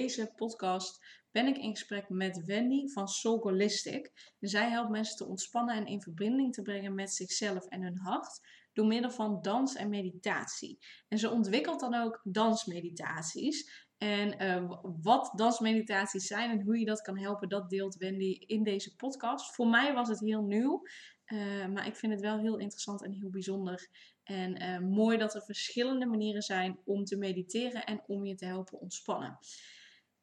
Deze 0.00 0.32
podcast 0.36 1.04
ben 1.30 1.46
ik 1.46 1.56
in 1.56 1.70
gesprek 1.70 2.08
met 2.08 2.44
Wendy 2.44 2.88
van 2.88 3.08
Soul 3.08 3.40
Holistic. 3.40 4.32
Zij 4.40 4.70
helpt 4.70 4.90
mensen 4.90 5.16
te 5.16 5.26
ontspannen 5.26 5.74
en 5.74 5.86
in 5.86 6.02
verbinding 6.02 6.52
te 6.52 6.62
brengen 6.62 6.94
met 6.94 7.12
zichzelf 7.12 7.66
en 7.66 7.82
hun 7.82 7.98
hart 7.98 8.40
door 8.72 8.86
middel 8.86 9.10
van 9.10 9.42
dans 9.42 9.74
en 9.74 9.88
meditatie. 9.88 10.78
En 11.08 11.18
ze 11.18 11.30
ontwikkelt 11.30 11.80
dan 11.80 11.94
ook 11.94 12.20
dansmeditaties. 12.24 13.86
En 13.98 14.42
uh, 14.42 14.72
wat 15.02 15.32
dansmeditaties 15.34 16.26
zijn 16.26 16.50
en 16.50 16.62
hoe 16.62 16.78
je 16.78 16.84
dat 16.84 17.00
kan 17.00 17.18
helpen, 17.18 17.48
dat 17.48 17.70
deelt 17.70 17.96
Wendy 17.96 18.36
in 18.46 18.62
deze 18.62 18.96
podcast. 18.96 19.54
Voor 19.54 19.68
mij 19.68 19.94
was 19.94 20.08
het 20.08 20.20
heel 20.20 20.42
nieuw, 20.42 20.82
uh, 21.26 21.66
maar 21.66 21.86
ik 21.86 21.96
vind 21.96 22.12
het 22.12 22.20
wel 22.20 22.38
heel 22.38 22.58
interessant 22.58 23.04
en 23.04 23.12
heel 23.12 23.30
bijzonder. 23.30 23.88
En 24.24 24.62
uh, 24.62 24.78
mooi 24.78 25.18
dat 25.18 25.34
er 25.34 25.42
verschillende 25.42 26.06
manieren 26.06 26.42
zijn 26.42 26.78
om 26.84 27.04
te 27.04 27.16
mediteren 27.16 27.84
en 27.84 28.02
om 28.06 28.24
je 28.24 28.34
te 28.34 28.46
helpen 28.46 28.80
ontspannen. 28.80 29.38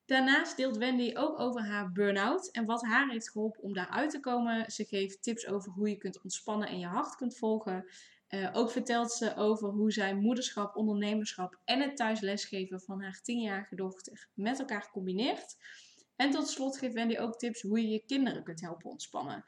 Daarnaast 0.06 0.58
deelt 0.58 0.78
Wendy 0.78 1.12
ook 1.16 1.40
over 1.40 1.66
haar 1.66 1.92
burn-out 1.92 2.52
en 2.52 2.66
wat 2.66 2.86
haar 2.86 3.10
heeft 3.10 3.32
geholpen 3.32 3.64
om 3.64 3.74
daaruit 3.74 4.10
te 4.12 4.20
komen. 4.20 4.72
Ze 4.72 4.86
geeft 4.86 5.24
tips 5.24 5.48
over 5.48 5.72
hoe 5.72 5.90
je 5.90 5.98
kunt 5.98 6.22
ontspannen 6.22 6.68
en 6.68 6.80
je 6.80 6.86
hart 6.86 7.16
kunt 7.16 7.38
volgen. 7.38 7.86
Uh, 8.30 8.50
ook 8.54 8.72
vertelt 8.72 9.12
ze 9.12 9.36
over 9.36 9.70
hoe 9.70 9.92
zij 9.92 10.16
moederschap, 10.16 10.76
ondernemerschap 10.76 11.60
en 11.66 11.82
het 11.82 11.96
thuis 11.96 12.20
lesgeven 12.20 12.82
van 12.82 13.02
haar 13.02 13.22
tienjarige 13.22 13.76
dochter 13.76 14.30
met 14.34 14.60
elkaar 14.60 14.90
combineert. 14.92 15.56
En 16.16 16.32
tot 16.32 16.48
slot 16.48 16.78
geeft 16.78 16.94
Wendy 16.94 17.18
ook 17.18 17.38
tips 17.38 17.62
hoe 17.62 17.82
je 17.82 17.88
je 17.88 18.06
kinderen 18.06 18.44
kunt 18.44 18.62
helpen 18.62 18.90
ontspannen. 18.90 19.44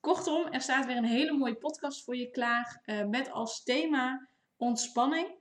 Kortom, 0.00 0.46
er 0.46 0.60
staat 0.60 0.86
weer 0.86 0.96
een 0.96 1.04
hele 1.04 1.32
mooie 1.32 1.56
podcast 1.56 2.04
voor 2.04 2.16
je 2.16 2.30
klaar 2.30 2.82
uh, 2.86 3.04
met 3.04 3.30
als 3.30 3.62
thema 3.62 4.28
ontspanning 4.56 5.34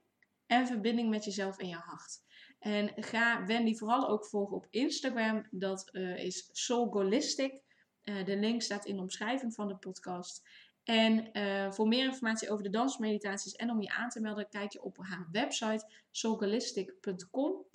en 0.45 0.67
verbinding 0.67 1.09
met 1.09 1.25
jezelf 1.25 1.58
en 1.58 1.67
je 1.67 1.75
hart. 1.75 2.19
En 2.62 2.92
ga 2.95 3.45
Wendy 3.45 3.76
vooral 3.76 4.09
ook 4.09 4.26
volgen 4.26 4.56
op 4.56 4.67
Instagram. 4.70 5.48
Dat 5.52 5.90
uh, 5.92 6.23
is 6.23 6.50
Soulgolistic. 6.52 7.62
de 8.02 8.38
link 8.38 8.62
staat 8.62 8.86
in 8.86 8.95
de 8.95 9.02
omschrijving 9.02 9.54
van 9.54 9.67
de 9.67 9.76
podcast. 9.76 10.42
En 10.84 11.30
uh, 11.34 11.72
voor 11.72 11.88
meer 11.88 12.06
informatie 12.06 12.50
over 12.50 12.64
de 12.64 12.70
dansmeditaties 12.70 13.56
en 13.56 13.70
om 13.70 13.82
je 13.82 13.89
aan 13.89 14.09
te 14.09 14.22
melden, 14.22 14.50
kijk 14.50 14.72
je 14.72 14.84
op 14.84 14.98
haar 15.02 15.28
website 15.32 15.86
soulholistic.com. 16.12 17.66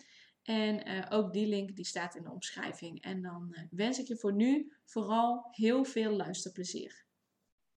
En 0.42 0.88
uh, 0.88 1.04
ook 1.08 1.32
die 1.32 1.46
link 1.46 1.76
die 1.76 1.84
staat 1.84 2.14
in 2.14 2.22
de 2.22 2.30
omschrijving. 2.30 3.02
En 3.02 3.22
dan 3.22 3.48
uh, 3.50 3.58
wens 3.70 3.98
ik 3.98 4.06
je 4.06 4.16
voor 4.16 4.32
nu 4.32 4.72
vooral 4.84 5.48
heel 5.50 5.84
veel 5.84 6.10
luisterplezier. 6.10 7.04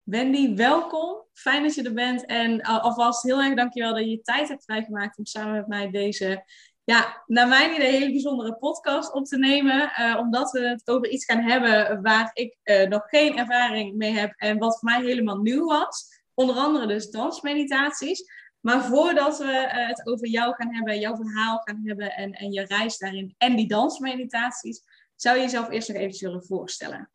Wendy, 0.04 0.56
welkom. 0.56 1.24
Fijn 1.34 1.64
dat 1.64 1.76
je 1.76 1.84
er 1.84 1.94
bent. 1.94 2.26
En 2.26 2.62
alvast 2.62 3.24
heel 3.24 3.42
erg 3.42 3.56
dankjewel 3.56 3.94
dat 3.94 4.04
je 4.04 4.10
je 4.10 4.22
tijd 4.22 4.48
hebt 4.48 4.64
vrijgemaakt 4.64 5.18
om 5.18 5.26
samen 5.26 5.54
met 5.54 5.68
mij 5.68 5.90
deze 5.90 6.44
ja, 6.89 7.23
naar 7.25 7.47
mijn 7.47 7.73
idee 7.73 7.88
een 7.88 7.94
hele 7.94 8.11
bijzondere 8.11 8.55
podcast 8.55 9.13
op 9.13 9.25
te 9.25 9.38
nemen. 9.38 9.91
Uh, 10.00 10.17
omdat 10.19 10.51
we 10.51 10.59
het 10.59 10.89
over 10.89 11.09
iets 11.09 11.25
gaan 11.25 11.41
hebben 11.41 12.01
waar 12.01 12.31
ik 12.33 12.57
uh, 12.63 12.88
nog 12.88 13.09
geen 13.09 13.38
ervaring 13.38 13.95
mee 13.95 14.11
heb 14.11 14.33
en 14.35 14.57
wat 14.57 14.79
voor 14.79 14.89
mij 14.89 15.01
helemaal 15.01 15.38
nieuw 15.38 15.66
was. 15.66 16.22
Onder 16.33 16.55
andere 16.55 16.88
dus 16.88 17.09
dansmeditaties. 17.09 18.23
Maar 18.59 18.83
voordat 18.83 19.38
we 19.38 19.44
uh, 19.44 19.88
het 19.88 20.07
over 20.07 20.27
jou 20.27 20.55
gaan 20.55 20.73
hebben, 20.73 21.00
jouw 21.00 21.16
verhaal 21.16 21.57
gaan 21.57 21.81
hebben 21.83 22.11
en, 22.11 22.31
en 22.31 22.51
je 22.51 22.66
reis 22.66 22.97
daarin 22.97 23.35
en 23.38 23.56
die 23.56 23.67
dansmeditaties, 23.67 24.83
zou 25.16 25.35
je 25.35 25.41
jezelf 25.41 25.69
eerst 25.69 25.88
nog 25.88 25.97
even 25.97 26.27
willen 26.27 26.45
voorstellen? 26.45 27.09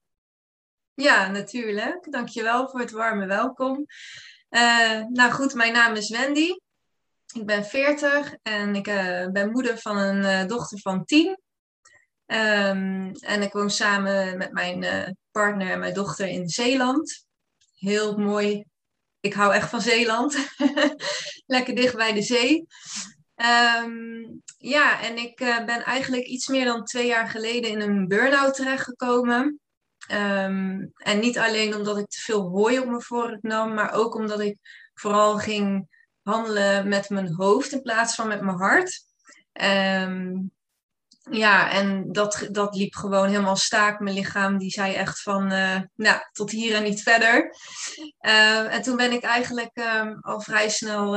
Ja, 0.94 1.30
natuurlijk. 1.30 2.12
Dankjewel 2.12 2.68
voor 2.68 2.80
het 2.80 2.90
warme 2.90 3.26
welkom. 3.26 3.86
nou 5.08 5.30
goed, 5.30 5.54
mijn 5.54 5.72
naam 5.72 5.94
is 5.94 6.10
Wendy. 6.10 6.50
Ik 7.34 7.46
ben 7.46 7.64
40 7.64 8.34
en 8.42 8.74
ik 8.74 8.88
uh, 8.88 9.26
ben 9.26 9.50
moeder 9.50 9.78
van 9.78 9.96
een 9.96 10.22
uh, 10.22 10.48
dochter 10.48 10.78
van 10.78 11.04
10. 11.04 11.26
Um, 11.26 11.36
ehm, 12.26 13.12
en 13.20 13.42
ik 13.42 13.52
woon 13.52 13.70
samen 13.70 14.38
met 14.38 14.52
mijn 14.52 14.82
uh, 14.82 15.08
partner 15.30 15.70
en 15.70 15.78
mijn 15.78 15.94
dochter 15.94 16.28
in 16.28 16.48
Zeeland. 16.48 17.26
Heel 17.74 18.16
mooi. 18.16 18.64
Ik 19.20 19.34
hou 19.34 19.54
echt 19.54 19.70
van 19.70 19.80
Zeeland. 19.80 20.36
Lekker 21.46 21.74
dicht 21.74 21.96
bij 21.96 22.12
de 22.12 22.22
zee. 22.22 22.66
Um, 23.84 24.42
ja, 24.58 25.02
en 25.02 25.16
ik 25.16 25.36
ben 25.36 25.84
eigenlijk 25.84 26.24
iets 26.24 26.48
meer 26.48 26.64
dan 26.64 26.84
twee 26.84 27.06
jaar 27.06 27.28
geleden 27.28 27.70
in 27.70 27.80
een 27.80 28.08
burn-out 28.08 28.54
terechtgekomen. 28.54 29.60
Um, 30.12 30.92
en 30.96 31.18
niet 31.20 31.38
alleen 31.38 31.74
omdat 31.74 31.98
ik 31.98 32.06
te 32.06 32.20
veel 32.20 32.48
hooi 32.48 32.78
op 32.78 32.86
me 32.86 33.00
vork 33.00 33.42
nam, 33.42 33.74
maar 33.74 33.92
ook 33.92 34.14
omdat 34.14 34.40
ik 34.40 34.58
vooral 34.94 35.38
ging 35.38 35.88
handelen 36.24 36.88
met 36.88 37.08
mijn 37.08 37.34
hoofd 37.34 37.72
in 37.72 37.82
plaats 37.82 38.14
van 38.14 38.28
met 38.28 38.40
mijn 38.40 38.56
hart. 38.56 39.04
Um, 39.52 40.52
ja, 41.30 41.70
en 41.70 42.12
dat, 42.12 42.48
dat 42.50 42.76
liep 42.76 42.94
gewoon 42.94 43.28
helemaal 43.28 43.56
staak. 43.56 44.00
Mijn 44.00 44.14
lichaam 44.16 44.58
die 44.58 44.70
zei 44.70 44.94
echt 44.94 45.22
van, 45.22 45.52
uh, 45.52 45.80
nou, 45.94 46.20
tot 46.32 46.50
hier 46.50 46.74
en 46.74 46.82
niet 46.82 47.02
verder. 47.02 47.56
Uh, 48.20 48.74
en 48.74 48.82
toen 48.82 48.96
ben 48.96 49.12
ik 49.12 49.22
eigenlijk 49.22 49.76
um, 49.76 50.18
al 50.20 50.40
vrij 50.40 50.68
snel 50.68 51.16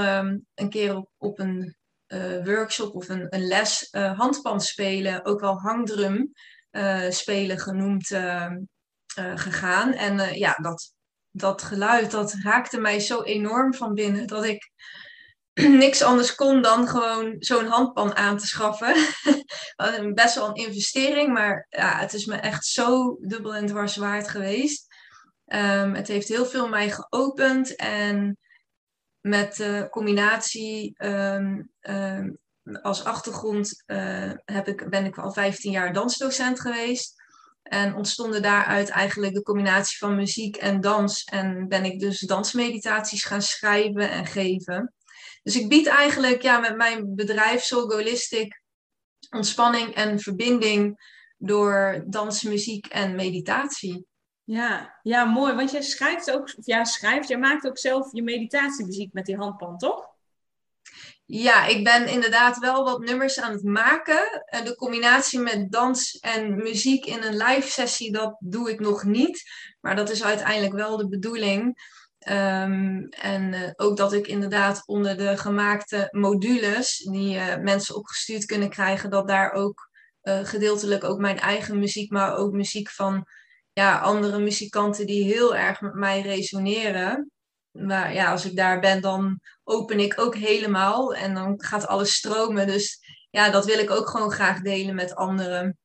een 0.53 0.69
keer 0.69 0.95
op, 0.95 1.09
op 1.18 1.39
een 1.39 1.75
uh, 2.07 2.45
workshop 2.45 2.95
of 2.95 3.09
een, 3.09 3.25
een 3.29 3.47
les 3.47 3.88
handpan 3.91 4.62
spelen, 4.62 5.25
ook 5.25 5.39
wel 5.39 5.59
hangdrum 5.59 6.31
spelen 7.09 7.59
genoemd, 7.59 8.07
gegaan. 9.35 9.94
En 9.94 10.38
ja, 10.38 10.53
dat, 10.53 10.94
dat 11.38 11.62
geluid, 11.62 12.12
dat 12.12 12.36
raakte 12.44 12.80
mij 12.80 13.00
zo 13.00 13.22
enorm 13.22 13.74
van 13.74 13.94
binnen 13.94 14.28
dat 14.28 14.46
ik 14.46 14.72
niks 15.84 16.02
anders 16.02 16.36
kon 16.36 16.62
dan 16.62 16.88
gewoon 16.88 17.36
zo'n 17.40 17.66
handpan 17.66 18.16
aan 18.16 18.38
te 18.38 18.48
schaffen. 18.48 18.96
Best 20.14 20.36
wel 20.36 20.48
een 20.48 20.66
investering, 20.66 21.34
maar 21.34 21.66
ja, 21.70 22.00
het 22.00 22.14
is 22.14 22.25
me 22.25 22.36
echt 22.36 22.66
zo 22.66 23.18
dubbel 23.22 23.56
en 23.56 23.66
dwars 23.66 23.96
waard 23.96 24.28
geweest. 24.28 24.86
Um, 25.53 25.94
het 25.94 26.08
heeft 26.08 26.28
heel 26.28 26.46
veel 26.46 26.68
mij 26.68 26.90
geopend 26.92 27.75
en 27.75 28.38
met 29.22 29.56
de 29.56 29.88
combinatie 29.90 30.94
um, 30.98 31.69
um, 31.81 32.38
als 32.81 33.04
achtergrond 33.04 33.84
uh, 33.86 34.31
heb 34.46 34.68
ik, 34.68 34.90
ben 34.90 35.06
ik 35.06 35.18
al 35.18 35.31
15 35.31 35.72
jaar 35.72 35.94
dansdocent 35.94 36.59
geweest. 36.59 37.17
En 37.70 37.96
ontstonden 37.96 38.42
daaruit 38.42 38.90
eigenlijk 38.90 39.34
de 39.34 39.42
combinatie 39.42 39.98
van 39.98 40.16
muziek 40.16 40.56
en 40.56 40.82
dans. 40.82 41.24
En 41.24 41.68
ben 41.68 41.86
ik 41.86 42.00
dus 42.00 42.20
dansmeditaties 42.20 43.24
gaan 43.24 43.42
schrijven 43.42 44.12
en 44.12 44.26
geven. 44.26 44.94
Dus 45.44 45.56
ik 45.56 45.70
bied 45.70 45.88
eigenlijk 45.88 46.42
ja, 46.42 46.60
met 46.60 46.76
mijn 46.76 47.16
bedrijf 47.16 47.64
Soul 47.64 47.92
Holistic 47.92 48.62
ontspanning 49.30 49.96
en 49.96 50.20
verbinding 50.20 51.16
door 51.38 52.04
dans, 52.08 52.44
muziek 52.44 52.86
en 52.86 53.16
meditatie. 53.16 54.06
Ja, 54.44 55.00
ja, 55.02 55.26
mooi. 55.26 55.54
Want 55.54 55.72
jij 55.72 55.82
schrijft 55.82 56.32
ook, 56.32 56.54
ja, 56.62 56.84
schrijft, 56.84 57.28
jij 57.28 57.38
maakt 57.38 57.68
ook 57.68 57.78
zelf 57.78 58.12
je 58.12 58.24
meditatiemuziek 58.24 59.13
met 59.13 59.25
die 59.25 59.38
handpan, 59.38 59.78
toch? 59.78 60.17
Ja, 61.29 61.65
ik 61.65 61.83
ben 61.83 62.07
inderdaad 62.07 62.57
wel 62.57 62.83
wat 62.83 63.00
nummers 63.00 63.39
aan 63.39 63.51
het 63.51 63.63
maken. 63.63 64.45
De 64.63 64.75
combinatie 64.75 65.39
met 65.39 65.71
dans 65.71 66.19
en 66.19 66.56
muziek 66.56 67.06
in 67.06 67.24
een 67.24 67.38
live 67.38 67.69
sessie, 67.69 68.12
dat 68.12 68.35
doe 68.39 68.69
ik 68.71 68.79
nog 68.79 69.03
niet. 69.03 69.44
Maar 69.81 69.95
dat 69.95 70.09
is 70.09 70.24
uiteindelijk 70.24 70.74
wel 70.74 70.97
de 70.97 71.07
bedoeling. 71.07 71.63
Um, 72.29 73.07
en 73.09 73.53
uh, 73.53 73.69
ook 73.75 73.97
dat 73.97 74.13
ik 74.13 74.27
inderdaad 74.27 74.83
onder 74.85 75.18
de 75.18 75.38
gemaakte 75.38 76.07
modules 76.12 76.97
die 76.97 77.35
uh, 77.35 77.57
mensen 77.57 77.95
opgestuurd 77.95 78.45
kunnen 78.45 78.69
krijgen, 78.69 79.09
dat 79.09 79.27
daar 79.27 79.51
ook 79.51 79.89
gedeeltelijk 80.44 81.03
ook 81.03 81.19
mijn 81.19 81.39
eigen 81.39 81.79
muziek, 81.79 82.12
maar 82.12 82.35
ook 82.35 82.51
muziek 82.51 82.89
van 82.89 83.27
ja, 83.74 84.00
andere 84.00 84.39
muzikanten 84.39 85.06
die 85.06 85.24
heel 85.24 85.56
erg 85.56 85.81
met 85.81 85.94
mij 85.94 86.21
resoneren. 86.21 87.31
Maar 87.79 88.13
ja, 88.13 88.31
als 88.31 88.45
ik 88.45 88.56
daar 88.56 88.79
ben, 88.79 89.01
dan 89.01 89.39
open 89.63 90.00
ik 90.00 90.19
ook 90.19 90.35
helemaal 90.35 91.15
en 91.15 91.33
dan 91.33 91.53
gaat 91.57 91.88
alles 91.88 92.13
stromen. 92.13 92.68
Dus 92.68 93.00
ja, 93.29 93.50
dat 93.50 93.65
wil 93.65 93.79
ik 93.79 93.91
ook 93.91 94.09
gewoon 94.09 94.31
graag 94.31 94.62
delen 94.62 94.95
met 94.95 95.15
anderen. 95.15 95.77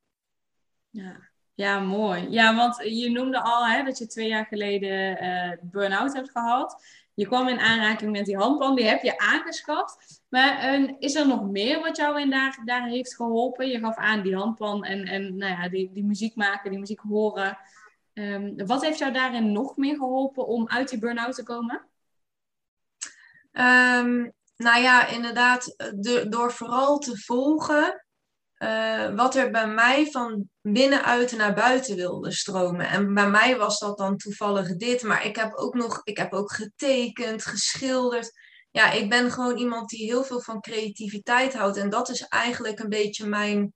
Ja, 0.90 1.30
Ja, 1.54 1.80
mooi. 1.80 2.30
Ja, 2.30 2.56
want 2.56 2.76
je 2.84 3.10
noemde 3.10 3.42
al 3.42 3.66
hè, 3.66 3.84
dat 3.84 3.98
je 3.98 4.06
twee 4.06 4.28
jaar 4.28 4.46
geleden 4.46 5.24
uh, 5.24 5.52
burn-out 5.62 6.14
hebt 6.14 6.30
gehad. 6.30 6.84
Je 7.14 7.26
kwam 7.26 7.48
in 7.48 7.60
aanraking 7.60 8.12
met 8.12 8.24
die 8.24 8.36
handpan, 8.36 8.74
die 8.74 8.84
heb 8.84 9.02
je 9.02 9.18
aangeschaft. 9.18 10.22
Maar 10.28 10.80
uh, 10.80 10.90
is 10.98 11.14
er 11.14 11.26
nog 11.26 11.50
meer 11.50 11.80
wat 11.80 11.96
jou 11.96 12.20
in 12.20 12.30
daar, 12.30 12.60
daar 12.64 12.86
heeft 12.86 13.14
geholpen? 13.14 13.68
Je 13.68 13.78
gaf 13.78 13.96
aan 13.96 14.22
die 14.22 14.36
handpan 14.36 14.84
en, 14.84 15.04
en 15.04 15.36
nou 15.36 15.52
ja, 15.52 15.68
die, 15.68 15.90
die 15.92 16.04
muziek 16.04 16.36
maken, 16.36 16.70
die 16.70 16.80
muziek 16.80 17.00
horen. 17.00 17.58
Um, 18.14 18.66
wat 18.66 18.82
heeft 18.82 18.98
jou 18.98 19.12
daarin 19.12 19.52
nog 19.52 19.76
meer 19.76 19.96
geholpen 19.96 20.46
om 20.46 20.68
uit 20.68 20.88
die 20.88 20.98
burn-out 20.98 21.34
te 21.34 21.42
komen? 21.42 21.88
Um, 23.52 24.32
nou 24.56 24.82
ja, 24.82 25.06
inderdaad, 25.06 25.74
de, 25.76 26.26
door 26.28 26.52
vooral 26.52 26.98
te 26.98 27.18
volgen 27.18 28.04
uh, 28.62 29.14
wat 29.14 29.34
er 29.34 29.50
bij 29.50 29.66
mij 29.66 30.10
van 30.10 30.48
binnenuit 30.60 31.36
naar 31.36 31.54
buiten 31.54 31.96
wilde 31.96 32.32
stromen. 32.32 32.88
En 32.88 33.14
bij 33.14 33.30
mij 33.30 33.56
was 33.56 33.78
dat 33.78 33.98
dan 33.98 34.16
toevallig 34.16 34.76
dit, 34.76 35.02
maar 35.02 35.26
ik 35.26 35.36
heb 35.36 35.54
ook 35.54 35.74
nog, 35.74 36.00
ik 36.04 36.16
heb 36.16 36.32
ook 36.32 36.52
getekend, 36.52 37.44
geschilderd. 37.44 38.30
Ja, 38.70 38.90
ik 38.90 39.08
ben 39.08 39.30
gewoon 39.30 39.56
iemand 39.56 39.88
die 39.88 40.04
heel 40.04 40.24
veel 40.24 40.40
van 40.40 40.60
creativiteit 40.60 41.54
houdt. 41.54 41.76
En 41.76 41.90
dat 41.90 42.08
is 42.08 42.22
eigenlijk 42.22 42.78
een 42.78 42.88
beetje 42.88 43.26
mijn 43.26 43.74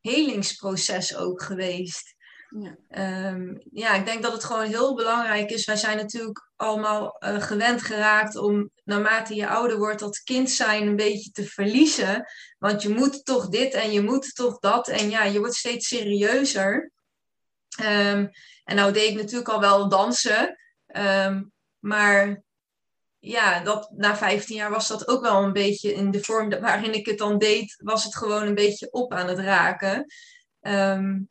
helingsproces 0.00 1.16
ook 1.16 1.42
geweest. 1.42 2.14
Ja. 2.48 2.76
Ehm, 2.88 3.54
ja, 3.72 3.94
ik 3.94 4.04
denk 4.04 4.22
dat 4.22 4.32
het 4.32 4.44
gewoon 4.44 4.66
heel 4.66 4.94
belangrijk 4.94 5.50
is. 5.50 5.64
Wij 5.64 5.76
zijn 5.76 5.96
natuurlijk 5.96 6.50
allemaal 6.56 7.16
uh, 7.20 7.42
gewend 7.42 7.82
geraakt 7.82 8.36
om 8.36 8.70
naarmate 8.84 9.34
je 9.34 9.48
ouder 9.48 9.78
wordt 9.78 10.00
dat 10.00 10.22
kind 10.22 10.50
zijn 10.50 10.86
een 10.86 10.96
beetje 10.96 11.30
te 11.30 11.44
verliezen. 11.44 12.26
Want 12.58 12.82
je 12.82 12.88
moet 12.88 13.24
toch 13.24 13.48
dit 13.48 13.74
en 13.74 13.92
je 13.92 14.00
moet 14.00 14.34
toch 14.34 14.58
dat. 14.58 14.88
En 14.88 15.10
ja, 15.10 15.24
je 15.24 15.38
wordt 15.38 15.54
steeds 15.54 15.88
serieuzer. 15.88 16.92
Um, 17.80 18.30
en 18.64 18.76
nou 18.76 18.92
deed 18.92 19.10
ik 19.10 19.16
natuurlijk 19.16 19.48
al 19.48 19.60
wel 19.60 19.88
dansen. 19.88 20.58
Um, 20.96 21.52
maar 21.78 22.42
ja, 23.18 23.60
dat, 23.60 23.90
na 23.90 24.16
15 24.16 24.56
jaar 24.56 24.70
was 24.70 24.88
dat 24.88 25.08
ook 25.08 25.22
wel 25.22 25.42
een 25.42 25.52
beetje 25.52 25.94
in 25.94 26.10
de 26.10 26.22
vorm 26.22 26.60
waarin 26.60 26.94
ik 26.94 27.06
het 27.06 27.18
dan 27.18 27.38
deed, 27.38 27.76
was 27.82 28.04
het 28.04 28.16
gewoon 28.16 28.46
een 28.46 28.54
beetje 28.54 28.90
op 28.90 29.12
aan 29.12 29.28
het 29.28 29.38
raken. 29.38 30.06
Um, 30.60 31.28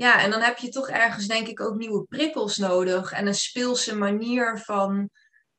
ja, 0.00 0.22
en 0.22 0.30
dan 0.30 0.40
heb 0.40 0.58
je 0.58 0.68
toch 0.68 0.88
ergens 0.88 1.26
denk 1.26 1.46
ik 1.46 1.60
ook 1.60 1.76
nieuwe 1.76 2.04
prikkels 2.04 2.56
nodig 2.56 3.12
en 3.12 3.26
een 3.26 3.34
speelse 3.34 3.96
manier 3.96 4.58
van 4.58 5.10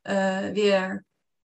uh, 0.04 0.50
weer 0.50 1.06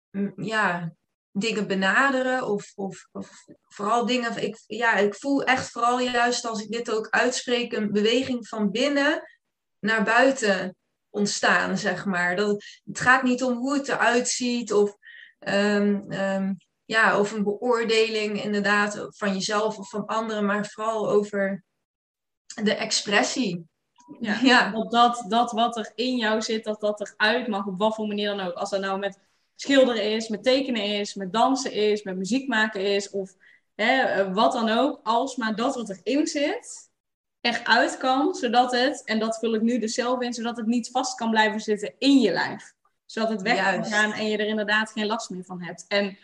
mm, 0.10 0.34
ja, 0.36 0.94
dingen 1.32 1.68
benaderen 1.68 2.48
of, 2.48 2.72
of, 2.76 3.08
of, 3.12 3.46
vooral 3.68 4.06
dingen. 4.06 4.44
Ik, 4.44 4.64
ja, 4.68 4.96
ik 4.96 5.16
voel 5.16 5.44
echt 5.44 5.70
vooral 5.70 6.00
juist 6.00 6.46
als 6.46 6.62
ik 6.64 6.72
dit 6.72 6.92
ook 6.92 7.10
uitspreek, 7.10 7.74
een 7.74 7.92
beweging 7.92 8.48
van 8.48 8.72
binnen 8.72 9.22
naar 9.80 10.04
buiten 10.04 10.76
ontstaan, 11.10 11.78
zeg 11.78 12.06
maar. 12.06 12.36
Dat, 12.36 12.64
het 12.84 13.00
gaat 13.00 13.24
niet 13.24 13.44
om 13.44 13.54
hoe 13.54 13.74
het 13.74 13.88
eruit 13.88 14.28
ziet 14.28 14.74
of, 14.74 14.96
um, 15.40 16.12
um, 16.12 16.58
ja, 16.86 17.20
of 17.20 17.32
een 17.32 17.44
beoordeling 17.44 18.44
inderdaad 18.44 19.06
van 19.10 19.34
jezelf 19.34 19.78
of 19.78 19.90
van 19.90 20.06
anderen, 20.06 20.46
maar 20.46 20.66
vooral 20.66 21.10
over 21.10 21.64
de 22.64 22.74
expressie. 22.76 23.68
Ja, 24.20 24.40
ja. 24.52 24.72
Dat, 24.72 24.92
dat, 24.92 25.26
dat 25.28 25.52
wat 25.52 25.78
er 25.78 25.92
in 25.96 26.18
jou 26.18 26.42
zit, 26.42 26.64
dat 26.64 26.80
dat 26.80 27.00
eruit 27.00 27.48
mag, 27.48 27.66
op 27.66 27.78
wat 27.78 27.96
voor 27.96 28.08
manier 28.08 28.36
dan 28.36 28.48
ook. 28.48 28.54
Als 28.54 28.70
dat 28.70 28.82
nou 28.82 29.00
met 29.00 29.20
schilderen 29.56 30.12
is, 30.12 30.28
met 30.28 30.44
tekenen 30.44 30.84
is, 30.84 31.14
met 31.14 31.34
dansen 31.34 31.72
is, 31.72 32.04
met 32.04 32.18
muziek 32.18 32.48
maken 32.48 32.82
is, 32.82 33.10
of 33.10 33.36
hè, 33.76 34.32
wat 34.34 34.52
dan 34.52 34.70
ook. 34.70 35.00
Als 35.04 35.36
maar 35.36 35.56
dat 35.56 35.76
wat 35.76 35.90
erin 35.90 36.28
zit, 36.28 36.92
eruit 37.42 37.98
kan, 37.98 38.36
zodat 38.36 38.72
het, 38.72 39.04
en 39.04 39.20
dat 39.20 39.38
vul 39.38 39.56
ik 39.56 39.62
nu 39.62 39.80
dus 39.80 39.94
zelf 39.94 40.22
in, 40.22 40.34
zodat 40.34 40.58
het 40.58 40.66
niet 40.66 40.90
vast 40.92 41.16
kan 41.16 41.30
blijven 41.30 41.60
zitten 41.60 41.94
in 41.98 42.20
je 42.20 42.32
lijf. 42.32 42.74
Zodat 43.06 43.30
het 43.30 43.42
weg 43.42 43.72
kan 43.72 43.86
gaan 43.86 44.12
en 44.12 44.28
je 44.28 44.38
er 44.38 44.48
inderdaad 44.48 44.92
geen 44.92 45.06
last 45.06 45.30
meer 45.30 45.44
van 45.44 45.64
hebt. 45.64 45.86
En 45.88 46.18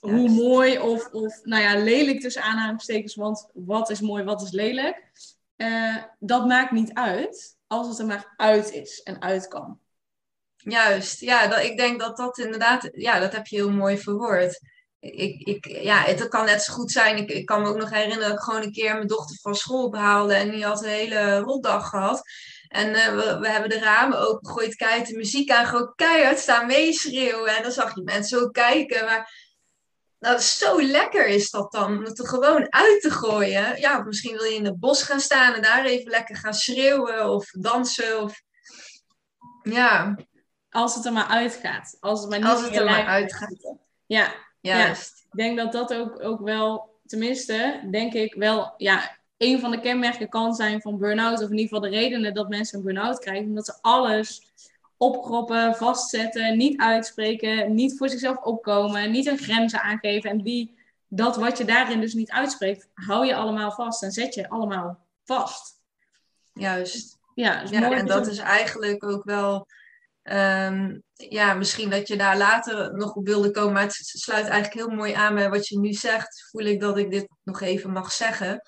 hoe 0.00 0.28
mooi 0.28 0.78
of, 0.78 1.12
of, 1.12 1.40
nou 1.44 1.62
ja, 1.62 1.82
lelijk 1.82 2.20
tussen 2.20 2.42
aanhalingstekens, 2.42 3.14
want 3.14 3.48
wat 3.54 3.90
is 3.90 4.00
mooi, 4.00 4.24
wat 4.24 4.42
is 4.42 4.50
lelijk. 4.50 5.10
Uh, 5.62 5.96
dat 6.18 6.46
maakt 6.46 6.70
niet 6.70 6.94
uit 6.94 7.56
als 7.66 7.88
het 7.88 7.98
er 7.98 8.06
maar 8.06 8.34
uit 8.36 8.72
is 8.72 9.02
en 9.02 9.22
uit 9.22 9.48
kan. 9.48 9.78
Juist, 10.56 11.20
ja, 11.20 11.46
dat, 11.46 11.62
ik 11.62 11.76
denk 11.76 12.00
dat 12.00 12.16
dat 12.16 12.38
inderdaad, 12.38 12.88
ja, 12.92 13.18
dat 13.18 13.32
heb 13.32 13.46
je 13.46 13.56
heel 13.56 13.70
mooi 13.70 13.98
verwoord. 13.98 14.60
Ik, 14.98 15.40
ik, 15.40 15.66
ja, 15.66 16.02
het 16.02 16.28
kan 16.28 16.44
net 16.44 16.62
zo 16.62 16.72
goed 16.72 16.90
zijn. 16.90 17.16
Ik, 17.16 17.30
ik 17.30 17.46
kan 17.46 17.62
me 17.62 17.68
ook 17.68 17.76
nog 17.76 17.90
herinneren 17.90 18.22
dat 18.22 18.32
ik 18.32 18.44
gewoon 18.44 18.62
een 18.62 18.72
keer 18.72 18.94
mijn 18.94 19.06
dochter 19.06 19.36
van 19.40 19.54
school 19.54 19.90
behaalde 19.90 20.34
en 20.34 20.50
die 20.50 20.64
had 20.64 20.82
een 20.82 20.90
hele 20.90 21.38
rotdag 21.38 21.88
gehad. 21.88 22.22
En 22.68 22.88
uh, 22.88 23.08
we, 23.08 23.38
we, 23.40 23.48
hebben 23.48 23.70
de 23.70 23.78
ramen 23.78 24.28
opengegooid, 24.28 24.74
kijk 24.74 25.06
de 25.06 25.16
muziek 25.16 25.50
aan, 25.50 25.66
gewoon 25.66 25.92
keihard 25.96 26.38
staan 26.38 26.66
meeschreeuwen. 26.66 27.56
En 27.56 27.62
dan 27.62 27.72
zag 27.72 27.94
je 27.94 28.02
mensen 28.02 28.40
ook 28.42 28.52
kijken. 28.52 29.04
Maar 29.04 29.49
nou, 30.20 30.38
zo 30.38 30.82
lekker 30.82 31.26
is 31.26 31.50
dat 31.50 31.72
dan, 31.72 31.96
om 31.96 32.04
het 32.04 32.18
er 32.18 32.26
gewoon 32.26 32.72
uit 32.72 33.00
te 33.00 33.10
gooien. 33.10 33.80
Ja, 33.80 34.02
misschien 34.02 34.36
wil 34.36 34.44
je 34.44 34.54
in 34.54 34.64
het 34.64 34.80
bos 34.80 35.02
gaan 35.02 35.20
staan 35.20 35.54
en 35.54 35.62
daar 35.62 35.84
even 35.84 36.10
lekker 36.10 36.36
gaan 36.36 36.54
schreeuwen 36.54 37.30
of 37.30 37.50
dansen. 37.50 38.22
Of... 38.22 38.42
Ja. 39.62 40.18
Als 40.70 40.94
het 40.94 41.04
er 41.04 41.12
maar 41.12 41.26
uitgaat. 41.26 41.96
Als 42.00 42.20
het 42.20 42.30
maar 42.30 42.38
niet 42.38 42.48
Als 42.48 42.62
het 42.62 42.76
er 42.76 42.84
maar 42.84 43.06
uitgaat. 43.06 43.76
Ja, 44.06 44.34
juist. 44.60 45.12
Ja. 45.16 45.24
Ik 45.30 45.36
denk 45.36 45.56
dat 45.56 45.72
dat 45.72 45.94
ook, 45.94 46.22
ook 46.22 46.40
wel, 46.40 46.98
tenminste, 47.06 47.88
denk 47.90 48.12
ik 48.12 48.34
wel, 48.34 48.74
ja, 48.76 49.18
een 49.36 49.60
van 49.60 49.70
de 49.70 49.80
kenmerken 49.80 50.28
kan 50.28 50.54
zijn 50.54 50.80
van 50.80 50.98
burn-out. 50.98 51.42
Of 51.42 51.50
in 51.50 51.58
ieder 51.58 51.62
geval 51.62 51.90
de 51.90 51.96
redenen 51.96 52.34
dat 52.34 52.48
mensen 52.48 52.78
een 52.78 52.84
burn-out 52.84 53.18
krijgen. 53.18 53.46
Omdat 53.46 53.66
ze 53.66 53.78
alles 53.80 54.49
opkroppen, 55.00 55.74
vastzetten, 55.74 56.56
niet 56.56 56.80
uitspreken, 56.80 57.74
niet 57.74 57.98
voor 57.98 58.08
zichzelf 58.08 58.36
opkomen, 58.36 59.10
niet 59.10 59.26
een 59.26 59.38
grenzen 59.38 59.82
aangeven. 59.82 60.30
En 60.30 60.42
die, 60.42 60.78
dat 61.08 61.36
wat 61.36 61.58
je 61.58 61.64
daarin 61.64 62.00
dus 62.00 62.14
niet 62.14 62.30
uitspreekt, 62.30 62.88
hou 62.94 63.26
je 63.26 63.34
allemaal 63.34 63.72
vast 63.72 64.02
en 64.02 64.12
zet 64.12 64.34
je 64.34 64.48
allemaal 64.48 65.06
vast. 65.24 65.80
Juist. 66.52 67.18
Ja, 67.34 67.62
ja 67.70 67.92
en 67.92 68.06
dat 68.06 68.26
is 68.26 68.38
eigenlijk 68.38 69.04
ook 69.04 69.24
wel, 69.24 69.66
ehm, 70.22 70.98
ja, 71.12 71.54
misschien 71.54 71.90
dat 71.90 72.08
je 72.08 72.16
daar 72.16 72.36
later 72.36 72.96
nog 72.96 73.14
op 73.14 73.26
wilde 73.26 73.50
komen, 73.50 73.72
maar 73.72 73.82
het 73.82 73.94
sluit 73.94 74.46
eigenlijk 74.46 74.86
heel 74.86 74.96
mooi 74.96 75.12
aan 75.12 75.34
bij 75.34 75.50
wat 75.50 75.68
je 75.68 75.78
nu 75.78 75.92
zegt. 75.92 76.48
Voel 76.50 76.64
ik 76.64 76.80
dat 76.80 76.98
ik 76.98 77.10
dit 77.10 77.28
nog 77.42 77.60
even 77.60 77.90
mag 77.90 78.12
zeggen. 78.12 78.60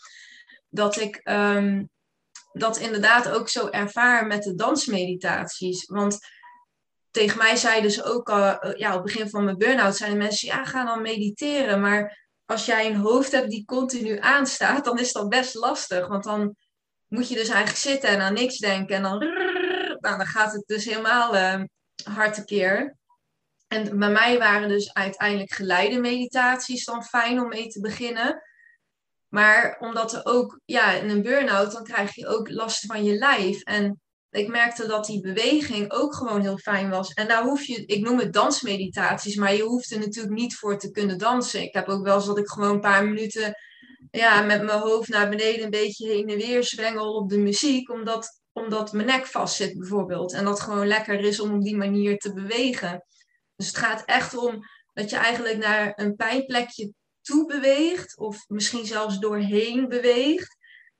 Dat 0.68 0.96
ik 0.96 1.20
um, 1.24 1.90
dat 2.52 2.76
inderdaad 2.76 3.28
ook 3.28 3.48
zo 3.48 3.68
ervaar 3.68 4.26
met 4.26 4.42
de 4.42 4.54
dansmeditaties. 4.54 5.86
Want 5.86 6.18
tegen 7.10 7.38
mij 7.38 7.56
zeiden 7.56 7.90
ze 7.90 8.04
ook 8.04 8.30
al, 8.30 8.58
eh, 8.58 8.78
ja, 8.78 8.88
op 8.88 9.04
het 9.04 9.12
begin 9.12 9.30
van 9.30 9.44
mijn 9.44 9.58
burn-out, 9.58 9.96
zeiden 9.96 10.18
mensen, 10.18 10.48
ja, 10.48 10.64
ga 10.64 10.84
dan 10.84 11.02
mediteren. 11.02 11.80
Maar 11.80 12.28
als 12.46 12.66
jij 12.66 12.86
een 12.86 12.96
hoofd 12.96 13.32
hebt 13.32 13.50
die 13.50 13.64
continu 13.64 14.18
aanstaat, 14.18 14.84
dan 14.84 14.98
is 14.98 15.12
dat 15.12 15.28
best 15.28 15.54
lastig. 15.54 16.08
Want 16.08 16.24
dan 16.24 16.56
moet 17.08 17.28
je 17.28 17.34
dus 17.34 17.48
eigenlijk 17.48 17.78
zitten 17.78 18.08
en 18.08 18.20
aan 18.20 18.34
niks 18.34 18.58
denken. 18.58 18.96
En 18.96 19.02
dan, 19.02 19.18
nou, 19.18 20.18
dan 20.18 20.26
gaat 20.26 20.52
het 20.52 20.62
dus 20.66 20.84
helemaal 20.84 21.34
uh, 21.34 21.62
hard 22.04 22.34
tekeer. 22.34 22.96
En 23.68 23.98
bij 23.98 24.10
mij 24.10 24.38
waren 24.38 24.68
dus 24.68 24.92
uiteindelijk 24.92 25.52
geleide 25.52 26.00
meditaties 26.00 26.84
dan 26.84 27.04
fijn 27.04 27.40
om 27.40 27.48
mee 27.48 27.68
te 27.68 27.80
beginnen. 27.80 28.42
Maar 29.32 29.76
omdat 29.80 30.12
er 30.12 30.20
ook, 30.24 30.60
ja, 30.64 30.92
in 30.92 31.08
een 31.08 31.22
burn-out, 31.22 31.72
dan 31.72 31.84
krijg 31.84 32.14
je 32.14 32.26
ook 32.26 32.50
last 32.50 32.86
van 32.86 33.04
je 33.04 33.14
lijf. 33.14 33.62
En 33.62 34.00
ik 34.30 34.48
merkte 34.48 34.86
dat 34.86 35.06
die 35.06 35.20
beweging 35.20 35.92
ook 35.92 36.14
gewoon 36.14 36.40
heel 36.40 36.58
fijn 36.58 36.90
was. 36.90 37.12
En 37.12 37.28
daar 37.28 37.42
hoef 37.42 37.64
je, 37.64 37.84
ik 37.86 38.04
noem 38.04 38.18
het 38.18 38.32
dansmeditaties, 38.32 39.36
maar 39.36 39.54
je 39.54 39.62
hoeft 39.62 39.90
er 39.90 39.98
natuurlijk 39.98 40.34
niet 40.34 40.56
voor 40.56 40.78
te 40.78 40.90
kunnen 40.90 41.18
dansen. 41.18 41.62
Ik 41.62 41.74
heb 41.74 41.88
ook 41.88 42.04
wel 42.04 42.14
eens 42.14 42.26
dat 42.26 42.38
ik 42.38 42.48
gewoon 42.48 42.70
een 42.70 42.80
paar 42.80 43.04
minuten 43.04 43.54
ja, 44.10 44.42
met 44.42 44.62
mijn 44.62 44.78
hoofd 44.78 45.08
naar 45.08 45.28
beneden 45.28 45.64
een 45.64 45.70
beetje 45.70 46.08
heen 46.08 46.28
en 46.28 46.36
weer 46.36 46.64
zwengel 46.64 47.14
op 47.14 47.28
de 47.28 47.38
muziek, 47.38 47.90
omdat, 47.90 48.40
omdat 48.52 48.92
mijn 48.92 49.06
nek 49.06 49.26
vast 49.26 49.54
zit 49.54 49.78
bijvoorbeeld. 49.78 50.32
En 50.32 50.44
dat 50.44 50.60
gewoon 50.60 50.86
lekker 50.86 51.20
is 51.20 51.40
om 51.40 51.54
op 51.54 51.62
die 51.62 51.76
manier 51.76 52.18
te 52.18 52.32
bewegen. 52.32 53.04
Dus 53.56 53.66
het 53.66 53.76
gaat 53.76 54.02
echt 54.04 54.36
om 54.36 54.58
dat 54.92 55.10
je 55.10 55.16
eigenlijk 55.16 55.56
naar 55.56 55.92
een 55.94 56.16
pijnplekje 56.16 56.92
toe 57.22 57.46
beweegt, 57.46 58.18
of 58.18 58.44
misschien 58.48 58.86
zelfs 58.86 59.18
doorheen 59.18 59.88
beweegt. 59.88 60.56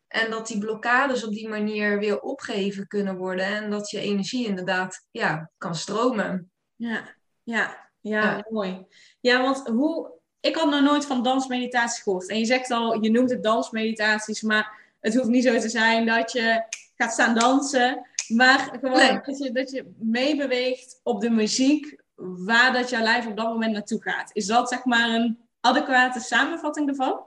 En 0.08 0.30
dat 0.30 0.46
die 0.46 0.58
blokkades 0.58 1.24
op 1.24 1.32
die 1.32 1.48
manier 1.48 1.98
weer 1.98 2.20
opgeheven 2.20 2.86
kunnen 2.86 3.16
worden. 3.16 3.46
En 3.46 3.70
dat 3.70 3.90
je 3.90 4.00
energie 4.00 4.46
inderdaad 4.46 5.06
ja, 5.10 5.50
kan 5.58 5.74
stromen. 5.74 6.50
Ja, 6.76 7.14
ja, 7.42 7.90
ja, 8.00 8.46
mooi. 8.50 8.86
Ja, 9.20 9.42
want 9.42 9.68
hoe. 9.68 10.20
Ik 10.40 10.56
had 10.56 10.70
nog 10.70 10.82
nooit 10.82 11.06
van 11.06 11.22
dansmeditatie 11.22 12.02
gehoord. 12.02 12.28
En 12.28 12.38
je 12.38 12.44
zegt 12.44 12.70
al, 12.70 13.02
je 13.02 13.10
noemt 13.10 13.30
het 13.30 13.42
dansmeditaties, 13.42 14.42
maar 14.42 14.94
het 15.00 15.14
hoeft 15.14 15.28
niet 15.28 15.44
zo 15.44 15.58
te 15.58 15.68
zijn 15.68 16.06
dat 16.06 16.32
je 16.32 16.64
gaat 16.96 17.12
staan 17.12 17.34
dansen. 17.34 18.06
Maar 18.28 18.78
gewoon 18.80 19.22
dat, 19.24 19.38
je, 19.38 19.52
dat 19.52 19.70
je 19.70 19.94
meebeweegt 19.98 21.00
op 21.02 21.20
de 21.20 21.30
muziek 21.30 21.96
waar 22.14 22.72
dat 22.72 22.90
jouw 22.90 23.02
lijf 23.02 23.26
op 23.26 23.36
dat 23.36 23.46
moment 23.46 23.72
naartoe 23.72 24.02
gaat. 24.02 24.30
Is 24.32 24.46
dat 24.46 24.68
zeg 24.68 24.84
maar 24.84 25.08
een 25.08 25.38
adequate 25.62 26.20
samenvatting 26.20 26.88
ervan? 26.88 27.26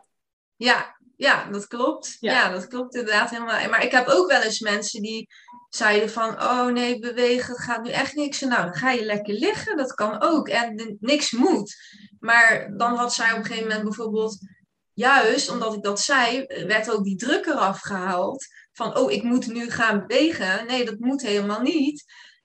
Ja, 0.55 0.95
ja, 1.17 1.49
dat 1.51 1.67
klopt. 1.67 2.17
Ja. 2.19 2.49
dat 2.49 2.67
klopt 2.67 2.95
inderdaad 2.95 3.29
helemaal. 3.29 3.69
Maar 3.69 3.83
ik 3.83 3.91
heb 3.91 4.07
ook 4.07 4.27
wel 4.27 4.41
eens 4.41 4.59
mensen 4.59 5.01
die 5.01 5.27
zeiden 5.69 6.09
van, 6.09 6.41
oh 6.41 6.65
nee, 6.65 6.99
bewegen, 6.99 7.53
het 7.53 7.63
gaat 7.63 7.83
nu 7.83 7.89
echt 7.89 8.15
niks. 8.15 8.39
Nou, 8.39 8.63
dan 8.63 8.75
ga 8.75 8.91
je 8.91 9.05
lekker 9.05 9.33
liggen, 9.33 9.77
dat 9.77 9.93
kan 9.93 10.21
ook. 10.21 10.47
En 10.47 10.97
niks 10.99 11.31
moet. 11.31 11.75
Maar 12.19 12.77
dan 12.77 12.95
had 12.95 13.13
zij 13.13 13.31
op 13.31 13.37
een 13.37 13.45
gegeven 13.45 13.67
moment 13.67 13.83
bijvoorbeeld, 13.83 14.37
juist 14.93 15.49
omdat 15.49 15.73
ik 15.73 15.83
dat 15.83 15.99
zei, 15.99 16.45
werd 16.67 16.91
ook 16.91 17.03
die 17.03 17.15
druk 17.15 17.45
eraf 17.45 17.79
gehaald. 17.79 18.45
Van, 18.71 18.97
oh, 18.97 19.11
ik 19.11 19.23
moet 19.23 19.47
nu 19.47 19.69
gaan 19.69 20.07
bewegen. 20.07 20.67
Nee, 20.67 20.85
dat 20.85 20.99
moet 20.99 21.21
helemaal 21.21 21.61
niet. 21.61 22.03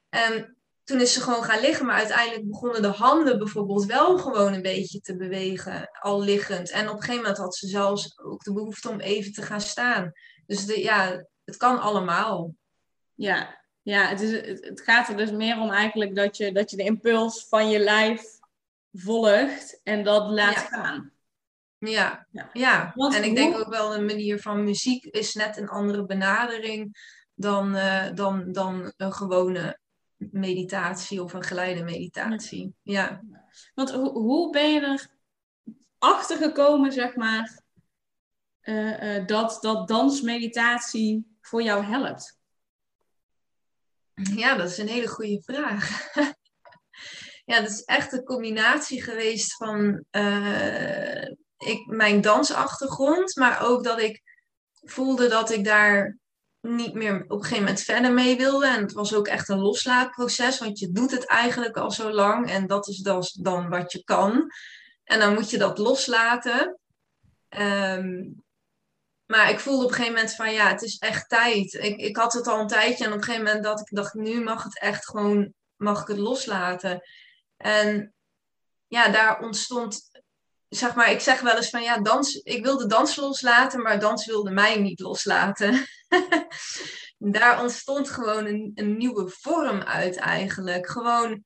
En 0.08 0.56
toen 0.90 1.00
is 1.00 1.12
ze 1.12 1.20
gewoon 1.20 1.42
gaan 1.42 1.60
liggen, 1.60 1.86
maar 1.86 1.96
uiteindelijk 1.96 2.46
begonnen 2.46 2.82
de 2.82 2.88
handen 2.88 3.38
bijvoorbeeld 3.38 3.84
wel 3.84 4.18
gewoon 4.18 4.52
een 4.52 4.62
beetje 4.62 5.00
te 5.00 5.16
bewegen, 5.16 5.90
al 6.00 6.22
liggend. 6.22 6.70
En 6.70 6.88
op 6.88 6.94
een 6.94 7.00
gegeven 7.00 7.22
moment 7.22 7.38
had 7.38 7.54
ze 7.56 7.66
zelfs 7.66 8.18
ook 8.18 8.42
de 8.42 8.52
behoefte 8.52 8.88
om 8.88 9.00
even 9.00 9.32
te 9.32 9.42
gaan 9.42 9.60
staan. 9.60 10.12
Dus 10.46 10.66
de, 10.66 10.80
ja, 10.80 11.24
het 11.44 11.56
kan 11.56 11.80
allemaal. 11.80 12.54
Ja, 13.14 13.62
ja 13.82 14.08
het, 14.08 14.20
is, 14.20 14.32
het, 14.60 14.80
gaat 14.80 15.08
er 15.08 15.16
dus 15.16 15.30
meer 15.30 15.58
om 15.58 15.70
eigenlijk 15.70 16.14
dat 16.14 16.36
je, 16.36 16.52
dat 16.52 16.70
je 16.70 16.76
de 16.76 16.84
impuls 16.84 17.46
van 17.48 17.70
je 17.70 17.78
lijf 17.78 18.22
volgt 18.92 19.80
en 19.82 20.04
dat 20.04 20.30
laat 20.30 20.58
gaan. 20.58 21.12
Ja, 21.78 22.26
ja. 22.30 22.50
ja. 22.52 22.94
en 22.94 23.24
ik 23.24 23.34
denk 23.34 23.58
ook 23.58 23.68
wel 23.68 23.94
een 23.94 24.04
manier 24.04 24.40
van 24.40 24.64
muziek 24.64 25.04
is 25.04 25.34
net 25.34 25.56
een 25.56 25.68
andere 25.68 26.04
benadering 26.06 26.96
dan, 27.34 27.76
uh, 27.76 28.06
dan, 28.14 28.52
dan 28.52 28.92
een 28.96 29.12
gewone 29.12 29.79
meditatie 30.30 31.22
of 31.22 31.32
een 31.32 31.42
geleide 31.42 31.82
meditatie. 31.82 32.74
Ja. 32.82 33.22
Want 33.74 33.90
ho 33.90 34.12
hoe 34.12 34.50
ben 34.50 34.72
je 34.72 34.80
er 34.80 35.10
achter 35.98 36.36
gekomen, 36.36 36.92
zeg 36.92 37.14
maar, 37.14 37.62
uh, 38.62 39.16
uh, 39.16 39.26
dat, 39.26 39.58
dat 39.60 39.88
dansmeditatie 39.88 41.36
voor 41.40 41.62
jou 41.62 41.84
helpt? 41.84 42.38
Ja, 44.14 44.56
dat 44.56 44.70
is 44.70 44.78
een 44.78 44.88
hele 44.88 45.08
goede 45.08 45.42
vraag. 45.42 46.14
ja, 47.50 47.60
dat 47.60 47.70
is 47.70 47.84
echt 47.84 48.12
een 48.12 48.24
combinatie 48.24 49.02
geweest 49.02 49.56
van 49.56 50.04
uh, 50.10 51.24
ik, 51.56 51.86
mijn 51.86 52.20
dansachtergrond, 52.20 53.36
maar 53.36 53.62
ook 53.62 53.84
dat 53.84 54.00
ik 54.00 54.22
voelde 54.80 55.28
dat 55.28 55.50
ik 55.50 55.64
daar 55.64 56.18
niet 56.60 56.94
meer 56.94 57.24
op 57.24 57.30
een 57.30 57.42
gegeven 57.42 57.64
moment 57.64 57.82
verder 57.82 58.12
mee 58.12 58.36
wilde. 58.36 58.66
En 58.66 58.80
het 58.80 58.92
was 58.92 59.14
ook 59.14 59.26
echt 59.26 59.48
een 59.48 59.60
loslaatproces, 59.60 60.58
want 60.58 60.78
je 60.78 60.90
doet 60.90 61.10
het 61.10 61.26
eigenlijk 61.26 61.76
al 61.76 61.90
zo 61.90 62.10
lang 62.12 62.50
en 62.50 62.66
dat 62.66 62.88
is 62.88 62.98
dan, 62.98 63.24
dan 63.32 63.68
wat 63.68 63.92
je 63.92 64.04
kan. 64.04 64.50
En 65.04 65.18
dan 65.18 65.34
moet 65.34 65.50
je 65.50 65.58
dat 65.58 65.78
loslaten. 65.78 66.78
Um, 67.58 68.42
maar 69.30 69.50
ik 69.50 69.60
voelde 69.60 69.84
op 69.84 69.90
een 69.90 69.94
gegeven 69.96 70.14
moment 70.14 70.34
van 70.34 70.52
ja, 70.52 70.68
het 70.68 70.82
is 70.82 70.98
echt 70.98 71.28
tijd. 71.28 71.72
Ik, 71.72 71.96
ik 71.96 72.16
had 72.16 72.32
het 72.32 72.46
al 72.46 72.60
een 72.60 72.66
tijdje 72.66 73.04
en 73.04 73.12
op 73.12 73.16
een 73.16 73.24
gegeven 73.24 73.44
moment 73.44 73.64
dat 73.64 73.80
ik 73.80 73.88
dacht, 73.90 74.14
nu 74.14 74.42
mag 74.42 74.62
het 74.62 74.80
echt 74.80 75.06
gewoon, 75.06 75.52
mag 75.76 76.00
ik 76.00 76.08
het 76.08 76.18
loslaten. 76.18 77.02
En 77.56 78.14
ja, 78.86 79.08
daar 79.08 79.40
ontstond, 79.40 80.10
zeg 80.68 80.94
maar, 80.94 81.10
ik 81.10 81.20
zeg 81.20 81.40
wel 81.40 81.56
eens 81.56 81.70
van 81.70 81.82
ja, 81.82 81.98
dans, 81.98 82.34
ik 82.34 82.64
wilde 82.64 82.86
dans 82.86 83.16
loslaten, 83.16 83.82
maar 83.82 84.00
dans 84.00 84.26
wilde 84.26 84.50
mij 84.50 84.80
niet 84.80 85.00
loslaten. 85.00 85.86
daar 87.18 87.60
ontstond 87.60 88.10
gewoon 88.10 88.46
een, 88.46 88.72
een 88.74 88.96
nieuwe 88.96 89.28
vorm 89.28 89.80
uit 89.80 90.16
eigenlijk. 90.16 90.88
Gewoon, 90.88 91.44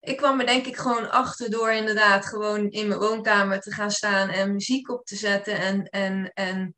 ik 0.00 0.16
kwam 0.16 0.40
er 0.40 0.46
denk 0.46 0.66
ik 0.66 0.76
gewoon 0.76 1.10
achter 1.10 1.50
door 1.50 1.72
inderdaad 1.72 2.26
gewoon 2.26 2.70
in 2.70 2.88
mijn 2.88 3.00
woonkamer 3.00 3.60
te 3.60 3.72
gaan 3.72 3.90
staan 3.90 4.28
en 4.28 4.52
muziek 4.52 4.90
op 4.90 5.04
te 5.04 5.16
zetten 5.16 5.58
en, 5.58 5.84
en, 5.84 6.32
en 6.32 6.74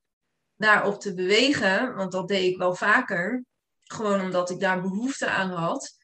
daarop 0.56 1.00
te 1.00 1.14
bewegen, 1.14 1.94
want 1.94 2.12
dat 2.12 2.28
deed 2.28 2.52
ik 2.52 2.58
wel 2.58 2.74
vaker, 2.74 3.44
gewoon 3.82 4.20
omdat 4.20 4.50
ik 4.50 4.60
daar 4.60 4.80
behoefte 4.80 5.26
aan 5.26 5.50
had. 5.50 5.96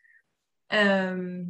Ehm, 0.66 1.42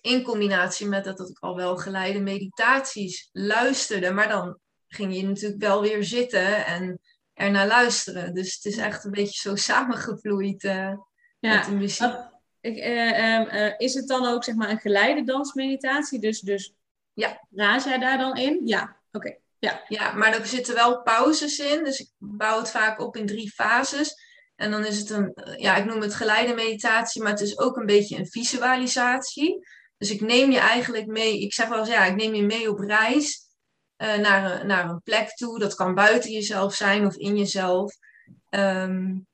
in 0.00 0.22
combinatie 0.22 0.86
met 0.86 1.04
dat, 1.04 1.16
dat 1.16 1.28
ik 1.28 1.38
al 1.38 1.56
wel 1.56 1.76
geleide 1.76 2.20
meditaties 2.20 3.28
luisterde, 3.32 4.10
maar 4.10 4.28
dan 4.28 4.58
ging 4.88 5.16
je 5.16 5.22
natuurlijk 5.22 5.60
wel 5.62 5.80
weer 5.80 6.04
zitten 6.04 6.66
en 6.66 7.00
ernaar 7.38 7.66
luisteren. 7.66 8.34
Dus 8.34 8.54
het 8.54 8.64
is 8.64 8.76
echt 8.76 9.04
een 9.04 9.10
beetje 9.10 9.40
zo 9.40 9.56
samengevloeid 9.72 10.64
uh, 10.64 10.92
ja, 11.38 11.54
met 11.54 11.64
de 11.64 11.70
muziek. 11.70 12.12
Ik, 12.60 12.76
uh, 12.76 13.40
uh, 13.40 13.72
is 13.76 13.94
het 13.94 14.08
dan 14.08 14.26
ook 14.26 14.44
zeg 14.44 14.54
maar 14.54 14.70
een 14.70 14.78
geleide 14.78 15.24
dansmeditatie? 15.24 16.20
Dus, 16.20 16.40
dus 16.40 16.74
ja. 17.12 17.46
raad 17.50 17.84
jij 17.84 17.98
daar 17.98 18.18
dan 18.18 18.36
in? 18.36 18.60
Ja, 18.64 18.96
oké. 19.12 19.36
Ja. 19.58 19.84
ja, 19.88 20.12
maar 20.12 20.34
er 20.34 20.46
zitten 20.46 20.74
wel 20.74 21.02
pauzes 21.02 21.58
in. 21.58 21.84
Dus 21.84 22.00
ik 22.00 22.10
bouw 22.18 22.58
het 22.58 22.70
vaak 22.70 23.00
op 23.00 23.16
in 23.16 23.26
drie 23.26 23.50
fases. 23.50 24.26
En 24.56 24.70
dan 24.70 24.84
is 24.84 24.98
het 24.98 25.10
een, 25.10 25.32
ja, 25.56 25.76
ik 25.76 25.84
noem 25.84 26.00
het 26.00 26.14
geleide 26.14 26.54
meditatie, 26.54 27.22
maar 27.22 27.30
het 27.30 27.40
is 27.40 27.58
ook 27.58 27.76
een 27.76 27.86
beetje 27.86 28.18
een 28.18 28.26
visualisatie. 28.26 29.66
Dus 29.98 30.10
ik 30.10 30.20
neem 30.20 30.50
je 30.50 30.58
eigenlijk 30.58 31.06
mee, 31.06 31.40
ik 31.40 31.52
zeg 31.52 31.68
wel 31.68 31.78
eens, 31.78 31.88
ja, 31.88 32.04
ik 32.04 32.16
neem 32.16 32.34
je 32.34 32.42
mee 32.42 32.70
op 32.70 32.78
reis 32.78 33.47
naar, 33.98 34.60
een, 34.60 34.66
naar 34.66 34.88
een 34.88 35.02
plek 35.02 35.28
toe. 35.28 35.58
Dat 35.58 35.74
kan 35.74 35.94
buiten 35.94 36.30
jezelf 36.30 36.74
zijn 36.74 37.06
of 37.06 37.16
in 37.16 37.36
jezelf. 37.36 37.94
Um, 38.50 39.26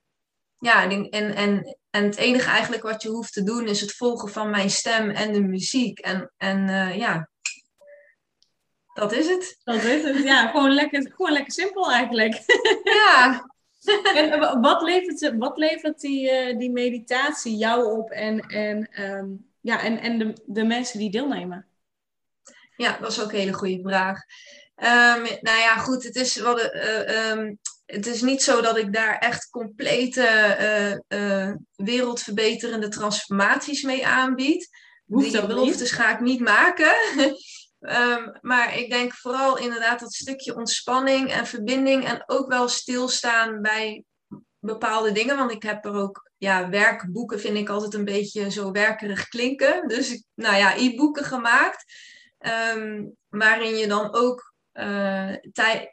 ja, 0.58 0.82
en, 0.82 1.08
en, 1.10 1.34
en, 1.34 1.76
en 1.90 2.04
het 2.04 2.16
enige 2.16 2.50
eigenlijk 2.50 2.82
wat 2.82 3.02
je 3.02 3.08
hoeft 3.08 3.32
te 3.32 3.42
doen 3.42 3.66
is 3.66 3.80
het 3.80 3.92
volgen 3.92 4.28
van 4.28 4.50
mijn 4.50 4.70
stem 4.70 5.10
en 5.10 5.32
de 5.32 5.42
muziek. 5.42 5.98
En, 5.98 6.32
en 6.36 6.68
uh, 6.68 6.96
ja, 6.96 7.28
dat 8.94 9.12
is 9.12 9.28
het. 9.28 9.60
Dat 9.64 9.82
is 9.82 10.04
het, 10.04 10.22
ja. 10.22 10.50
Gewoon 10.50 10.74
lekker, 10.74 11.12
gewoon 11.14 11.32
lekker 11.32 11.52
simpel 11.52 11.92
eigenlijk. 11.92 12.42
Ja. 12.84 13.52
en 14.14 14.32
eh, 14.32 14.60
wat 14.60 14.82
levert, 14.82 15.36
wat 15.38 15.58
levert 15.58 16.00
die, 16.00 16.30
uh, 16.30 16.58
die 16.58 16.70
meditatie 16.70 17.56
jou 17.56 17.98
op 17.98 18.10
en, 18.10 18.40
en, 18.40 19.02
um, 19.02 19.50
ja, 19.60 19.82
en, 19.82 19.98
en 19.98 20.18
de, 20.18 20.32
de 20.46 20.64
mensen 20.64 20.98
die 20.98 21.10
deelnemen? 21.10 21.66
Ja, 22.76 22.98
dat 23.00 23.10
is 23.10 23.20
ook 23.20 23.32
een 23.32 23.38
hele 23.38 23.52
goede 23.52 23.80
vraag. 23.82 24.18
Um, 24.76 25.22
nou 25.40 25.58
ja, 25.58 25.76
goed, 25.76 26.04
het 26.04 26.16
is, 26.16 26.36
wat, 26.36 26.70
uh, 26.74 27.30
um, 27.30 27.58
het 27.86 28.06
is 28.06 28.22
niet 28.22 28.42
zo 28.42 28.60
dat 28.60 28.76
ik 28.76 28.92
daar 28.92 29.18
echt 29.18 29.50
complete 29.50 30.98
uh, 31.08 31.52
wereldverbeterende 31.76 32.88
transformaties 32.88 33.82
mee 33.82 34.06
aanbied. 34.06 34.68
Hoeft 35.06 35.32
die 35.32 35.46
beloftes 35.46 35.90
ga 35.90 36.12
ik 36.12 36.20
niet 36.20 36.40
maken. 36.40 36.94
Um, 37.80 38.38
maar 38.50 38.78
ik 38.78 38.90
denk 38.90 39.14
vooral 39.14 39.58
inderdaad 39.58 40.00
dat 40.00 40.12
stukje 40.12 40.56
ontspanning 40.56 41.30
en 41.30 41.46
verbinding 41.46 42.04
en 42.04 42.22
ook 42.26 42.48
wel 42.48 42.68
stilstaan 42.68 43.60
bij 43.60 44.04
bepaalde 44.58 45.12
dingen. 45.12 45.36
Want 45.36 45.50
ik 45.50 45.62
heb 45.62 45.84
er 45.84 45.94
ook, 45.94 46.30
ja, 46.38 46.68
werkboeken 46.68 47.40
vind 47.40 47.56
ik 47.56 47.68
altijd 47.68 47.94
een 47.94 48.04
beetje 48.04 48.50
zo 48.50 48.70
werkerig 48.70 49.28
klinken. 49.28 49.88
Dus 49.88 50.24
nou 50.34 50.56
ja, 50.56 50.76
e-boeken 50.76 51.24
gemaakt. 51.24 51.84
Um, 52.76 53.16
waarin 53.28 53.76
je 53.76 53.86
dan 53.86 54.14
ook, 54.14 54.54
uh, 54.72 55.34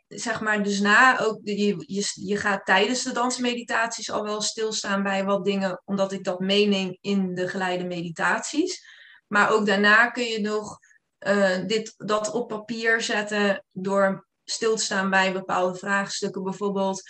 zeg 0.08 0.42
maar, 0.42 0.64
dus 0.64 0.80
na, 0.80 1.20
ook, 1.20 1.40
je, 1.44 1.84
je, 1.86 2.12
je 2.14 2.38
gaat 2.38 2.66
tijdens 2.66 3.04
de 3.04 3.12
dansmeditaties 3.12 4.12
al 4.12 4.24
wel 4.24 4.42
stilstaan 4.42 5.04
bij 5.04 5.24
wat 5.24 5.46
dingen, 5.46 5.82
omdat 5.86 6.12
ik 6.12 6.24
dat 6.24 6.40
meeneem 6.40 6.98
in 7.02 7.34
de 7.34 7.48
geleide 7.48 7.84
meditaties. 7.84 8.84
Maar 9.28 9.52
ook 9.52 9.66
daarna 9.66 10.10
kun 10.10 10.24
je 10.24 10.40
nog 10.40 10.80
uh, 11.28 11.66
dit, 11.66 11.94
dat 11.98 12.32
op 12.32 12.48
papier 12.48 13.02
zetten 13.02 13.66
door 13.72 14.28
stil 14.44 14.76
te 14.76 14.84
staan 14.84 15.10
bij 15.10 15.34
bepaalde 15.34 15.78
vraagstukken. 15.78 16.44
Bijvoorbeeld, 16.44 17.02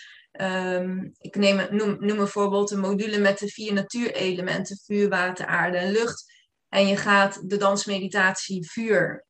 um, 0.42 1.12
ik 1.18 1.36
neem, 1.36 1.76
noem, 1.76 1.98
noem 2.00 2.20
een 2.20 2.28
voorbeeld 2.28 2.72
een 2.72 2.80
module 2.80 3.18
met 3.18 3.40
de 3.40 3.48
vier 3.48 3.74
natuurelementen, 3.74 4.78
vuur, 4.86 5.10
water, 5.10 5.46
aarde 5.46 5.78
en 5.78 5.92
lucht. 5.92 6.24
En 6.70 6.88
je 6.88 6.98
gaat 6.98 7.50
de 7.50 7.58
dansmeditatie 7.58 8.70
vuur 8.70 9.26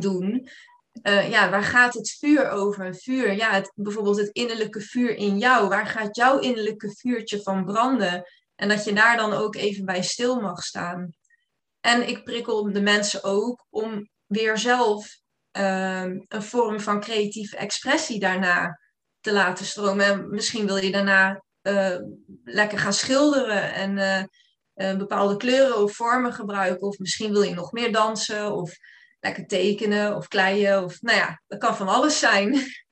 doen. 0.00 0.48
Uh, 1.02 1.30
ja, 1.30 1.50
waar 1.50 1.62
gaat 1.62 1.94
het 1.94 2.10
vuur 2.10 2.50
over? 2.50 2.94
Vuur, 2.94 3.32
ja, 3.32 3.50
het, 3.50 3.72
bijvoorbeeld 3.74 4.16
het 4.16 4.28
innerlijke 4.28 4.80
vuur 4.80 5.16
in 5.16 5.38
jou. 5.38 5.68
Waar 5.68 5.86
gaat 5.86 6.16
jouw 6.16 6.38
innerlijke 6.38 6.94
vuurtje 6.96 7.42
van 7.42 7.64
branden? 7.64 8.24
En 8.54 8.68
dat 8.68 8.84
je 8.84 8.92
daar 8.92 9.16
dan 9.16 9.32
ook 9.32 9.56
even 9.56 9.84
bij 9.84 10.02
stil 10.02 10.40
mag 10.40 10.62
staan. 10.62 11.14
En 11.80 12.08
ik 12.08 12.24
prikkel 12.24 12.72
de 12.72 12.80
mensen 12.80 13.24
ook 13.24 13.66
om 13.70 14.08
weer 14.26 14.58
zelf 14.58 15.20
ehm, 15.50 16.20
een 16.28 16.42
vorm 16.42 16.80
van 16.80 17.00
creatieve 17.00 17.56
expressie 17.56 18.20
daarna 18.20 18.80
te 19.20 19.32
laten 19.32 19.64
stromen. 19.64 20.06
En 20.06 20.30
misschien 20.30 20.66
wil 20.66 20.76
je 20.76 20.90
daarna 20.90 21.42
uh, 21.62 21.96
lekker 22.44 22.78
gaan 22.78 22.92
schilderen 22.92 23.74
en 23.74 23.96
uh, 24.74 24.96
bepaalde 24.96 25.36
kleuren 25.36 25.82
of 25.82 25.92
vormen 25.92 26.32
gebruiken. 26.32 26.86
Of 26.86 26.98
misschien 26.98 27.32
wil 27.32 27.42
je 27.42 27.54
nog 27.54 27.72
meer 27.72 27.92
dansen 27.92 28.52
of 28.52 28.76
tekenen 29.34 30.16
of 30.16 30.28
kleien. 30.28 30.84
Of, 30.84 31.02
nou 31.02 31.16
ja, 31.18 31.42
dat 31.46 31.58
kan 31.58 31.76
van 31.76 31.88
alles 31.88 32.18
zijn. 32.18 32.54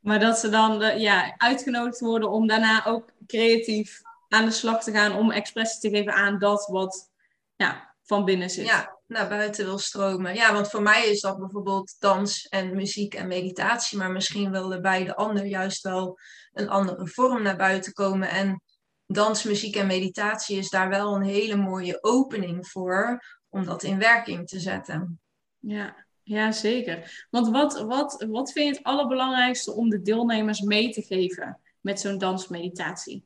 Maar 0.00 0.20
dat 0.20 0.38
ze 0.38 0.48
dan 0.48 1.00
ja, 1.00 1.34
uitgenodigd 1.36 2.00
worden 2.00 2.30
om 2.30 2.46
daarna 2.46 2.86
ook 2.86 3.10
creatief 3.26 4.00
aan 4.28 4.44
de 4.44 4.50
slag 4.50 4.82
te 4.82 4.92
gaan 4.92 5.16
om 5.16 5.30
expressie 5.30 5.80
te 5.80 5.96
geven 5.96 6.12
aan 6.12 6.38
dat 6.38 6.66
wat 6.66 7.10
ja, 7.56 7.94
van 8.02 8.24
binnen 8.24 8.50
zit. 8.50 8.66
Ja, 8.66 8.98
naar 9.06 9.28
buiten 9.28 9.64
wil 9.64 9.78
stromen. 9.78 10.34
Ja, 10.34 10.52
want 10.52 10.70
voor 10.70 10.82
mij 10.82 11.08
is 11.08 11.20
dat 11.20 11.38
bijvoorbeeld 11.38 11.96
dans 11.98 12.46
en 12.48 12.76
muziek 12.76 13.14
en 13.14 13.26
meditatie, 13.26 13.98
maar 13.98 14.10
misschien 14.10 14.50
willen 14.50 14.82
bij 14.82 15.04
de 15.04 15.16
ander 15.16 15.44
juist 15.44 15.82
wel 15.82 16.18
een 16.52 16.68
andere 16.68 17.08
vorm 17.08 17.42
naar 17.42 17.56
buiten 17.56 17.92
komen. 17.92 18.28
En 18.28 18.62
dans, 19.06 19.42
muziek 19.42 19.76
en 19.76 19.86
meditatie 19.86 20.58
is 20.58 20.70
daar 20.70 20.88
wel 20.88 21.14
een 21.14 21.22
hele 21.22 21.56
mooie 21.56 22.02
opening 22.02 22.68
voor 22.68 23.22
om 23.54 23.64
dat 23.64 23.82
in 23.82 23.98
werking 23.98 24.48
te 24.48 24.60
zetten. 24.60 25.20
Ja, 25.58 26.06
ja 26.22 26.52
zeker. 26.52 27.26
Want 27.30 27.48
wat, 27.48 27.80
wat, 27.80 28.24
wat 28.28 28.52
vind 28.52 28.68
je 28.68 28.74
het 28.74 28.82
allerbelangrijkste 28.82 29.72
om 29.72 29.88
de 29.88 30.02
deelnemers 30.02 30.60
mee 30.60 30.90
te 30.90 31.02
geven 31.02 31.60
met 31.80 32.00
zo'n 32.00 32.18
dansmeditatie? 32.18 33.24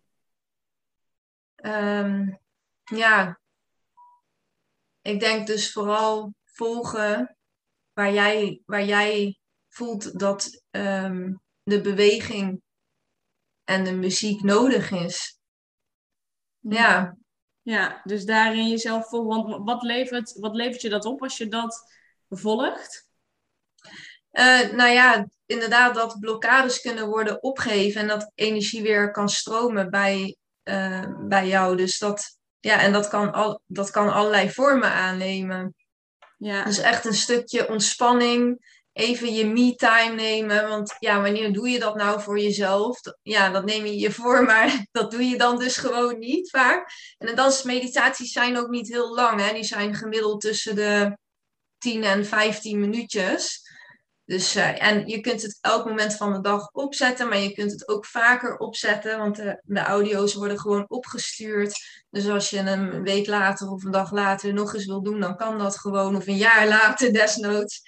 Um, 1.56 2.38
ja, 2.84 3.40
ik 5.00 5.20
denk 5.20 5.46
dus 5.46 5.72
vooral 5.72 6.34
volgen 6.44 7.36
waar 7.92 8.12
jij, 8.12 8.62
waar 8.66 8.84
jij 8.84 9.38
voelt 9.68 10.18
dat 10.18 10.64
ehm, 10.70 11.34
de 11.62 11.80
beweging 11.80 12.62
en 13.64 13.84
de 13.84 13.92
muziek 13.92 14.42
nodig 14.42 14.90
is. 14.90 15.38
Ja. 16.58 17.16
Ja, 17.68 18.00
dus 18.04 18.24
daarin 18.24 18.68
jezelf 18.68 19.08
volgen. 19.08 19.48
Want 19.48 19.64
wat 19.64 19.82
levert, 19.82 20.38
wat 20.38 20.54
levert 20.54 20.80
je 20.80 20.88
dat 20.88 21.04
op 21.04 21.22
als 21.22 21.36
je 21.36 21.48
dat 21.48 21.92
volgt? 22.28 23.08
Uh, 24.32 24.70
nou 24.70 24.90
ja, 24.90 25.28
inderdaad 25.46 25.94
dat 25.94 26.20
blokkades 26.20 26.80
kunnen 26.80 27.08
worden 27.08 27.42
opgeheven 27.42 28.00
en 28.00 28.06
dat 28.08 28.32
energie 28.34 28.82
weer 28.82 29.10
kan 29.10 29.28
stromen 29.28 29.90
bij, 29.90 30.36
uh, 30.64 31.04
bij 31.18 31.46
jou. 31.46 31.76
Dus 31.76 31.98
dat, 31.98 32.38
ja, 32.60 32.80
en 32.80 32.92
dat 32.92 33.08
kan, 33.08 33.32
al, 33.32 33.60
dat 33.66 33.90
kan 33.90 34.12
allerlei 34.12 34.50
vormen 34.50 34.92
aannemen. 34.92 35.74
Ja. 36.36 36.64
Dus 36.64 36.78
echt 36.78 37.04
een 37.04 37.14
stukje 37.14 37.68
ontspanning, 37.68 38.58
even 38.98 39.34
je 39.34 39.46
me-time 39.46 40.14
nemen. 40.14 40.68
Want 40.68 40.96
ja, 40.98 41.20
wanneer 41.20 41.52
doe 41.52 41.68
je 41.68 41.78
dat 41.78 41.94
nou 41.94 42.20
voor 42.20 42.40
jezelf? 42.40 43.00
Ja, 43.22 43.50
dat 43.50 43.64
neem 43.64 43.86
je 43.86 43.98
je 43.98 44.12
voor, 44.12 44.44
maar 44.52 44.86
dat 44.90 45.10
doe 45.10 45.24
je 45.24 45.38
dan 45.38 45.58
dus 45.58 45.76
gewoon 45.76 46.18
niet 46.18 46.50
vaak. 46.50 46.90
En 47.18 47.36
dansmeditaties 47.36 48.32
zijn 48.32 48.58
ook 48.58 48.68
niet 48.68 48.88
heel 48.88 49.14
lang. 49.14 49.40
Hè? 49.40 49.52
Die 49.52 49.64
zijn 49.64 49.94
gemiddeld 49.94 50.40
tussen 50.40 50.74
de 50.74 51.18
10 51.78 52.04
en 52.04 52.26
15 52.26 52.80
minuutjes. 52.80 53.66
Dus, 54.24 54.56
uh, 54.56 54.82
en 54.82 55.06
je 55.06 55.20
kunt 55.20 55.42
het 55.42 55.58
elk 55.60 55.84
moment 55.86 56.16
van 56.16 56.32
de 56.32 56.40
dag 56.40 56.70
opzetten, 56.72 57.28
maar 57.28 57.38
je 57.38 57.52
kunt 57.52 57.70
het 57.70 57.88
ook 57.88 58.06
vaker 58.06 58.56
opzetten, 58.56 59.18
want 59.18 59.36
de, 59.36 59.62
de 59.64 59.80
audio's 59.80 60.34
worden 60.34 60.58
gewoon 60.58 60.84
opgestuurd. 60.88 61.78
Dus 62.10 62.28
als 62.28 62.50
je 62.50 62.58
een 62.58 63.02
week 63.02 63.26
later 63.26 63.70
of 63.70 63.84
een 63.84 63.90
dag 63.90 64.12
later 64.12 64.52
nog 64.52 64.74
eens 64.74 64.86
wil 64.86 65.02
doen, 65.02 65.20
dan 65.20 65.36
kan 65.36 65.58
dat 65.58 65.78
gewoon. 65.78 66.16
Of 66.16 66.26
een 66.26 66.36
jaar 66.36 66.68
later 66.68 67.12
desnoods. 67.18 67.82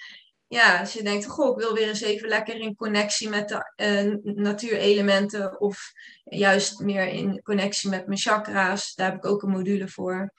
Ja, 0.51 0.79
als 0.79 0.93
je 0.93 1.03
denkt, 1.03 1.25
goh, 1.25 1.49
ik 1.49 1.63
wil 1.63 1.73
weer 1.73 1.87
eens 1.87 2.01
even 2.01 2.27
lekker 2.27 2.55
in 2.55 2.75
connectie 2.75 3.29
met 3.29 3.49
de 3.49 3.73
uh, 3.75 4.35
natuurelementen. 4.35 5.61
Of 5.61 5.91
juist 6.23 6.79
meer 6.79 7.07
in 7.07 7.41
connectie 7.41 7.89
met 7.89 8.07
mijn 8.07 8.19
chakra's. 8.19 8.95
Daar 8.95 9.11
heb 9.11 9.17
ik 9.17 9.25
ook 9.25 9.41
een 9.41 9.49
module 9.49 9.87
voor. 9.87 10.33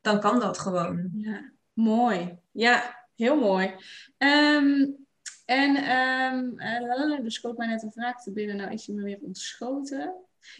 Dan 0.00 0.20
kan 0.20 0.40
dat 0.40 0.58
gewoon. 0.58 1.10
Ja, 1.12 1.52
mooi. 1.72 2.38
Ja, 2.52 3.06
heel 3.16 3.36
mooi. 3.36 3.74
Um, 4.18 4.96
en 5.44 5.76
um, 5.76 6.54
uh, 6.60 7.24
er 7.24 7.32
schoot 7.32 7.56
mij 7.56 7.66
net 7.66 7.82
een 7.82 7.92
vraag 7.92 8.22
te 8.22 8.32
binnen. 8.32 8.56
Nou 8.56 8.72
is 8.72 8.86
hij 8.86 8.94
me 8.94 9.02
weer 9.02 9.18
ontschoten. 9.20 10.14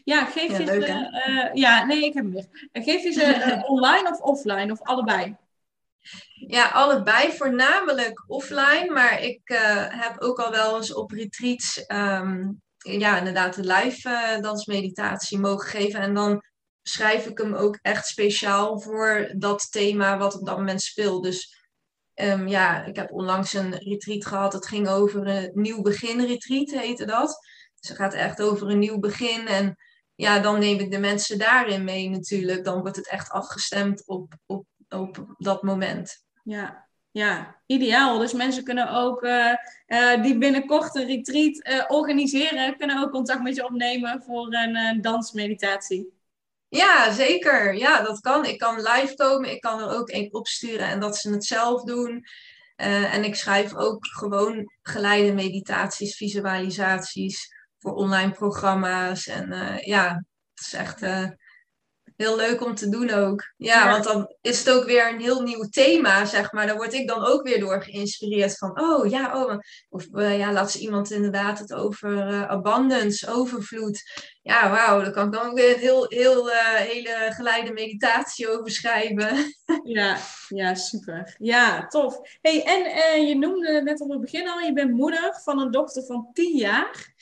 Ja, 0.05 0.25
geef 0.25 0.51
ja, 0.51 0.59
je 0.59 0.65
leuk, 0.65 0.87
ze... 0.87 1.25
Uh, 1.29 1.55
ja, 1.55 1.85
nee, 1.85 2.05
ik 2.05 2.15
heb 2.15 2.25
hem 2.25 2.33
weer. 2.33 2.69
Geef 2.73 3.03
je 3.03 3.13
ze 3.13 3.63
online 3.67 4.11
of 4.11 4.21
offline 4.21 4.73
of 4.73 4.83
allebei? 4.83 5.37
Ja, 6.47 6.69
allebei. 6.69 7.33
Voornamelijk 7.33 8.25
offline. 8.27 8.91
Maar 8.93 9.23
ik 9.23 9.41
heb 9.89 10.21
ook 10.21 10.39
al 10.39 10.51
wel 10.51 10.77
eens 10.77 10.95
op 10.95 11.11
retreats... 11.11 11.85
Um, 11.87 12.63
ja, 12.79 13.19
inderdaad 13.19 13.55
de 13.55 13.65
live 13.65 14.39
dansmeditatie 14.41 15.39
mogen 15.39 15.69
geven. 15.69 16.01
En 16.01 16.15
dan 16.15 16.43
schrijf 16.83 17.27
ik 17.27 17.39
hem 17.39 17.55
ook 17.55 17.79
echt 17.83 18.07
speciaal 18.07 18.81
voor 18.81 19.33
dat 19.37 19.71
thema 19.71 20.19
wat 20.19 20.35
op 20.35 20.47
dat 20.47 20.57
moment 20.57 20.83
speelt. 20.83 21.23
Dus 21.23 21.57
Um, 22.21 22.49
ja, 22.49 22.85
ik 22.85 22.97
heb 22.97 23.13
onlangs 23.13 23.53
een 23.53 23.75
retreat 23.75 24.27
gehad. 24.27 24.53
Het 24.53 24.67
ging 24.67 24.89
over 24.89 25.27
een 25.27 25.51
nieuw 25.55 25.83
begin 25.83 26.27
retreat, 26.27 26.71
heette 26.71 27.05
dat. 27.05 27.39
Dus 27.81 27.89
het 27.89 27.99
gaat 27.99 28.15
echt 28.15 28.43
over 28.43 28.69
een 28.69 28.79
nieuw 28.79 28.99
begin. 28.99 29.47
En 29.47 29.77
ja, 30.15 30.39
dan 30.39 30.59
neem 30.59 30.79
ik 30.79 30.91
de 30.91 30.99
mensen 30.99 31.39
daarin 31.39 31.85
mee 31.85 32.09
natuurlijk. 32.09 32.65
Dan 32.65 32.81
wordt 32.81 32.97
het 32.97 33.09
echt 33.09 33.31
afgestemd 33.31 34.07
op, 34.07 34.35
op, 34.47 34.67
op 34.89 35.35
dat 35.39 35.63
moment. 35.63 36.27
Ja, 36.45 36.89
ja, 37.11 37.57
ideaal. 37.67 38.19
Dus 38.19 38.33
mensen 38.33 38.65
kunnen 38.65 38.91
ook 38.91 39.23
uh, 39.23 39.55
uh, 39.87 40.23
die 40.23 40.39
binnenkort 40.39 40.95
een 40.95 41.07
retreat 41.07 41.67
uh, 41.67 41.85
organiseren, 41.89 42.77
kunnen 42.77 43.03
ook 43.03 43.11
contact 43.11 43.43
met 43.43 43.57
je 43.57 43.65
opnemen 43.65 44.23
voor 44.23 44.53
een 44.53 45.01
dansmeditatie. 45.01 46.17
Ja, 46.69 47.13
zeker. 47.13 47.75
Ja, 47.75 48.03
dat 48.03 48.21
kan. 48.21 48.45
Ik 48.45 48.59
kan 48.59 48.77
live 48.77 49.15
komen. 49.17 49.51
Ik 49.51 49.61
kan 49.61 49.81
er 49.81 49.91
ook 49.99 50.09
één 50.09 50.33
opsturen 50.33 50.89
en 50.89 51.01
dat 51.01 51.17
ze 51.17 51.31
het 51.31 51.45
zelf 51.45 51.83
doen. 51.83 52.25
En 52.77 53.25
ik 53.25 53.35
schrijf 53.35 53.75
ook 53.75 54.07
gewoon 54.07 54.73
geleide 54.83 55.33
meditaties, 55.33 56.17
visualisaties 56.17 57.55
voor 57.79 57.93
online 57.93 58.33
programma's. 58.33 59.27
En 59.27 59.79
ja, 59.85 60.25
het 60.55 60.67
is 60.67 60.73
echt 60.73 61.01
heel 62.19 62.37
leuk 62.37 62.65
om 62.65 62.75
te 62.75 62.89
doen 62.89 63.11
ook. 63.11 63.53
Ja, 63.57 63.91
want 63.91 64.05
dan 64.05 64.35
is 64.41 64.59
het 64.59 64.71
ook 64.71 64.85
weer 64.85 65.13
een 65.13 65.21
heel 65.21 65.43
nieuw 65.43 65.69
thema, 65.71 66.25
zeg 66.25 66.53
maar. 66.53 66.67
Daar 66.67 66.77
word 66.77 66.93
ik 66.93 67.09
dan 67.09 67.25
ook 67.25 67.43
weer 67.43 67.61
door 67.61 67.83
geïnspireerd 67.83 68.59
van, 68.59 68.81
oh 68.81 69.11
ja, 69.11 69.43
oh. 69.43 69.59
Of 69.89 70.07
uh, 70.13 70.39
ja, 70.39 70.53
laat 70.53 70.71
ze 70.71 70.79
iemand 70.79 71.11
inderdaad 71.11 71.59
het 71.59 71.73
over 71.73 72.11
uh, 72.11 72.49
abundance, 72.49 73.33
overvloed. 73.33 74.03
Ja, 74.43 74.71
wauw, 74.71 75.03
daar 75.03 75.11
kan 75.11 75.27
ik 75.27 75.33
dan 75.33 75.47
ook 75.47 75.55
weer 75.55 75.75
een 75.75 75.81
heel, 75.81 76.07
heel, 76.09 76.49
uh, 76.49 76.75
hele 76.75 77.33
geleide 77.35 77.73
meditatie 77.73 78.49
over 78.51 78.71
schrijven. 78.71 79.37
Ja, 79.83 80.19
ja, 80.49 80.75
super. 80.75 81.35
Ja, 81.39 81.87
tof. 81.87 82.19
Hey, 82.41 82.65
en 82.65 83.27
je 83.27 83.37
noemde 83.37 83.83
net 83.83 84.01
op 84.01 84.11
het 84.11 84.21
begin 84.21 84.49
al, 84.49 84.59
je 84.59 84.73
bent 84.73 84.91
moeder 84.91 85.41
van 85.43 85.61
een 85.61 85.71
dochter 85.71 86.05
van 86.05 86.31
10 86.33 86.57
jaar. 86.57 87.15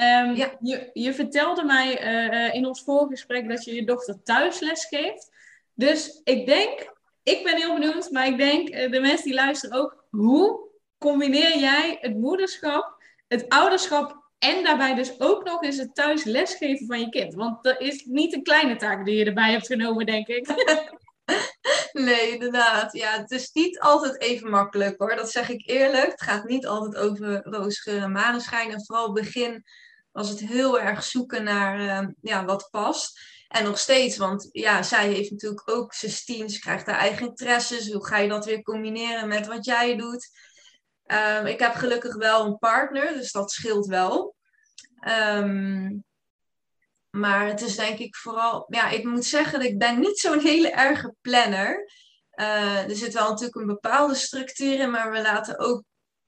Um, 0.00 0.34
ja. 0.34 0.56
je, 0.60 0.90
je 0.92 1.14
vertelde 1.14 1.64
mij 1.64 2.04
uh, 2.04 2.54
in 2.54 2.66
ons 2.66 2.82
voorgesprek 2.82 3.48
dat 3.48 3.64
je 3.64 3.74
je 3.74 3.84
dochter 3.84 4.22
thuis 4.22 4.60
les 4.60 4.84
geeft. 4.84 5.30
Dus 5.74 6.20
ik 6.24 6.46
denk, 6.46 6.92
ik 7.22 7.44
ben 7.44 7.56
heel 7.56 7.74
benieuwd, 7.74 8.10
maar 8.10 8.26
ik 8.26 8.38
denk 8.38 8.68
uh, 8.68 8.90
de 8.90 9.00
mensen 9.00 9.24
die 9.24 9.34
luisteren 9.34 9.78
ook, 9.78 10.04
hoe 10.10 10.68
combineer 10.98 11.58
jij 11.58 11.98
het 12.00 12.16
moederschap, 12.16 13.02
het 13.28 13.48
ouderschap 13.48 14.30
en 14.38 14.64
daarbij 14.64 14.94
dus 14.94 15.20
ook 15.20 15.44
nog 15.44 15.62
eens 15.62 15.76
het 15.76 15.94
thuis 15.94 16.24
lesgeven 16.24 16.86
van 16.86 17.00
je 17.00 17.08
kind? 17.08 17.34
Want 17.34 17.62
dat 17.62 17.80
is 17.80 18.04
niet 18.04 18.34
een 18.34 18.42
kleine 18.42 18.76
taak 18.76 19.04
die 19.04 19.16
je 19.16 19.24
erbij 19.24 19.50
hebt 19.50 19.66
genomen, 19.66 20.06
denk 20.06 20.26
ik. 20.26 20.46
Nee, 21.92 22.32
inderdaad. 22.32 22.92
Ja, 22.92 23.20
het 23.20 23.30
is 23.30 23.50
niet 23.52 23.80
altijd 23.80 24.20
even 24.20 24.50
makkelijk 24.50 24.98
hoor. 24.98 25.16
Dat 25.16 25.30
zeg 25.30 25.48
ik 25.48 25.68
eerlijk. 25.70 26.10
Het 26.10 26.22
gaat 26.22 26.44
niet 26.44 26.66
altijd 26.66 26.96
over 26.96 27.40
roosgeur 27.42 28.02
en 28.02 28.12
maneschijn. 28.12 28.72
En 28.72 28.84
vooral 28.84 29.12
begin 29.12 29.64
was 30.12 30.28
het 30.28 30.40
heel 30.40 30.80
erg 30.80 31.02
zoeken 31.02 31.44
naar 31.44 31.80
uh, 31.80 32.08
ja, 32.20 32.44
wat 32.44 32.68
past. 32.70 33.20
En 33.48 33.64
nog 33.64 33.78
steeds, 33.78 34.16
want 34.16 34.48
ja, 34.52 34.82
zij 34.82 35.08
heeft 35.08 35.30
natuurlijk 35.30 35.70
ook 35.70 35.94
zijn 35.94 36.50
ze 36.50 36.58
krijgt 36.58 36.86
haar 36.86 36.98
eigen 36.98 37.26
interesses. 37.26 37.92
Hoe 37.92 38.06
ga 38.06 38.18
je 38.18 38.28
dat 38.28 38.44
weer 38.44 38.62
combineren 38.62 39.28
met 39.28 39.46
wat 39.46 39.64
jij 39.64 39.96
doet? 39.96 40.28
Um, 41.06 41.46
ik 41.46 41.58
heb 41.58 41.74
gelukkig 41.74 42.14
wel 42.14 42.46
een 42.46 42.58
partner, 42.58 43.12
dus 43.12 43.32
dat 43.32 43.50
scheelt 43.50 43.86
wel. 43.86 44.34
Um, 45.08 46.04
maar 47.10 47.46
het 47.46 47.60
is 47.60 47.76
denk 47.76 47.98
ik 47.98 48.16
vooral, 48.16 48.66
ja, 48.68 48.88
ik 48.88 49.04
moet 49.04 49.24
zeggen 49.24 49.60
dat 49.60 49.68
ik 49.68 49.78
ben 49.78 50.00
niet 50.00 50.18
zo'n 50.18 50.40
hele 50.40 50.70
erge 50.70 51.14
planner. 51.20 51.90
Uh, 52.34 52.88
er 52.88 52.96
zit 52.96 53.12
wel 53.12 53.28
natuurlijk 53.28 53.56
een 53.56 53.66
bepaalde 53.66 54.14
structuur 54.14 54.80
in, 54.80 54.90
maar 54.90 55.10
we 55.10 55.22
laten 55.22 55.58
ook 55.58 55.82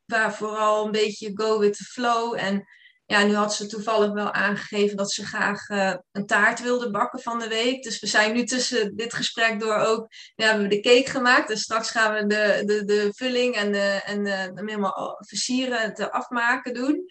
waar 0.05 0.35
vooral 0.35 0.85
een 0.85 0.91
beetje 0.91 1.31
go 1.35 1.59
with 1.59 1.77
the 1.77 1.85
flow. 1.85 2.39
En 2.39 2.67
ja, 3.13 3.25
nu 3.25 3.35
had 3.35 3.55
ze 3.55 3.67
toevallig 3.67 4.13
wel 4.13 4.33
aangegeven 4.33 4.97
dat 4.97 5.13
ze 5.13 5.27
graag 5.27 5.69
uh, 5.69 5.95
een 6.13 6.27
taart 6.27 6.63
wilde 6.63 6.91
bakken 6.91 7.21
van 7.21 7.39
de 7.39 7.49
week. 7.49 7.83
Dus 7.83 8.01
we 8.01 8.07
zijn 8.07 8.35
nu 8.35 8.45
tussen 8.45 8.97
dit 8.97 9.15
gesprek 9.15 9.61
door 9.61 9.77
ook, 9.77 10.07
we 10.35 10.45
hebben 10.45 10.69
de 10.69 10.81
cake 10.81 11.11
gemaakt. 11.11 11.49
Dus 11.49 11.63
straks 11.63 11.91
gaan 11.91 12.15
we 12.15 12.27
de, 12.27 12.63
de, 12.65 12.85
de 12.85 13.13
vulling 13.15 13.55
en, 13.55 13.73
de, 13.73 14.01
en 14.05 14.27
hem 14.27 14.69
helemaal 14.69 15.17
versieren, 15.19 15.81
het 15.81 16.11
afmaken 16.11 16.75
doen. 16.75 17.05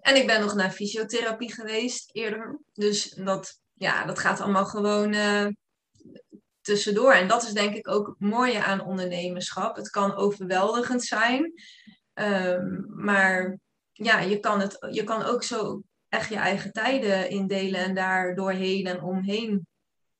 En 0.00 0.16
ik 0.16 0.26
ben 0.26 0.40
nog 0.40 0.54
naar 0.54 0.70
fysiotherapie 0.70 1.52
geweest 1.52 2.10
eerder. 2.12 2.60
Dus 2.72 3.08
dat, 3.08 3.58
ja, 3.72 4.04
dat 4.04 4.18
gaat 4.18 4.40
allemaal 4.40 4.66
gewoon 4.66 5.12
uh, 5.14 5.46
tussendoor. 6.60 7.12
En 7.12 7.28
dat 7.28 7.42
is 7.42 7.52
denk 7.52 7.74
ik 7.74 7.88
ook 7.88 8.06
het 8.06 8.30
mooie 8.30 8.62
aan 8.62 8.86
ondernemerschap. 8.86 9.76
Het 9.76 9.90
kan 9.90 10.14
overweldigend 10.14 11.04
zijn. 11.04 11.52
Um, 12.14 12.84
maar 12.88 13.58
ja, 13.92 14.20
je 14.20 14.40
kan, 14.40 14.60
het, 14.60 14.86
je 14.90 15.04
kan 15.04 15.22
ook 15.22 15.42
zo 15.42 15.82
echt 16.08 16.28
je 16.28 16.36
eigen 16.36 16.72
tijden 16.72 17.30
indelen 17.30 17.80
en 17.80 17.94
daar 17.94 18.34
doorheen 18.34 18.86
en 18.86 19.02
omheen 19.02 19.66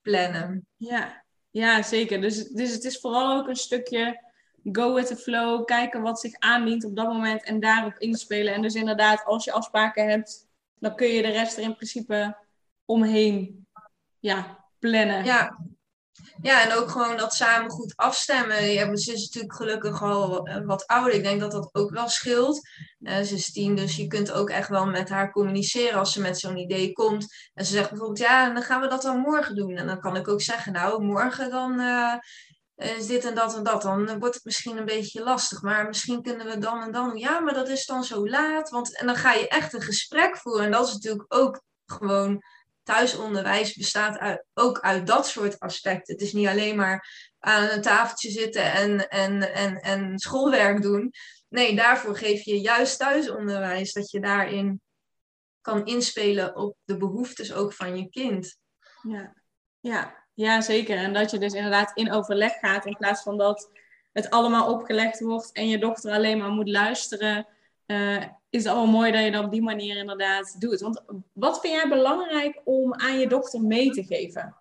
plannen. 0.01 0.67
Ja, 0.77 1.25
ja 1.51 1.83
zeker. 1.83 2.21
Dus, 2.21 2.49
dus 2.49 2.73
het 2.73 2.85
is 2.85 2.99
vooral 3.01 3.39
ook 3.39 3.49
een 3.49 3.57
stukje 3.57 4.31
go 4.73 4.95
with 4.95 5.07
the 5.07 5.17
flow, 5.17 5.65
kijken 5.65 6.03
wat 6.03 6.21
zich 6.21 6.39
aandient 6.39 6.85
op 6.85 6.97
dat 6.97 7.07
moment 7.07 7.43
en 7.43 7.61
daarop 7.61 7.99
inspelen. 7.99 8.55
En 8.55 8.63
dus 8.63 8.75
inderdaad, 8.75 9.25
als 9.25 9.45
je 9.45 9.53
afspraken 9.53 10.09
hebt, 10.09 10.49
dan 10.79 10.97
kun 10.97 11.07
je 11.07 11.23
de 11.23 11.31
rest 11.31 11.57
er 11.57 11.63
in 11.63 11.75
principe 11.75 12.37
omheen 12.85 13.67
ja, 14.19 14.65
plannen. 14.79 15.25
Ja. 15.25 15.59
Ja, 16.43 16.63
en 16.63 16.77
ook 16.77 16.91
gewoon 16.91 17.17
dat 17.17 17.35
samen 17.35 17.71
goed 17.71 17.93
afstemmen. 17.97 18.73
Ja, 18.73 18.97
ze 18.97 19.13
is 19.13 19.25
natuurlijk 19.25 19.55
gelukkig 19.55 20.03
al 20.03 20.47
eh, 20.47 20.65
wat 20.65 20.87
ouder. 20.87 21.15
Ik 21.15 21.23
denk 21.23 21.41
dat 21.41 21.53
dat 21.53 21.69
ook 21.73 21.91
wel 21.91 22.09
scheelt. 22.09 22.69
Uh, 23.01 23.21
ze 23.21 23.35
is 23.35 23.53
tien, 23.53 23.75
dus 23.75 23.97
je 23.97 24.07
kunt 24.07 24.33
ook 24.33 24.51
echt 24.51 24.69
wel 24.69 24.87
met 24.87 25.09
haar 25.09 25.31
communiceren 25.31 25.99
als 25.99 26.13
ze 26.13 26.21
met 26.21 26.39
zo'n 26.39 26.57
idee 26.57 26.93
komt. 26.93 27.51
En 27.55 27.65
ze 27.65 27.73
zegt 27.73 27.89
bijvoorbeeld, 27.89 28.19
ja, 28.19 28.51
dan 28.51 28.63
gaan 28.63 28.81
we 28.81 28.89
dat 28.89 29.03
dan 29.03 29.19
morgen 29.19 29.55
doen. 29.55 29.77
En 29.77 29.87
dan 29.87 30.01
kan 30.01 30.17
ik 30.17 30.29
ook 30.29 30.41
zeggen, 30.41 30.73
nou, 30.73 31.03
morgen 31.03 31.51
dan... 31.51 31.81
Uh, 31.81 32.15
is 32.77 33.07
dit 33.07 33.25
en 33.25 33.35
dat 33.35 33.57
en 33.57 33.63
dat, 33.63 33.83
dan 33.83 34.19
wordt 34.19 34.35
het 34.35 34.45
misschien 34.45 34.77
een 34.77 34.85
beetje 34.85 35.23
lastig. 35.23 35.63
Maar 35.63 35.87
misschien 35.87 36.23
kunnen 36.23 36.47
we 36.47 36.59
dan 36.59 36.83
en 36.83 36.93
dan. 36.93 37.17
Ja, 37.17 37.41
maar 37.41 37.55
dat 37.55 37.69
is 37.69 37.87
dan 37.87 38.05
zo 38.05 38.29
laat. 38.29 38.71
Want, 38.71 38.99
en 38.99 39.07
dan 39.07 39.17
ga 39.17 39.33
je 39.33 39.49
echt 39.49 39.73
een 39.73 39.83
gesprek 39.83 40.37
voeren. 40.37 40.65
En 40.65 40.71
dat 40.71 40.87
is 40.87 40.93
natuurlijk 40.93 41.35
ook 41.35 41.63
gewoon 41.87 42.43
thuisonderwijs 42.83 43.75
bestaat 43.75 44.19
uit, 44.19 44.45
ook 44.55 44.81
uit 44.81 45.07
dat 45.07 45.27
soort 45.27 45.59
aspecten. 45.61 46.15
Het 46.15 46.23
is 46.23 46.33
niet 46.33 46.49
alleen 46.49 46.77
maar 46.77 47.31
aan 47.39 47.69
een 47.69 47.83
tafeltje 47.83 48.31
zitten 48.31 48.73
en, 48.73 49.09
en, 49.09 49.55
en, 49.55 49.81
en 49.81 50.19
schoolwerk 50.19 50.83
doen. 50.83 51.13
Nee, 51.49 51.77
daarvoor 51.77 52.17
geef 52.17 52.45
je 52.45 52.61
juist 52.61 52.99
thuisonderwijs, 52.99 53.93
dat 53.93 54.11
je 54.11 54.21
daarin 54.21 54.81
kan 55.61 55.87
inspelen 55.87 56.57
op 56.57 56.77
de 56.85 56.97
behoeftes 56.97 57.53
ook 57.53 57.73
van 57.73 57.97
je 57.97 58.09
kind. 58.09 58.59
Ja, 59.09 59.35
ja. 59.81 60.25
ja 60.35 60.61
zeker. 60.61 60.97
En 60.97 61.13
dat 61.13 61.31
je 61.31 61.39
dus 61.39 61.53
inderdaad 61.53 61.97
in 61.97 62.13
overleg 62.13 62.53
gaat 62.53 62.87
in 62.87 62.97
plaats 62.97 63.23
van 63.23 63.39
dat 63.39 63.71
het 64.13 64.31
allemaal 64.31 64.73
opgelegd 64.75 65.21
wordt 65.21 65.53
en 65.53 65.69
je 65.69 65.79
dochter 65.79 66.13
alleen 66.13 66.39
maar 66.39 66.51
moet 66.51 66.69
luisteren. 66.69 67.47
Uh, 67.87 68.25
is 68.53 68.65
het 68.65 68.73
allemaal 68.73 69.01
mooi 69.01 69.13
dat 69.13 69.25
je 69.25 69.31
dat 69.31 69.45
op 69.45 69.51
die 69.51 69.63
manier 69.63 69.97
inderdaad 69.97 70.61
doet. 70.61 70.81
Want 70.81 71.03
wat 71.33 71.61
vind 71.61 71.75
jij 71.75 71.89
belangrijk 71.89 72.61
om 72.65 72.95
aan 72.95 73.19
je 73.19 73.29
dochter 73.29 73.61
mee 73.61 73.91
te 73.91 74.05
geven? 74.05 74.57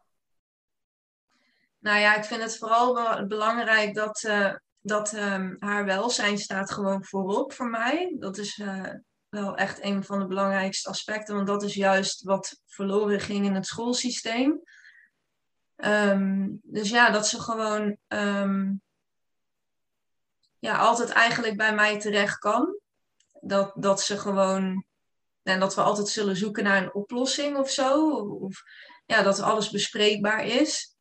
Nou 1.80 2.00
ja, 2.00 2.16
ik 2.16 2.24
vind 2.24 2.42
het 2.42 2.58
vooral 2.58 3.26
belangrijk 3.28 3.94
dat, 3.96 4.24
uh, 4.24 4.54
dat 4.82 5.14
um, 5.14 5.56
haar 5.60 5.86
welzijn 5.86 6.38
staat 6.38 6.72
gewoon 6.72 7.04
voorop 7.04 7.54
voor 7.54 7.70
mij. 7.70 8.16
Dat 8.20 8.38
is 8.38 8.58
uh, 8.58 8.90
wel 9.30 9.56
echt 9.56 9.84
een 9.84 10.04
van 10.04 10.20
de 10.20 10.28
belangrijkste 10.28 10.90
aspecten, 10.90 11.36
want 11.36 11.48
dat 11.48 11.64
is 11.64 11.74
juist 11.74 12.24
wat 12.24 12.62
verloren 12.66 13.20
ging 13.20 13.46
in 13.46 13.56
het 13.56 13.66
schoolsysteem. 13.66 14.62
Um, 15.76 16.60
dus 16.64 16.90
ja, 16.90 17.10
dat 17.10 17.28
ze 17.28 17.42
gewoon 17.42 17.98
um, 18.08 18.82
ja, 20.60 20.78
altijd 20.78 21.10
eigenlijk 21.10 21.58
bij 21.58 21.76
mij 21.76 22.00
terecht 22.00 22.38
kan 22.38 22.81
dat, 23.42 23.72
dat 23.76 24.02
ze 24.02 24.18
gewoon. 24.18 24.86
En 25.44 25.60
dat 25.60 25.76
we 25.76 25.82
altijd 25.82 26.08
zullen 26.08 26.36
zoeken 26.36 26.64
naar 26.64 26.84
een 26.84 26.94
oplossing 26.94 27.58
of 27.58 27.70
zo. 27.70 28.10
Of, 28.20 28.64
ja, 29.06 29.22
dat 29.22 29.40
alles 29.40 29.70
bespreekbaar 29.70 30.46
is. 30.46 30.96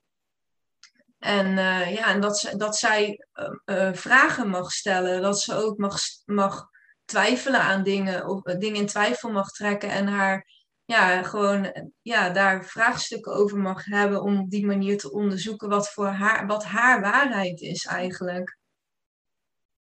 En, 1.19 1.47
uh, 1.47 1.95
ja, 1.95 2.07
en 2.07 2.21
dat, 2.21 2.39
ze, 2.39 2.57
dat 2.57 2.77
zij 2.77 3.27
uh, 3.65 3.93
vragen 3.93 4.49
mag 4.49 4.73
stellen. 4.73 5.23
Dat 5.23 5.41
ze 5.41 5.55
ook 5.55 5.79
mag, 5.79 6.01
mag 6.25 6.69
twijfelen 7.05 7.61
aan 7.61 7.83
dingen. 7.83 8.29
Of 8.29 8.43
dingen 8.43 8.81
in 8.81 8.87
twijfel 8.87 9.31
mag 9.31 9.51
trekken. 9.51 9.91
En 9.91 10.07
haar 10.07 10.47
ja, 10.85 11.23
gewoon 11.23 11.91
ja, 12.03 12.31
daar 12.31 12.65
vraagstukken 12.65 13.33
over 13.33 13.59
mag 13.59 13.85
hebben. 13.85 14.23
Om 14.23 14.39
op 14.39 14.51
die 14.51 14.67
manier 14.67 14.99
te 14.99 15.13
onderzoeken 15.13 15.69
wat, 15.69 15.93
voor 15.93 16.07
haar, 16.07 16.47
wat 16.47 16.65
haar 16.65 17.01
waarheid 17.01 17.61
is 17.61 17.85
eigenlijk. 17.85 18.59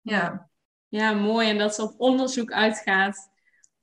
Ja. 0.01 0.49
Ja, 0.95 1.13
mooi. 1.13 1.49
En 1.49 1.59
dat 1.59 1.75
ze 1.75 1.83
op 1.83 1.95
onderzoek 1.99 2.53
uitgaat 2.53 3.31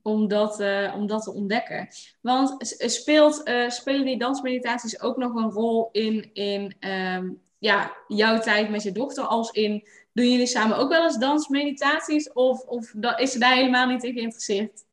om 0.02 0.28
dat, 0.28 0.60
uh, 0.60 0.94
om 0.96 1.06
dat 1.06 1.22
te 1.22 1.32
ontdekken. 1.32 1.88
Want 2.20 2.74
speelt, 2.78 3.48
uh, 3.48 3.68
spelen 3.70 4.04
die 4.04 4.18
dansmeditaties 4.18 5.00
ook 5.00 5.16
nog 5.16 5.34
een 5.34 5.50
rol 5.50 5.88
in, 5.92 6.30
in 6.32 6.76
um, 6.80 7.42
ja, 7.58 7.96
jouw 8.08 8.38
tijd 8.38 8.70
met 8.70 8.82
je 8.82 8.92
dochter? 8.92 9.24
Als 9.24 9.50
in, 9.50 9.88
doen 10.12 10.30
jullie 10.30 10.46
samen 10.46 10.76
ook 10.76 10.88
wel 10.88 11.04
eens 11.04 11.18
dansmeditaties? 11.18 12.32
Of, 12.32 12.62
of 12.62 12.94
is 13.16 13.32
ze 13.32 13.38
daar 13.38 13.54
helemaal 13.54 13.86
niet 13.86 14.04
in 14.04 14.12
geïnteresseerd? 14.12 14.84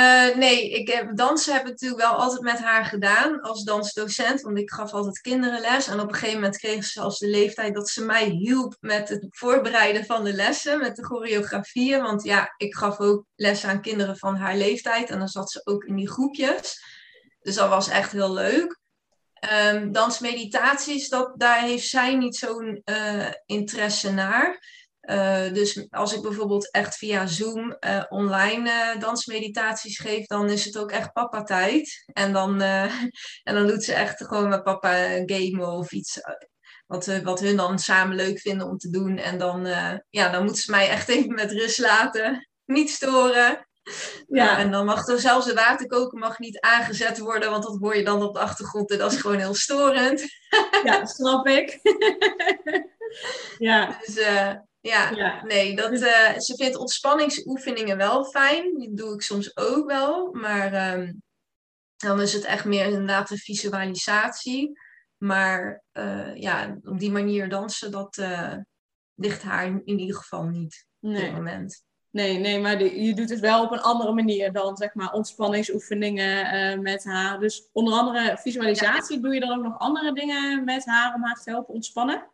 Uh, 0.00 0.36
nee, 0.36 0.70
ik 0.70 0.88
heb, 0.88 1.16
dansen 1.16 1.52
heb 1.52 1.62
ik 1.62 1.68
natuurlijk 1.68 2.00
wel 2.00 2.12
altijd 2.12 2.40
met 2.40 2.58
haar 2.58 2.84
gedaan 2.84 3.40
als 3.40 3.64
dansdocent, 3.64 4.40
want 4.40 4.58
ik 4.58 4.70
gaf 4.70 4.92
altijd 4.92 5.20
kinderen 5.20 5.60
les. 5.60 5.86
En 5.86 6.00
op 6.00 6.08
een 6.08 6.14
gegeven 6.14 6.40
moment 6.40 6.58
kreeg 6.58 6.84
ze 6.84 6.90
zelfs 6.90 7.18
de 7.18 7.28
leeftijd 7.28 7.74
dat 7.74 7.88
ze 7.88 8.04
mij 8.04 8.24
hielp 8.28 8.76
met 8.80 9.08
het 9.08 9.26
voorbereiden 9.30 10.04
van 10.04 10.24
de 10.24 10.32
lessen, 10.32 10.78
met 10.78 10.96
de 10.96 11.04
choreografieën. 11.04 12.02
Want 12.02 12.22
ja, 12.22 12.54
ik 12.56 12.74
gaf 12.74 12.98
ook 12.98 13.24
les 13.34 13.64
aan 13.64 13.82
kinderen 13.82 14.16
van 14.16 14.36
haar 14.36 14.56
leeftijd 14.56 15.10
en 15.10 15.18
dan 15.18 15.28
zat 15.28 15.50
ze 15.50 15.60
ook 15.64 15.84
in 15.84 15.96
die 15.96 16.10
groepjes. 16.10 16.82
Dus 17.40 17.54
dat 17.54 17.68
was 17.68 17.88
echt 17.88 18.12
heel 18.12 18.32
leuk. 18.32 18.78
Um, 19.72 19.92
dansmeditaties, 19.92 21.08
dat, 21.08 21.32
daar 21.36 21.62
heeft 21.62 21.88
zij 21.88 22.14
niet 22.14 22.36
zo'n 22.36 22.82
uh, 22.84 23.26
interesse 23.46 24.12
naar. 24.12 24.58
Uh, 25.10 25.52
dus 25.52 25.86
als 25.90 26.14
ik 26.14 26.22
bijvoorbeeld 26.22 26.70
echt 26.70 26.96
via 26.96 27.26
Zoom 27.26 27.76
uh, 27.80 28.04
online 28.08 28.70
uh, 28.70 29.00
dansmeditaties 29.00 29.98
geef, 29.98 30.26
dan 30.26 30.50
is 30.50 30.64
het 30.64 30.78
ook 30.78 30.90
echt 30.90 31.12
papa-tijd. 31.12 32.04
En 32.12 32.32
dan, 32.32 32.60
en 33.48 33.54
dan 33.54 33.66
doet 33.66 33.84
ze 33.84 33.92
echt 33.92 34.24
gewoon 34.26 34.48
met 34.48 34.62
papa 34.62 35.22
gamen 35.26 35.68
of 35.68 35.92
iets 35.92 36.20
wat, 36.86 37.06
wat 37.22 37.40
hun 37.40 37.56
dan 37.56 37.78
samen 37.78 38.16
leuk 38.16 38.38
vinden 38.38 38.66
om 38.66 38.78
te 38.78 38.90
doen. 38.90 39.18
En 39.18 39.38
dan, 39.38 39.66
ja, 40.10 40.28
dan 40.30 40.44
moeten 40.44 40.62
ze 40.62 40.70
mij 40.70 40.88
echt 40.88 41.08
even 41.08 41.34
met 41.34 41.52
rust 41.52 41.78
laten, 41.78 42.48
niet 42.64 42.90
storen. 42.90 43.66
Ja. 44.26 44.58
en 44.58 44.70
dan 44.70 44.84
mag 44.84 45.06
er 45.06 45.20
zelfs 45.20 45.46
de 45.46 45.54
waterkoker 45.54 46.18
mag 46.18 46.38
niet 46.38 46.60
aangezet 46.60 47.18
worden, 47.18 47.50
want 47.50 47.62
dat 47.62 47.78
hoor 47.78 47.96
je 47.96 48.04
dan 48.04 48.22
op 48.22 48.34
de 48.34 48.40
achtergrond 48.40 48.90
en 48.90 48.98
dat 48.98 49.12
is 49.12 49.20
gewoon 49.20 49.38
heel 49.38 49.54
storend. 49.54 50.24
Ja, 50.84 51.04
snap 51.06 51.46
ik. 51.46 51.80
ja. 53.58 53.98
Dus, 54.06 54.16
ja, 54.80 55.42
nee, 55.44 55.76
dat, 55.76 55.92
uh, 55.92 56.38
ze 56.38 56.54
vindt 56.56 56.76
ontspanningsoefeningen 56.76 57.96
wel 57.96 58.24
fijn. 58.24 58.78
Die 58.78 58.94
doe 58.94 59.14
ik 59.14 59.22
soms 59.22 59.56
ook 59.56 59.86
wel. 59.86 60.32
Maar 60.32 60.98
um, 60.98 61.22
dan 61.96 62.20
is 62.20 62.32
het 62.32 62.44
echt 62.44 62.64
meer 62.64 62.84
inderdaad 62.84 63.30
een 63.30 63.38
visualisatie. 63.38 64.80
Maar 65.16 65.82
uh, 65.92 66.36
ja, 66.36 66.78
op 66.82 66.98
die 66.98 67.10
manier 67.10 67.48
dansen, 67.48 67.90
dat 67.90 68.16
uh, 68.16 68.54
ligt 69.14 69.42
haar 69.42 69.66
in, 69.66 69.98
ieder 69.98 70.16
geval 70.16 70.42
niet 70.42 70.86
nee. 70.98 71.14
op 71.14 71.20
dit 71.20 71.32
moment. 71.32 71.86
Nee, 72.10 72.38
nee, 72.38 72.60
maar 72.60 72.82
je 72.82 73.14
doet 73.14 73.30
het 73.30 73.40
wel 73.40 73.64
op 73.64 73.72
een 73.72 73.80
andere 73.80 74.12
manier 74.12 74.52
dan 74.52 74.76
zeg 74.76 74.94
maar 74.94 75.12
ontspanningsoefeningen 75.12 76.82
met 76.82 77.04
haar. 77.04 77.38
Dus 77.40 77.68
onder 77.72 77.94
andere 77.94 78.38
visualisatie, 78.40 79.20
doe 79.20 79.34
je 79.34 79.40
dan 79.40 79.58
ook 79.58 79.64
nog 79.64 79.78
andere 79.78 80.12
dingen 80.12 80.64
met 80.64 80.84
haar 80.84 81.14
om 81.14 81.24
haar 81.24 81.42
te 81.42 81.50
helpen 81.50 81.74
ontspannen? 81.74 82.30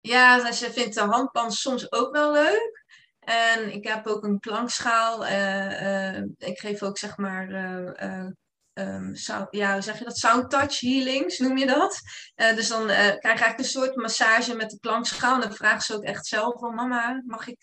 Ja, 0.00 0.52
ze 0.52 0.72
vindt 0.72 0.94
de 0.94 1.00
handpan 1.00 1.52
soms 1.52 1.92
ook 1.92 2.12
wel 2.12 2.32
leuk. 2.32 2.84
En 3.20 3.72
ik 3.72 3.86
heb 3.86 4.06
ook 4.06 4.24
een 4.24 4.40
klankschaal. 4.40 5.26
Uh, 5.26 6.16
uh, 6.16 6.22
ik 6.36 6.58
geef 6.58 6.82
ook 6.82 6.98
zeg 6.98 7.16
maar. 7.16 7.50
Uh, 7.50 8.26
um, 8.74 9.14
sound, 9.14 9.48
ja, 9.50 9.80
zeg 9.80 9.98
je 9.98 10.04
dat? 10.04 10.18
Sound 10.18 10.50
touch 10.50 10.80
healings 10.80 11.38
noem 11.38 11.58
je 11.58 11.66
dat? 11.66 12.00
dus 12.34 12.68
dan 12.68 12.86
krijg 12.86 13.20
je 13.20 13.28
eigenlijk 13.28 13.58
een 13.58 13.64
soort 13.64 13.96
massage 13.96 14.54
met 14.54 14.70
de 14.70 14.78
klankschaal. 14.78 15.34
En 15.34 15.40
dan 15.40 15.54
vraagt 15.54 15.84
ze 15.84 15.94
ook 15.94 16.04
echt 16.04 16.26
zelf 16.26 16.58
van 16.58 16.74
mama, 16.74 17.22
mag 17.26 17.46
ik, 17.48 17.62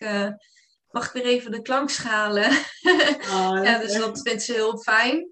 mag 0.89 1.05
ik 1.05 1.11
weer 1.11 1.25
even 1.25 1.51
de 1.51 1.61
klankschalen? 1.61 2.49
Oh, 3.27 3.63
ja, 3.63 3.77
dus 3.79 3.93
dat 3.93 4.21
vindt 4.21 4.43
ze 4.43 4.53
heel 4.53 4.77
fijn. 4.77 5.31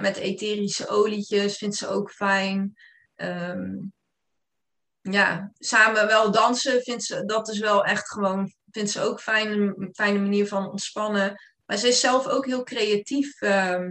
met 0.00 0.16
etherische 0.16 0.88
olietjes 0.88 1.56
vindt 1.56 1.76
ze 1.76 1.88
ook 1.88 2.10
fijn. 2.10 2.74
Um, 3.16 3.92
ja, 5.00 5.52
samen 5.58 6.06
wel 6.06 6.30
dansen 6.30 6.82
vindt 6.82 7.04
ze, 7.04 7.24
dat 7.24 7.48
is 7.48 7.58
wel 7.58 7.84
echt 7.84 8.08
gewoon, 8.10 8.52
vindt 8.70 8.90
ze 8.90 9.00
ook 9.00 9.20
fijn, 9.20 9.52
een 9.52 9.90
fijne 9.92 10.18
manier 10.18 10.48
van 10.48 10.70
ontspannen. 10.70 11.42
Maar 11.66 11.76
ze 11.76 11.88
is 11.88 12.00
zelf 12.00 12.26
ook 12.26 12.46
heel 12.46 12.62
creatief. 12.62 13.40
Uh, 13.40 13.90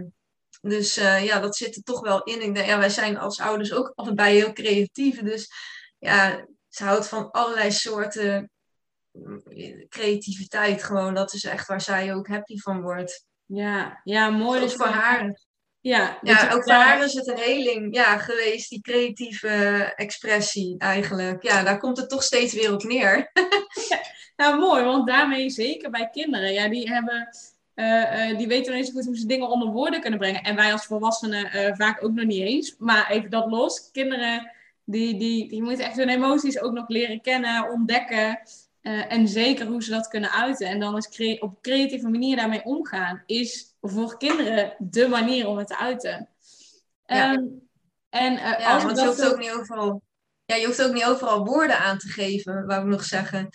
dus 0.60 0.98
uh, 0.98 1.24
ja, 1.24 1.40
dat 1.40 1.56
zit 1.56 1.76
er 1.76 1.82
toch 1.82 2.00
wel 2.00 2.22
in. 2.22 2.42
Ik 2.42 2.54
denk, 2.54 2.66
ja, 2.66 2.78
wij 2.78 2.88
zijn 2.88 3.18
als 3.18 3.40
ouders 3.40 3.72
ook 3.72 3.92
allebei 3.94 4.36
heel 4.36 4.52
creatief. 4.52 5.20
Dus 5.22 5.50
ja, 5.98 6.46
ze 6.68 6.84
houdt 6.84 7.08
van 7.08 7.30
allerlei 7.30 7.72
soorten 7.72 8.50
mm, 9.10 9.42
creativiteit 9.88 10.82
gewoon. 10.82 11.14
Dat 11.14 11.32
is 11.32 11.44
echt 11.44 11.66
waar 11.66 11.80
zij 11.80 12.14
ook 12.14 12.28
happy 12.28 12.58
van 12.58 12.80
wordt. 12.80 13.26
Ja, 13.44 14.00
ja 14.04 14.30
mooi. 14.30 14.60
Dus 14.60 14.74
voor 14.74 14.86
haar. 14.86 15.38
Ja, 15.80 16.18
ja 16.22 16.52
ook 16.52 16.62
voor 16.62 16.72
haar 16.72 17.04
is 17.04 17.14
het 17.14 17.26
een 17.26 17.38
heling 17.38 17.94
ja, 17.94 18.18
geweest, 18.18 18.70
die 18.70 18.80
creatieve 18.80 19.48
expressie 19.96 20.74
eigenlijk. 20.78 21.42
Ja, 21.42 21.62
daar 21.62 21.78
komt 21.78 21.96
het 21.96 22.08
toch 22.08 22.22
steeds 22.22 22.54
weer 22.54 22.72
op 22.72 22.82
neer. 22.82 23.30
ja, 23.88 24.00
nou, 24.36 24.58
mooi, 24.58 24.84
want 24.84 25.06
daarmee 25.06 25.50
zeker 25.50 25.90
bij 25.90 26.08
kinderen. 26.12 26.52
Ja, 26.52 26.68
die 26.68 26.88
hebben... 26.88 27.28
Uh, 27.74 28.30
uh, 28.30 28.38
die 28.38 28.46
weten 28.46 28.72
nog 28.72 28.80
niet 28.80 28.86
zo 28.90 28.92
goed 28.92 29.06
hoe 29.06 29.16
ze 29.16 29.26
dingen 29.26 29.48
onder 29.48 29.68
woorden 29.68 30.00
kunnen 30.00 30.18
brengen. 30.18 30.42
En 30.42 30.56
wij 30.56 30.72
als 30.72 30.86
volwassenen 30.86 31.56
uh, 31.56 31.74
vaak 31.74 32.04
ook 32.04 32.12
nog 32.12 32.24
niet 32.24 32.42
eens. 32.42 32.74
Maar 32.78 33.10
even 33.10 33.30
dat 33.30 33.50
los. 33.50 33.90
Kinderen 33.92 34.52
Die, 34.84 35.18
die, 35.18 35.48
die 35.48 35.62
moeten 35.62 35.84
echt 35.84 35.96
hun 35.96 36.08
emoties 36.08 36.60
ook 36.60 36.72
nog 36.72 36.88
leren 36.88 37.20
kennen, 37.20 37.70
ontdekken. 37.70 38.40
Eh, 38.88 39.12
en 39.12 39.28
zeker 39.28 39.66
hoe 39.66 39.82
ze 39.82 39.90
dat 39.90 40.08
kunnen 40.08 40.30
uiten. 40.30 40.66
En 40.66 40.80
dan 40.80 40.96
is 40.96 41.08
cre 41.08 41.36
op 41.40 41.62
creatieve 41.62 42.08
manier 42.08 42.36
daarmee 42.36 42.64
omgaan, 42.64 43.22
is 43.26 43.74
voor 43.80 44.16
kinderen 44.16 44.74
de 44.78 45.08
manier 45.08 45.46
om 45.46 45.58
het 45.58 45.66
te 45.66 45.78
uiten. 45.78 46.28
Ja. 47.06 47.32
Ehm, 47.32 47.44
en, 48.08 48.32
uh, 48.32 48.58
ja, 48.58 48.74
als 48.74 48.84
want 48.84 48.98
je 48.98 49.06
hoeft 49.06 49.32
ook 49.32 49.38
niet 49.38 49.50
overal 49.50 50.02
ja, 50.44 50.56
je 50.56 50.66
hoeft 50.66 50.82
ook 50.82 50.92
niet 50.92 51.04
overal 51.04 51.44
woorden 51.44 51.78
aan 51.78 51.98
te 51.98 52.08
geven, 52.08 52.66
wou 52.66 52.80
ik 52.80 52.86
nog 52.86 53.04
zeggen. 53.04 53.48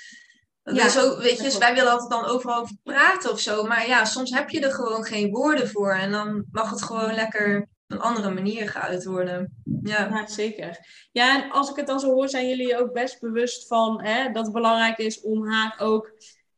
Ja, 0.64 0.84
dus 0.84 1.18
weet 1.18 1.38
je, 1.38 1.44
dus 1.44 1.58
wij 1.58 1.74
willen 1.74 1.92
altijd 1.92 2.10
dan 2.10 2.26
overal 2.26 2.62
over 2.62 2.76
praten 2.84 3.32
of 3.32 3.40
zo. 3.40 3.64
Maar 3.64 3.88
ja, 3.88 4.06
soms 4.06 4.32
heb 4.32 4.50
je 4.50 4.62
er 4.62 4.74
gewoon 4.74 5.04
geen 5.04 5.32
woorden 5.32 5.70
voor. 5.70 5.94
En 5.94 6.12
dan 6.12 6.46
mag 6.52 6.70
het 6.70 6.84
gewoon 6.84 7.14
lekker 7.14 7.68
op 7.94 8.00
een 8.00 8.06
andere 8.06 8.34
manier 8.34 8.70
geuit 8.70 9.06
worden. 9.06 9.64
Ja. 9.84 10.08
ja, 10.10 10.28
zeker. 10.28 10.78
Ja, 11.12 11.44
en 11.44 11.52
als 11.52 11.70
ik 11.70 11.76
het 11.76 11.88
dan 11.88 12.00
zo 12.00 12.12
hoor, 12.12 12.30
zijn 12.30 12.50
jullie 12.50 12.78
ook 12.78 12.94
best 12.94 13.20
bewust 13.20 13.68
van 13.68 14.04
hè, 14.04 14.32
dat 14.32 14.44
het 14.44 14.54
belangrijk 14.54 14.98
is 14.98 15.22
om 15.22 15.48
haar 15.48 15.76
ook 15.80 16.12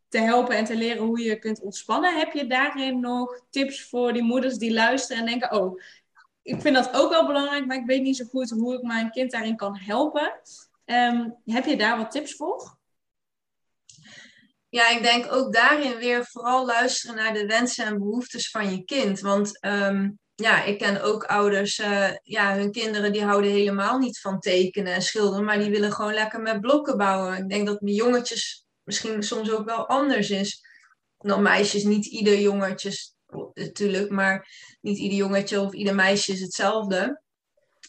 te 0.08 0.18
helpen 0.18 0.56
en 0.56 0.66
te 0.66 0.76
leren 0.76 1.06
hoe 1.06 1.20
je 1.20 1.40
kunt 1.40 1.62
ontspannen. 1.62 2.18
Heb 2.18 2.34
je 2.34 2.48
daarin 2.48 3.00
nog 3.00 3.42
tips 3.50 3.90
voor 3.90 4.14
die 4.14 4.24
moeders 4.24 4.58
die 4.58 4.74
luisteren 4.74 5.22
en 5.22 5.30
denken: 5.30 5.52
Oh, 5.52 5.82
ik 6.42 6.62
vind 6.62 6.76
dat 6.76 6.94
ook 6.94 7.10
wel 7.10 7.26
belangrijk, 7.26 7.66
maar 7.66 7.78
ik 7.78 7.86
weet 7.86 8.02
niet 8.02 8.18
zo 8.18 8.26
goed 8.26 8.50
hoe 8.50 8.74
ik 8.74 8.82
mijn 8.82 9.12
kind 9.12 9.32
daarin 9.32 9.56
kan 9.56 9.78
helpen. 9.78 10.40
Ehm, 10.86 11.30
heb 11.46 11.66
je 11.66 11.78
daar 11.78 11.98
wat 11.98 12.12
tips 12.12 12.36
voor? 12.36 12.78
Ja, 14.70 14.90
ik 14.90 15.04
denk 15.04 15.32
ook 15.32 15.54
daarin 15.54 15.98
weer 15.98 16.26
vooral 16.26 16.66
luisteren 16.66 17.16
naar 17.16 17.34
de 17.34 17.46
wensen 17.46 17.86
en 17.86 17.98
behoeftes 17.98 18.50
van 18.50 18.72
je 18.72 18.84
kind. 18.84 19.20
Want 19.20 19.60
ehm, 19.60 20.10
ja, 20.36 20.64
ik 20.64 20.78
ken 20.78 21.02
ook 21.02 21.24
ouders, 21.24 21.80
uh, 21.80 22.10
ja, 22.22 22.56
hun 22.56 22.72
kinderen 22.72 23.12
die 23.12 23.24
houden 23.24 23.52
helemaal 23.52 23.98
niet 23.98 24.20
van 24.20 24.40
tekenen 24.40 24.94
en 24.94 25.02
schilderen, 25.02 25.46
maar 25.46 25.60
die 25.60 25.70
willen 25.70 25.92
gewoon 25.92 26.14
lekker 26.14 26.42
met 26.42 26.62
blokken 26.62 26.98
bouwen. 26.98 27.38
Ik 27.38 27.50
denk 27.50 27.68
dat 27.68 27.82
mijn 27.82 27.96
jongetjes 27.96 28.66
misschien 28.84 29.24
soms 29.24 29.52
ook 29.52 29.66
wel 29.66 29.88
anders 29.88 30.30
is 30.30 30.62
dan 31.18 31.42
meisjes. 31.42 31.84
Niet 31.84 32.06
ieder 32.06 32.40
jongetje 32.40 32.92
natuurlijk, 33.54 34.10
maar 34.10 34.48
niet 34.82 34.98
ieder 34.98 35.18
jongetje 35.18 35.60
of 35.60 35.74
ieder 35.74 35.96
meisje 35.96 36.32
is 36.32 36.42
hetzelfde. 36.42 37.22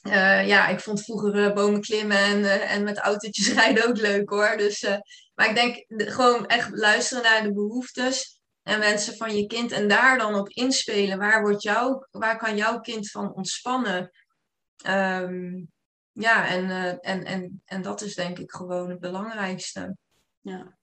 Uh, 0.03 0.47
ja, 0.47 0.69
ik 0.69 0.81
vond 0.81 1.05
vroeger 1.05 1.35
uh, 1.35 1.55
bomen 1.55 1.81
klimmen 1.81 2.19
en, 2.19 2.45
en 2.69 2.85
met 2.85 2.99
autootjes 2.99 3.53
rijden 3.59 3.89
ook 3.89 3.97
leuk 3.97 4.31
hoor. 4.31 4.57
Dus, 4.57 4.83
maar 5.35 5.49
ik 5.49 5.55
denk 5.55 5.85
gewoon 6.13 6.47
echt 6.47 6.69
luisteren 6.73 7.23
naar 7.23 7.43
de 7.43 7.53
behoeftes 7.53 8.41
en 8.67 8.79
wensen 8.79 9.17
van 9.17 9.37
je 9.37 9.47
kind 9.47 9.73
en 9.73 9.89
daar 9.89 10.19
dan 10.19 10.35
op 10.35 10.49
inspelen. 10.49 11.19
Waar, 11.19 11.43
wordt 11.43 11.63
jouw, 11.63 12.07
waar 12.11 12.37
kan 12.37 12.57
jouw 12.57 12.81
kind 12.81 13.11
van 13.11 13.35
ontspannen? 13.35 14.11
Um, 14.89 15.71
ja, 16.13 16.49
en, 16.49 16.71
en, 17.01 17.25
en, 17.25 17.63
en 17.65 17.83
dat 17.83 18.03
is 18.03 18.15
denk 18.15 18.39
ik 18.39 18.51
gewoon 18.51 18.91
het 18.91 19.01
belangrijkste. 19.01 19.97
Ja, 20.41 20.77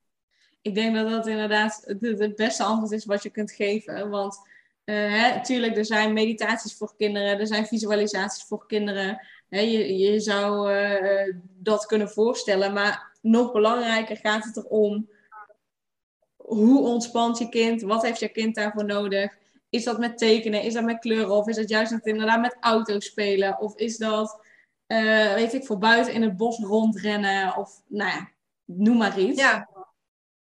ik 0.62 0.76
denk 0.76 0.96
dat 0.96 1.10
dat 1.10 1.28
inderdaad 1.28 1.82
het, 1.86 2.36
beste 2.36 2.64
antwoord 2.64 2.92
is 2.92 3.06
wat 3.06 3.24
je 3.24 3.30
kunt 3.30 3.52
geven. 3.52 4.10
Want 4.10 4.52
Natuurlijk, 4.86 5.72
uh, 5.72 5.78
er 5.78 5.86
zijn 5.86 6.14
meditaties 6.14 6.78
voor 6.78 6.94
kinderen, 6.98 7.40
er 7.40 7.48
zijn 7.48 7.68
visualisaties 7.68 8.44
voor 8.44 8.66
kinderen. 8.68 9.28
Hè, 9.50 9.60
je, 9.60 9.98
je 9.98 10.20
zou 10.20 10.74
uh, 10.74 11.36
dat 11.44 11.86
kunnen 11.86 12.10
voorstellen, 12.10 12.74
maar 12.74 13.18
nog 13.22 13.52
belangrijker 13.52 14.18
gaat 14.18 14.44
het 14.44 14.58
erom 14.58 15.10
hoe 16.56 16.82
ontspant 16.82 17.38
je 17.38 17.50
kind? 17.50 17.82
Wat 17.82 18.02
heeft 18.02 18.20
je 18.20 18.30
kind 18.30 18.56
daarvoor 18.56 18.86
nodig? 18.86 19.38
Is 19.70 19.84
dat 19.84 20.00
met 20.00 20.18
tekenen? 20.18 20.62
Is 20.62 20.74
dat 20.74 20.84
met 20.84 21.00
kleuren? 21.00 21.36
Of 21.36 21.48
is 21.48 21.56
dat 21.56 21.70
juist 21.70 21.92
inderdaad 21.92 22.42
met 22.42 22.58
auto's 22.60 23.06
spelen? 23.06 23.60
Of 23.60 23.76
is 23.76 23.98
dat, 23.98 24.46
uh, 24.88 25.34
weet 25.34 25.54
ik, 25.54 25.66
voor 25.66 25.78
buiten 25.78 26.14
in 26.14 26.22
het 26.22 26.38
bos 26.38 26.60
rondrennen? 26.60 27.58
Of 27.58 27.82
nou 27.88 28.10
ja, 28.10 28.32
noem 28.66 28.98
maar 28.98 29.20
iets. 29.20 29.40
Ja, 29.40 29.70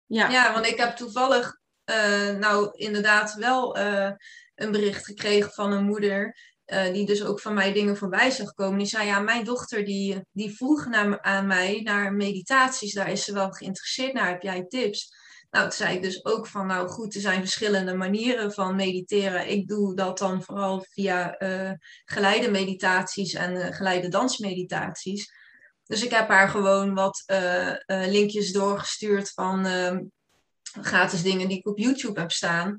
ja. 0.07 0.29
ja 0.31 0.53
want 0.53 0.66
ik 0.66 0.79
heb 0.79 0.96
toevallig 0.96 1.61
uh, 1.90 2.37
nou 2.38 2.70
inderdaad 2.72 3.35
wel 3.35 3.79
uh, 3.79 4.11
een 4.55 4.72
bericht 4.72 5.05
gekregen 5.05 5.51
van 5.51 5.72
een 5.72 5.85
moeder. 5.85 6.51
Uh, 6.66 6.92
die 6.92 7.07
dus 7.07 7.25
ook 7.25 7.40
van 7.40 7.55
mij 7.55 7.72
dingen 7.72 7.96
voorbij 7.96 8.31
zag 8.31 8.55
komen. 8.55 8.79
Die 8.79 8.87
zei, 8.87 9.07
ja, 9.07 9.20
mijn 9.20 9.44
dochter 9.44 9.85
die, 9.85 10.20
die 10.33 10.57
vroeg 10.57 10.87
naar, 10.87 11.22
aan 11.22 11.46
mij 11.46 11.81
naar 11.81 12.12
meditaties. 12.12 12.94
Daar 12.94 13.11
is 13.11 13.25
ze 13.25 13.33
wel 13.33 13.51
geïnteresseerd 13.51 14.12
naar. 14.12 14.29
Heb 14.29 14.42
jij 14.42 14.64
tips? 14.68 15.14
Nou, 15.53 15.65
toen 15.65 15.73
zei 15.73 15.97
ik 15.97 16.03
dus 16.03 16.25
ook 16.25 16.47
van, 16.47 16.67
nou 16.67 16.88
goed, 16.88 17.15
er 17.15 17.21
zijn 17.21 17.41
verschillende 17.41 17.95
manieren 17.95 18.53
van 18.53 18.77
mediteren. 18.77 19.51
Ik 19.51 19.69
doe 19.69 19.95
dat 19.95 20.19
dan 20.19 20.43
vooral 20.43 20.85
via 20.91 21.37
geleide 22.05 22.51
meditaties 22.51 23.35
en 23.35 23.73
geleide 23.75 24.09
dansmeditaties. 24.09 25.33
Dus 25.85 26.05
ik 26.05 26.11
heb 26.11 26.29
haar 26.29 26.49
gewoon 26.49 26.95
wat 26.95 27.25
linkjes 27.87 28.53
doorgestuurd 28.53 29.33
van 29.33 29.67
ehm, 29.67 30.01
gratis 30.81 31.23
dingen 31.23 31.49
die 31.49 31.59
ik 31.59 31.67
op 31.67 31.79
YouTube 31.79 32.21
heb 32.21 32.31
staan. 32.31 32.79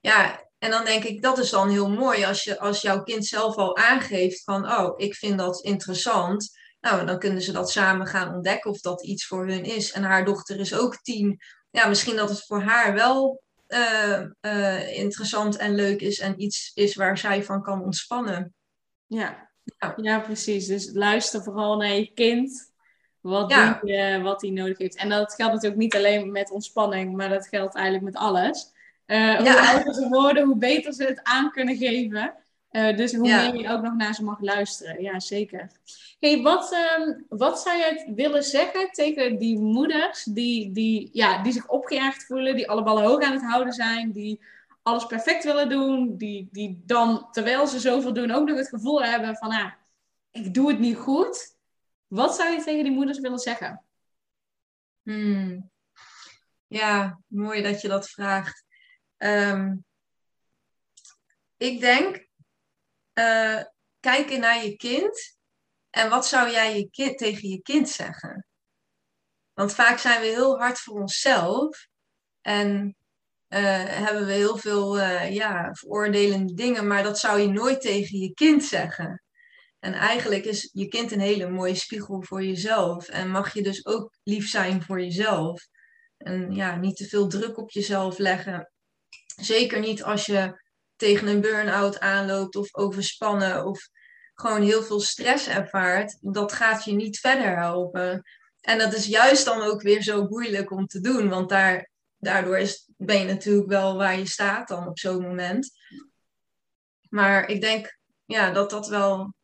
Ja, 0.00 0.50
en 0.58 0.70
dan 0.70 0.84
denk 0.84 1.04
ik, 1.04 1.22
dat 1.22 1.38
is 1.38 1.50
dan 1.50 1.68
heel 1.68 1.90
mooi 1.90 2.24
als, 2.24 2.44
je, 2.44 2.58
als 2.58 2.80
jouw 2.80 3.02
kind 3.02 3.26
zelf 3.26 3.56
al 3.56 3.76
aangeeft 3.76 4.42
van, 4.44 4.72
oh, 4.72 4.92
ik 4.96 5.14
vind 5.14 5.38
dat 5.38 5.60
interessant. 5.60 6.58
Nou, 6.80 7.06
dan 7.06 7.18
kunnen 7.18 7.42
ze 7.42 7.52
dat 7.52 7.70
samen 7.70 8.06
gaan 8.06 8.34
ontdekken 8.34 8.70
of 8.70 8.80
dat 8.80 9.02
iets 9.02 9.26
voor 9.26 9.46
hun 9.46 9.64
is. 9.64 9.92
En 9.92 10.02
haar 10.02 10.24
dochter 10.24 10.60
is 10.60 10.74
ook 10.74 11.02
tien. 11.02 11.40
Ja, 11.70 11.88
misschien 11.88 12.16
dat 12.16 12.28
het 12.28 12.46
voor 12.46 12.62
haar 12.62 12.94
wel 12.94 13.42
uh, 13.68 14.20
uh, 14.40 14.98
interessant 14.98 15.56
en 15.56 15.74
leuk 15.74 16.00
is 16.00 16.18
en 16.18 16.42
iets 16.42 16.70
is 16.74 16.94
waar 16.94 17.18
zij 17.18 17.44
van 17.44 17.62
kan 17.62 17.82
ontspannen. 17.82 18.54
Ja. 19.06 19.50
ja, 19.78 19.94
ja. 19.96 20.20
precies. 20.20 20.66
Dus 20.66 20.90
luister 20.92 21.42
vooral 21.42 21.76
naar 21.76 21.94
je 21.94 22.12
kind. 22.14 22.72
Wat, 23.20 23.50
ja. 23.50 23.80
die, 23.82 24.18
wat 24.22 24.40
die 24.40 24.52
nodig 24.52 24.78
heeft. 24.78 24.96
En 24.96 25.08
dat 25.08 25.34
geldt 25.34 25.52
natuurlijk 25.52 25.80
niet 25.80 25.96
alleen 25.96 26.30
met 26.30 26.50
ontspanning, 26.50 27.16
maar 27.16 27.28
dat 27.28 27.48
geldt 27.48 27.74
eigenlijk 27.74 28.04
met 28.04 28.16
alles. 28.22 28.72
Uh, 29.06 29.36
hoe 29.36 29.68
ouder 29.68 29.94
ze 29.94 30.08
worden, 30.08 30.46
hoe 30.46 30.56
beter 30.56 30.92
ze 30.92 31.04
het 31.04 31.22
aan 31.22 31.50
kunnen 31.50 31.76
geven. 31.76 32.34
Uh, 32.70 32.96
dus 32.96 33.14
hoe 33.14 33.28
meer 33.28 33.56
je 33.56 33.68
ook 33.68 33.82
nog 33.82 33.94
naar 33.94 34.14
ze 34.14 34.24
mag 34.24 34.40
luisteren. 34.40 35.02
Ja, 35.02 35.20
zeker. 35.20 35.70
Hey, 36.18 36.42
wat, 36.42 36.76
um, 36.98 37.26
wat 37.28 37.60
zou 37.60 37.76
je 37.76 38.12
willen 38.14 38.42
zeggen 38.42 38.90
tegen 38.90 39.38
die 39.38 39.58
moeders 39.58 40.24
die, 40.24 40.72
die, 40.72 41.10
ja, 41.12 41.42
die 41.42 41.52
zich 41.52 41.68
opgejaagd 41.68 42.24
voelen, 42.24 42.56
die 42.56 42.68
alle 42.68 42.82
ballen 42.82 43.04
hoog 43.04 43.22
aan 43.22 43.32
het 43.32 43.42
houden 43.42 43.72
zijn, 43.72 44.12
die 44.12 44.40
alles 44.82 45.06
perfect 45.06 45.44
willen 45.44 45.68
doen, 45.68 46.16
die, 46.16 46.48
die 46.52 46.82
dan, 46.86 47.28
terwijl 47.30 47.66
ze 47.66 47.80
zoveel 47.80 48.12
doen, 48.12 48.30
ook 48.30 48.48
nog 48.48 48.56
het 48.56 48.68
gevoel 48.68 49.02
hebben 49.02 49.36
van, 49.36 49.50
ah, 49.50 49.72
ik 50.30 50.54
doe 50.54 50.70
het 50.70 50.78
niet 50.78 50.96
goed. 50.96 51.56
Wat 52.06 52.34
zou 52.34 52.50
je 52.50 52.62
tegen 52.62 52.84
die 52.84 52.92
moeders 52.92 53.18
willen 53.18 53.38
zeggen? 53.38 53.82
Hmm. 55.02 55.70
Ja, 56.66 57.20
mooi 57.26 57.62
dat 57.62 57.80
je 57.80 57.88
dat 57.88 58.10
vraagt. 58.10 58.64
Um, 59.18 59.84
ik 61.56 61.80
denk, 61.80 62.28
uh, 63.20 63.62
kijken 64.00 64.40
naar 64.40 64.64
je 64.64 64.76
kind 64.76 65.36
en 65.90 66.08
wat 66.08 66.26
zou 66.26 66.50
jij 66.50 66.88
je 66.90 67.14
tegen 67.14 67.48
je 67.48 67.62
kind 67.62 67.88
zeggen? 67.88 68.46
Want 69.52 69.74
vaak 69.74 69.98
zijn 69.98 70.20
we 70.20 70.26
heel 70.26 70.58
hard 70.58 70.78
voor 70.78 71.00
onszelf 71.00 71.86
en 72.40 72.96
uh, 73.48 73.84
hebben 73.84 74.26
we 74.26 74.32
heel 74.32 74.56
veel 74.56 74.98
uh, 74.98 75.34
ja, 75.34 75.74
veroordelende 75.74 76.54
dingen, 76.54 76.86
maar 76.86 77.02
dat 77.02 77.18
zou 77.18 77.40
je 77.40 77.48
nooit 77.48 77.80
tegen 77.80 78.18
je 78.18 78.34
kind 78.34 78.64
zeggen. 78.64 79.22
En 79.78 79.92
eigenlijk 79.92 80.44
is 80.44 80.70
je 80.72 80.88
kind 80.88 81.12
een 81.12 81.20
hele 81.20 81.48
mooie 81.48 81.74
spiegel 81.74 82.22
voor 82.22 82.44
jezelf. 82.44 83.08
En 83.08 83.30
mag 83.30 83.54
je 83.54 83.62
dus 83.62 83.86
ook 83.86 84.14
lief 84.22 84.48
zijn 84.48 84.82
voor 84.82 85.00
jezelf. 85.00 85.66
En 86.16 86.54
ja, 86.54 86.76
niet 86.76 86.96
te 86.96 87.08
veel 87.08 87.28
druk 87.28 87.58
op 87.58 87.70
jezelf 87.70 88.18
leggen. 88.18 88.70
Zeker 89.36 89.80
niet 89.80 90.02
als 90.02 90.26
je 90.26 90.62
tegen 91.00 91.26
een 91.26 91.40
burn-out 91.40 92.00
aanloopt 92.00 92.56
of 92.56 92.74
overspannen 92.74 93.64
of 93.64 93.88
gewoon 94.34 94.62
heel 94.62 94.82
veel 94.82 95.00
stress 95.00 95.48
ervaart. 95.48 96.18
Dat 96.20 96.52
gaat 96.52 96.84
je 96.84 96.92
niet 96.92 97.18
verder 97.18 97.56
helpen. 97.56 98.22
En 98.60 98.78
dat 98.78 98.94
is 98.94 99.06
juist 99.06 99.44
dan 99.44 99.62
ook 99.62 99.82
weer 99.82 100.02
zo 100.02 100.26
moeilijk 100.28 100.70
om 100.70 100.86
te 100.86 101.00
doen. 101.00 101.28
Want 101.28 101.48
daar, 101.48 101.90
daardoor 102.18 102.58
is, 102.58 102.88
ben 102.96 103.18
je 103.18 103.24
natuurlijk 103.24 103.68
wel 103.68 103.96
waar 103.96 104.18
je 104.18 104.28
staat 104.28 104.68
dan 104.68 104.88
op 104.88 104.98
zo'n 104.98 105.22
moment. 105.22 105.70
Maar 107.08 107.48
ik 107.48 107.60
denk 107.60 107.98
ja, 108.24 108.50
dat 108.50 108.70
dat 108.70 108.88
wel 108.88 109.34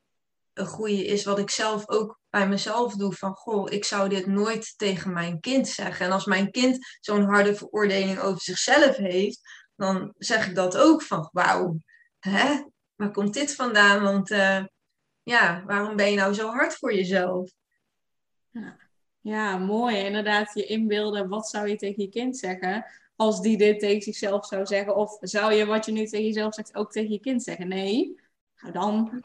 een 0.53 0.67
goede 0.67 1.05
is 1.07 1.25
wat 1.25 1.39
ik 1.39 1.51
zelf 1.51 1.89
ook 1.89 2.21
bij 2.31 2.49
mezelf 2.49 2.95
doe. 2.95 3.13
Van 3.13 3.35
goh, 3.35 3.73
ik 3.73 3.85
zou 3.85 4.09
dit 4.09 4.27
nooit 4.27 4.75
tegen 4.77 5.13
mijn 5.13 5.41
kind 5.41 5.69
zeggen. 5.69 6.07
En 6.07 6.13
als 6.13 6.25
mijn 6.25 6.51
kind 6.51 6.97
zo'n 7.01 7.25
harde 7.25 7.55
veroordeling 7.55 8.19
over 8.21 8.41
zichzelf 8.41 8.97
heeft, 8.97 9.41
dan 9.77 10.15
zeg 10.19 10.49
ik 10.49 10.55
dat 10.55 10.77
ook 10.77 11.03
van 11.03 11.29
wauw, 11.33 11.81
hè? 12.19 12.63
waar 12.97 13.11
komt 13.11 13.35
dit 13.35 13.55
vandaan? 13.55 14.03
Want 14.03 14.31
uh, 14.31 14.65
ja, 15.23 15.63
waarom 15.67 15.97
ben 15.97 16.11
je 16.11 16.17
nou 16.17 16.35
zo 16.35 16.49
hard 16.49 16.75
voor 16.75 16.95
jezelf? 16.95 17.51
Ja. 18.51 18.79
ja, 19.21 19.59
mooi. 19.59 19.97
Inderdaad, 19.97 20.55
je 20.55 20.65
inbeelden, 20.65 21.29
wat 21.29 21.49
zou 21.49 21.69
je 21.69 21.77
tegen 21.77 22.03
je 22.03 22.09
kind 22.09 22.39
zeggen? 22.39 22.87
Als 23.17 23.41
die 23.41 23.57
dit 23.57 23.81
tegen 23.81 24.03
zichzelf 24.03 24.47
zou 24.47 24.67
zeggen. 24.67 24.97
Of 24.97 25.19
zou 25.21 25.53
je 25.53 25.67
wat 25.67 25.85
je 25.85 25.93
nu 25.93 26.07
tegen 26.07 26.27
jezelf 26.27 26.55
zegt 26.55 26.75
ook 26.75 26.93
tegen 26.93 27.13
je 27.13 27.21
kind 27.21 27.43
zeggen? 27.43 27.69
Nee, 27.69 28.21
nou 28.61 28.73
dan 28.73 29.23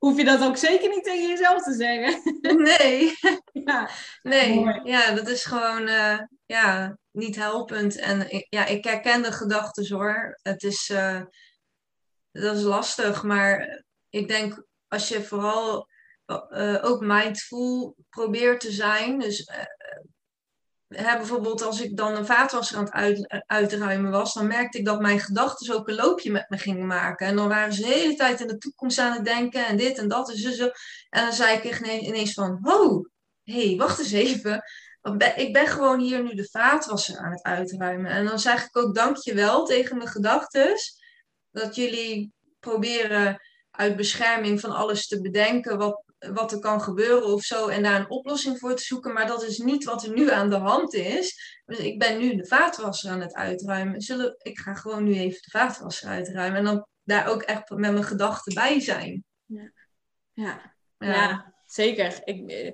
hoef 0.00 0.16
je 0.16 0.24
dat 0.24 0.42
ook 0.42 0.56
zeker 0.56 0.88
niet 0.88 1.04
tegen 1.04 1.28
jezelf 1.28 1.62
te 1.62 1.72
zeggen. 1.74 2.22
Nee. 2.78 3.12
ja. 3.52 3.90
Nee, 4.22 4.54
Mooi. 4.54 4.80
ja, 4.84 5.12
dat 5.12 5.28
is 5.28 5.44
gewoon 5.44 5.86
eh, 5.86 6.18
ja, 6.46 6.98
niet 7.10 7.36
helpend. 7.36 7.96
En 7.96 8.30
ik- 8.30 8.46
ja, 8.48 8.66
ik 8.66 8.84
herken 8.84 9.22
de 9.22 9.32
gedachten 9.32 9.88
hoor. 9.96 10.38
Het 10.42 10.62
is, 10.62 10.90
eh, 10.90 11.20
dat 12.32 12.56
is 12.56 12.62
lastig, 12.62 13.22
maar 13.22 13.82
ik 14.08 14.28
denk 14.28 14.64
als 14.88 15.08
je 15.08 15.22
vooral 15.22 15.88
eh, 16.50 16.78
ook 16.82 17.00
mindful 17.00 17.96
probeert 18.10 18.60
te 18.60 18.70
zijn. 18.72 19.18
Dus 19.18 19.50
hè, 20.96 21.16
bijvoorbeeld 21.16 21.62
als 21.62 21.80
ik 21.80 21.96
dan 21.96 22.16
een 22.16 22.26
vaatwasser 22.26 22.76
aan 22.76 22.84
het 22.84 22.92
uit, 22.92 23.42
uitruimen 23.46 24.10
was, 24.10 24.34
dan 24.34 24.46
merkte 24.46 24.78
ik 24.78 24.84
dat 24.84 25.00
mijn 25.00 25.20
gedachten 25.20 25.74
ook 25.74 25.88
een 25.88 25.94
loopje 25.94 26.30
met 26.30 26.48
me 26.48 26.58
gingen 26.58 26.86
maken. 26.86 27.26
En 27.26 27.36
dan 27.36 27.48
waren 27.48 27.72
ze 27.72 27.82
de 27.82 27.88
hele 27.88 28.14
tijd 28.14 28.40
in 28.40 28.46
de 28.46 28.58
toekomst 28.58 28.98
aan 28.98 29.12
het 29.12 29.24
denken 29.24 29.66
en 29.66 29.76
dit 29.76 29.98
en 29.98 30.08
dat 30.08 30.30
en 30.30 30.36
zo. 30.36 30.70
En 31.10 31.24
dan 31.24 31.32
zei 31.32 31.56
ik 31.56 31.80
ineens 31.80 32.32
van, 32.32 32.58
oh, 32.62 33.06
hé, 33.42 33.66
hey, 33.66 33.76
wacht 33.76 33.98
eens 33.98 34.12
even. 34.12 34.62
Ik 35.36 35.52
ben 35.52 35.66
gewoon 35.66 36.00
hier 36.00 36.22
nu 36.22 36.34
de 36.34 36.48
vaatwasser 36.50 37.18
aan 37.18 37.30
het 37.30 37.42
uitruimen. 37.42 38.10
En 38.10 38.24
dan 38.24 38.38
zeg 38.38 38.64
ik 38.64 38.76
ook 38.76 38.94
dankjewel 38.94 39.64
tegen 39.64 39.96
mijn 39.96 40.08
gedachten. 40.08 40.74
Dat 41.50 41.74
jullie 41.74 42.32
proberen 42.60 43.40
uit 43.70 43.96
bescherming 43.96 44.60
van 44.60 44.70
alles 44.70 45.06
te 45.06 45.20
bedenken 45.20 45.78
wat, 45.78 46.02
wat 46.28 46.52
er 46.52 46.58
kan 46.58 46.80
gebeuren 46.80 47.26
of 47.26 47.42
zo. 47.42 47.68
En 47.68 47.82
daar 47.82 48.00
een 48.00 48.10
oplossing 48.10 48.58
voor 48.58 48.74
te 48.74 48.82
zoeken. 48.82 49.12
Maar 49.12 49.26
dat 49.26 49.42
is 49.42 49.58
niet 49.58 49.84
wat 49.84 50.04
er 50.04 50.12
nu 50.12 50.30
aan 50.30 50.50
de 50.50 50.56
hand 50.56 50.94
is. 50.94 51.60
Dus 51.64 51.78
ik 51.78 51.98
ben 51.98 52.18
nu 52.18 52.34
de 52.34 52.46
vaatwasser 52.46 53.10
aan 53.10 53.20
het 53.20 53.34
uitruimen. 53.34 54.00
Zullen, 54.00 54.34
ik 54.38 54.58
ga 54.58 54.74
gewoon 54.74 55.04
nu 55.04 55.14
even 55.14 55.42
de 55.42 55.50
vaatwasser 55.50 56.08
uitruimen. 56.08 56.58
En 56.58 56.64
dan 56.64 56.86
daar 57.02 57.26
ook 57.28 57.42
echt 57.42 57.70
met 57.70 57.92
mijn 57.92 58.04
gedachten 58.04 58.54
bij 58.54 58.80
zijn. 58.80 59.24
Ja. 59.44 59.72
Ja. 60.32 60.74
Ja, 60.98 61.54
zeker. 61.66 62.20
Ik, 62.24 62.50
eh, 62.50 62.72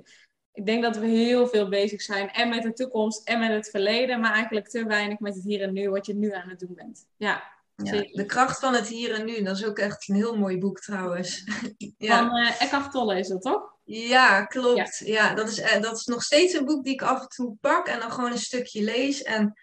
ik 0.53 0.67
denk 0.67 0.83
dat 0.83 0.97
we 0.97 1.07
heel 1.07 1.47
veel 1.47 1.69
bezig 1.69 2.03
zijn. 2.03 2.31
En 2.31 2.49
met 2.49 2.63
de 2.63 2.73
toekomst 2.73 3.29
en 3.29 3.39
met 3.39 3.51
het 3.51 3.71
verleden. 3.71 4.21
Maar 4.21 4.33
eigenlijk 4.33 4.69
te 4.69 4.85
weinig 4.85 5.19
met 5.19 5.35
het 5.35 5.45
hier 5.45 5.63
en 5.63 5.73
nu. 5.73 5.91
Wat 5.91 6.07
je 6.07 6.15
nu 6.15 6.33
aan 6.33 6.49
het 6.49 6.59
doen 6.59 6.75
bent. 6.75 7.07
Ja, 7.17 7.56
Ja, 7.83 7.93
de 8.13 8.25
kracht 8.27 8.59
van 8.59 8.75
het 8.75 8.89
hier 8.89 9.15
en 9.15 9.25
nu, 9.25 9.43
dat 9.43 9.57
is 9.57 9.65
ook 9.65 9.79
echt 9.79 10.09
een 10.09 10.15
heel 10.15 10.37
mooi 10.37 10.59
boek 10.59 10.81
trouwens. 10.81 11.45
ja. 11.99 12.19
Van 12.19 12.37
eh 12.37 12.63
Eckhart 12.63 12.93
Tolle 12.93 13.19
is 13.19 13.29
dat 13.29 13.43
toch? 13.43 13.75
ja, 13.85 14.45
klopt. 14.45 14.99
Ja, 15.05 15.35
dat, 15.35 15.49
is, 15.49 15.61
eh, 15.61 15.83
dat 15.83 15.97
is 15.97 16.05
nog 16.05 16.23
steeds 16.23 16.53
een 16.53 16.65
boek 16.65 16.85
die 16.85 16.93
ik 16.93 17.03
af 17.03 17.21
en 17.21 17.29
toe 17.29 17.57
pak 17.61 17.87
en 17.89 18.01
dan 18.01 18.13
gewoon 18.13 18.33
een 18.33 18.39
stukje 18.39 18.83
lees. 18.83 19.23
En 19.23 19.55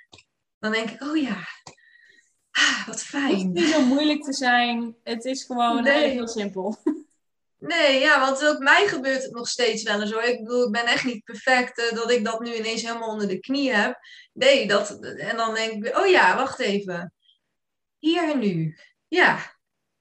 dan 0.60 0.72
denk 0.72 0.90
ik, 0.90 1.02
oh 1.04 1.18
ja, 1.18 1.38
ah, 2.52 2.88
wat 2.88 3.02
Het 3.02 3.12
hoeft 3.12 3.26
fijn. 3.30 3.52
niet 3.52 3.68
zo 3.68 3.82
moeilijk 3.86 4.24
te 4.24 4.34
zijn. 4.34 4.96
Het 5.04 5.26
is 5.26 5.44
gewoon 5.44 5.84
Nee. 5.84 5.92
eigenlijk 5.94 6.14
heel 6.14 6.28
simpel. 6.28 6.78
Nee, 7.58 8.00
ja, 8.00 8.20
want 8.20 8.46
ook 8.46 8.60
mij 8.60 8.88
gebeurt 8.88 9.24
het 9.24 9.32
nog 9.34 9.48
steeds 9.48 9.84
wel 9.84 10.02
eens 10.02 10.12
hoor. 10.12 10.24
Ik 10.24 10.44
bedoel, 10.44 10.66
ik 10.66 10.72
ben 10.72 10.86
echt 10.86 11.04
niet 11.06 11.24
perfect 11.24 11.80
eh, 11.80 11.96
dat 11.96 12.12
ik 12.12 12.26
dat 12.26 12.40
nu 12.40 12.54
ineens 12.56 12.82
helemaal 12.82 13.10
onder 13.10 13.28
de 13.28 13.40
knie 13.40 13.72
heb. 13.74 14.00
Nee, 14.34 14.68
dat, 14.68 15.00
en 15.02 15.38
dan 15.38 15.54
denk 15.54 15.86
ik, 15.86 15.98
oh 15.98 16.08
ja, 16.08 16.36
wacht 16.36 16.60
even. 16.60 17.14
Hier 18.04 18.30
en 18.32 18.40
nu. 18.40 18.78
Ja, 19.08 19.40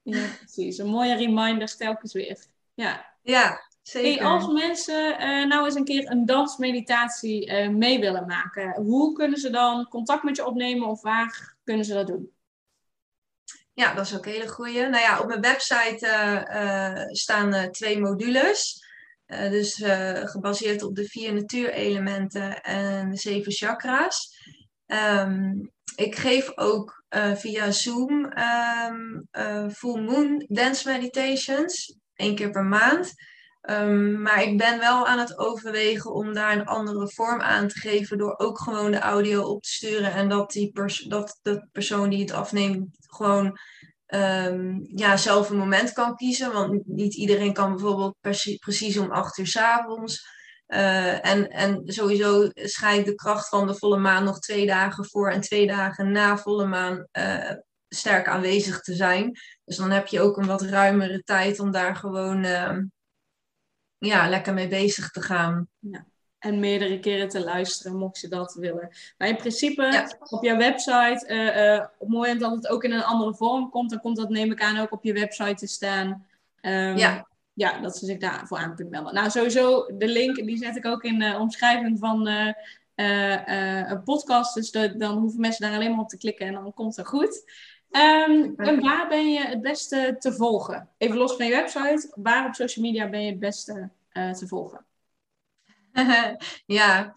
Ja, 0.01 0.27
precies. 0.37 0.77
Een 0.77 0.87
mooie 0.87 1.15
reminder 1.15 1.75
telkens 1.75 2.13
weer. 2.13 2.45
Ja. 2.73 3.15
ja, 3.21 3.47
Hey, 3.91 4.01
zeker. 4.01 4.25
als 4.25 4.47
mensen 4.47 5.17
eh, 5.17 5.45
nou 5.45 5.65
eens 5.65 5.75
een 5.75 5.83
keer 5.83 6.11
een 6.11 6.25
dansmeditatie 6.25 7.45
eh, 7.45 7.69
mee 7.69 7.99
willen 7.99 8.25
maken, 8.25 8.81
hoe 8.81 9.13
kunnen 9.13 9.39
ze 9.39 9.49
dan 9.49 9.87
contact 9.87 10.23
met 10.23 10.35
je 10.35 10.45
opnemen 10.45 10.87
of 10.87 11.01
waar 11.01 11.55
kunnen 11.63 11.85
ze 11.85 11.93
dat 11.93 12.07
doen? 12.07 12.31
Ja, 13.73 13.93
dat 13.93 14.05
is 14.05 14.15
ook 14.15 14.25
een 14.25 14.31
hele 14.31 14.47
goeie. 14.47 14.87
Nou 14.87 15.03
ja, 15.03 15.19
op 15.19 15.27
mijn 15.27 15.41
website 15.41 16.07
eh, 16.07 17.05
staan 17.07 17.71
twee 17.71 17.99
modules. 17.99 18.81
Dus 19.25 19.83
gebaseerd 20.23 20.83
op 20.83 20.95
de 20.95 21.05
vier 21.05 21.33
natuurelementen 21.33 22.61
en 22.61 23.09
de 23.09 23.17
zeven 23.17 23.51
chakra's. 23.51 24.37
Ehm, 24.85 25.53
ik 25.95 26.15
geef 26.15 26.57
ook 26.57 27.02
eh, 27.13 27.35
via 27.35 27.71
Zoom 27.71 28.25
ehm, 28.25 29.21
eh, 29.31 29.69
Full 29.69 30.01
Moon 30.01 30.45
Dance 30.47 30.89
Meditations. 30.89 31.97
één 32.15 32.35
keer 32.35 32.49
per 32.49 32.63
maand. 32.63 33.13
Ehm, 33.61 34.21
maar 34.21 34.43
ik 34.43 34.57
ben 34.57 34.79
wel 34.79 35.07
aan 35.07 35.19
het 35.19 35.37
overwegen 35.37 36.13
om 36.13 36.33
daar 36.33 36.51
een 36.57 36.65
andere 36.65 37.09
vorm 37.09 37.41
aan 37.41 37.67
te 37.67 37.79
geven. 37.79 38.17
Door 38.17 38.37
ook 38.37 38.59
gewoon 38.59 38.91
de 38.91 38.99
audio 38.99 39.41
op 39.41 39.61
te 39.61 39.69
sturen. 39.69 40.13
En 40.13 40.29
dat, 40.29 40.51
die 40.51 40.71
pers 40.71 40.99
dat 41.07 41.39
de 41.41 41.67
persoon 41.71 42.09
die 42.09 42.19
het 42.21 42.31
afneemt 42.31 42.87
gewoon 42.99 43.57
ehm, 44.05 44.79
ja, 44.83 45.17
zelf 45.17 45.49
een 45.49 45.57
moment 45.57 45.91
kan 45.93 46.15
kiezen. 46.15 46.51
Want 46.53 46.87
niet 46.87 47.15
iedereen 47.15 47.53
kan 47.53 47.69
bijvoorbeeld 47.71 48.15
precie- 48.21 48.57
precies 48.57 48.97
om 48.97 49.11
acht 49.11 49.37
uur 49.37 49.47
's 49.47 49.57
avonds. 49.57 50.27
Eh, 50.73 51.25
en, 51.31 51.49
en 51.49 51.81
sowieso 51.85 52.49
schijnt 52.53 53.05
de 53.05 53.15
kracht 53.15 53.49
van 53.49 53.67
de 53.67 53.75
volle 53.75 53.97
maan 53.97 54.23
nog 54.23 54.39
twee 54.39 54.65
dagen 54.65 55.05
voor 55.05 55.29
en 55.29 55.41
twee 55.41 55.67
dagen 55.67 56.11
na 56.11 56.37
volle 56.37 56.65
maan 56.65 57.07
eh, 57.11 57.51
sterk 57.89 58.27
aanwezig 58.27 58.81
te 58.81 58.93
zijn. 58.93 59.37
Dus 59.65 59.77
dan 59.77 59.91
heb 59.91 60.07
je 60.07 60.21
ook 60.21 60.37
een 60.37 60.45
wat 60.45 60.61
ruimere 60.61 61.23
tijd 61.23 61.59
om 61.59 61.71
daar 61.71 61.95
gewoon 61.95 62.43
ehm, 62.43 62.83
ja, 63.97 64.29
lekker 64.29 64.53
mee 64.53 64.67
bezig 64.67 65.09
te 65.09 65.21
gaan. 65.21 65.67
En 66.39 66.59
meerdere 66.59 66.99
keren 66.99 67.29
te 67.29 67.43
luisteren, 67.43 67.97
mocht 67.97 68.19
je 68.19 68.27
dat 68.27 68.53
willen. 68.53 68.89
Maar 69.17 69.27
in 69.27 69.37
principe, 69.37 69.83
Ja. 69.83 70.17
op 70.29 70.43
jouw 70.43 70.57
website, 70.57 71.25
eh, 71.25 71.73
eh, 71.75 71.81
op 71.81 71.99
het 71.99 72.09
moment 72.09 72.39
dat 72.39 72.51
het 72.51 72.67
ook 72.67 72.83
in 72.83 72.91
een 72.91 73.03
andere 73.03 73.35
vorm 73.35 73.69
komt, 73.69 73.89
dan 73.89 73.99
komt 73.99 74.17
dat, 74.17 74.29
neem 74.29 74.51
ik 74.51 74.61
aan, 74.61 74.77
ook 74.77 74.91
op 74.91 75.03
je 75.03 75.13
website 75.13 75.55
te 75.55 75.67
staan. 75.67 76.25
Ehm, 76.61 76.97
Ja. 76.97 77.31
Ja, 77.55 77.79
dat 77.79 77.97
ze 77.97 78.05
zich 78.05 78.17
daarvoor 78.17 78.57
aan 78.57 78.75
kunnen 78.75 78.93
melden. 78.93 79.13
Nou, 79.13 79.29
sowieso, 79.29 79.85
de 79.97 80.07
link, 80.07 80.35
die 80.35 80.57
zet 80.57 80.75
ik 80.75 80.85
ook 80.85 81.03
in 81.03 81.19
de 81.19 81.37
omschrijving 81.39 81.99
van 81.99 82.27
eh, 82.27 82.53
eh, 82.95 83.47
eh, 83.81 83.89
een 83.89 84.03
podcast. 84.03 84.53
Dus 84.53 84.71
de- 84.71 84.97
dan 84.97 85.17
hoeven 85.17 85.39
mensen 85.39 85.65
daar 85.65 85.75
alleen 85.75 85.91
maar 85.91 85.99
op 85.99 86.09
te 86.09 86.17
klikken 86.17 86.47
en 86.47 86.53
dan 86.53 86.73
komt 86.73 86.95
het 86.95 87.07
goed. 87.07 87.51
Ehm, 87.91 88.49
en 88.57 88.79
waar 88.81 89.07
ben 89.07 89.31
je 89.31 89.39
het 89.45 89.61
beste 89.61 90.15
te 90.19 90.33
volgen? 90.33 90.89
Even 90.97 91.17
los 91.17 91.35
van 91.35 91.45
je 91.45 91.51
website, 91.51 92.11
waar 92.15 92.45
op 92.47 92.53
social 92.53 92.85
media 92.85 93.09
ben 93.09 93.21
je 93.23 93.29
het 93.29 93.39
beste 93.39 93.89
te 94.13 94.47
volgen? 94.47 94.85
ja, 96.65 97.13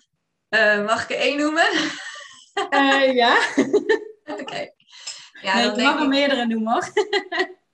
mag 0.85 1.03
ik 1.03 1.11
er 1.11 1.23
één 1.23 1.39
noemen? 1.39 1.67
Ja. 3.15 3.39
Oké. 4.41 4.71
Ja, 5.43 5.55
nee, 5.55 5.65
dan 5.67 5.79
ik 5.79 5.85
mag 5.85 5.97
er 5.97 6.03
ik- 6.03 6.09
meerdere 6.09 6.47
noemen 6.47 6.73
hoor. 6.73 6.93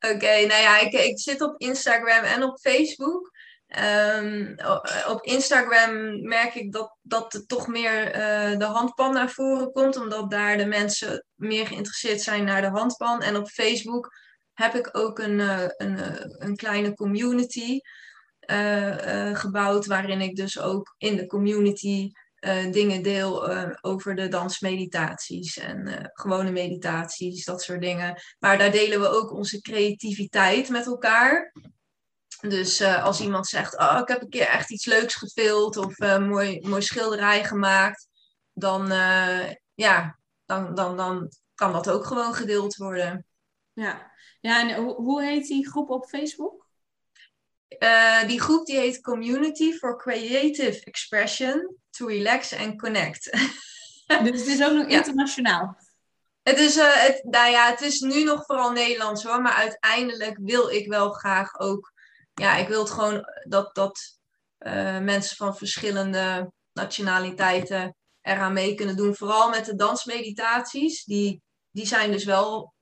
Oké, 0.00 0.46
nou 0.46 0.62
ja, 0.62 0.78
ik, 0.80 0.92
ik 0.92 1.18
zit 1.20 1.40
op 1.40 1.60
Instagram 1.60 2.24
en 2.24 2.42
op 2.42 2.58
Facebook. 2.58 3.30
Ehm, 3.66 4.54
o- 4.64 5.10
op 5.12 5.22
Instagram 5.24 6.22
merk 6.28 6.54
ik 6.54 6.72
dat, 6.72 6.96
dat 7.02 7.34
er 7.34 7.46
toch 7.46 7.66
meer 7.66 8.10
eh, 8.10 8.58
de 8.58 8.64
handpan 8.64 9.12
naar 9.12 9.30
voren 9.30 9.72
komt, 9.72 9.96
omdat 9.96 10.30
daar 10.30 10.56
de 10.56 10.66
mensen 10.66 11.26
meer 11.34 11.66
geïnteresseerd 11.66 12.20
zijn 12.20 12.44
naar 12.44 12.60
de 12.60 12.68
handpan. 12.68 13.22
En 13.22 13.36
op 13.36 13.48
Facebook 13.48 14.10
heb 14.52 14.74
ik 14.74 14.88
ook 14.96 15.18
een, 15.18 15.40
eh, 15.40 15.64
een, 15.76 15.98
eh, 15.98 16.24
een 16.38 16.56
kleine 16.56 16.94
community 16.94 17.80
eh, 18.42 19.28
eh, 19.28 19.36
gebouwd, 19.36 19.86
waarin 19.86 20.20
ik 20.20 20.36
dus 20.36 20.60
ook 20.60 20.94
in 20.98 21.16
de 21.16 21.26
community 21.26 22.10
eh, 22.42 22.72
dingen 22.72 23.02
deel 23.02 23.50
eh, 23.50 23.70
over 23.80 24.14
de 24.14 24.28
dansmeditaties 24.28 25.58
en 25.58 25.86
eh, 25.86 26.04
gewone 26.12 26.50
meditaties, 26.50 27.44
dat 27.44 27.62
soort 27.62 27.80
dingen. 27.80 28.22
Maar 28.38 28.58
daar 28.58 28.70
delen 28.70 29.00
we 29.00 29.08
ook 29.08 29.32
onze 29.32 29.60
creativiteit 29.60 30.68
met 30.68 30.86
elkaar. 30.86 31.52
Dus 32.40 32.82
als 32.82 33.20
iemand 33.20 33.46
zegt, 33.46 33.78
oh, 33.78 33.98
ik 34.00 34.08
heb 34.08 34.22
een 34.22 34.28
keer 34.28 34.46
echt 34.46 34.70
iets 34.70 34.84
leuks 34.84 35.14
gefilmd 35.14 35.76
of 35.76 36.00
een 36.00 36.28
mooi, 36.28 36.68
mooi 36.68 36.82
schilderij 36.82 37.44
gemaakt, 37.44 38.08
dan, 38.52 38.86
ja, 39.74 40.18
dan, 40.44 40.74
dan, 40.74 40.96
dan 40.96 41.28
kan 41.54 41.72
dat 41.72 41.90
ook 41.90 42.06
gewoon 42.06 42.34
gedeeld 42.34 42.76
worden. 42.76 43.26
Ja, 43.72 44.12
ja 44.40 44.60
en 44.60 44.82
hoe, 44.82 44.94
hoe 44.94 45.22
heet 45.22 45.46
die 45.46 45.68
groep 45.68 45.90
op 45.90 46.06
Facebook? 46.06 46.61
Eh, 47.78 48.26
die 48.26 48.40
groep 48.40 48.66
die 48.66 48.78
heet 48.78 49.00
Community 49.00 49.72
for 49.72 49.98
Creative 49.98 50.84
Expression 50.84 51.76
to 51.90 52.06
Relax 52.06 52.54
and 52.54 52.78
Connect. 52.80 53.30
Dus 54.22 54.40
het 54.40 54.46
is 54.48 54.62
ook 54.62 54.72
nog 54.72 54.90
Ja. 54.90 54.96
internationaal. 54.96 55.76
Het 56.42 56.58
is, 56.58 56.76
eh, 56.76 56.92
het, 56.92 57.24
nou 57.24 57.50
ja, 57.50 57.70
het 57.70 57.80
is 57.80 58.00
nu 58.00 58.24
nog 58.24 58.44
vooral 58.46 58.72
Nederlands 58.72 59.24
hoor, 59.24 59.42
maar 59.42 59.52
uiteindelijk 59.52 60.38
wil 60.40 60.68
ik 60.68 60.88
wel 60.88 61.10
graag 61.10 61.58
ook, 61.58 61.92
ja, 62.34 62.56
ik 62.56 62.68
wil 62.68 62.80
het 62.80 62.90
gewoon 62.90 63.24
dat, 63.48 63.74
dat 63.74 64.18
eh, 64.58 64.98
mensen 64.98 65.36
van 65.36 65.56
verschillende 65.56 66.52
nationaliteiten 66.72 67.96
eraan 68.20 68.52
mee 68.52 68.74
kunnen 68.74 68.96
doen. 68.96 69.14
Vooral 69.14 69.48
met 69.50 69.64
de 69.64 69.74
dansmeditaties, 69.74 71.04
die, 71.04 71.42
die 71.70 71.86
zijn 71.86 72.10
dus 72.12 72.24
wel 72.24 72.74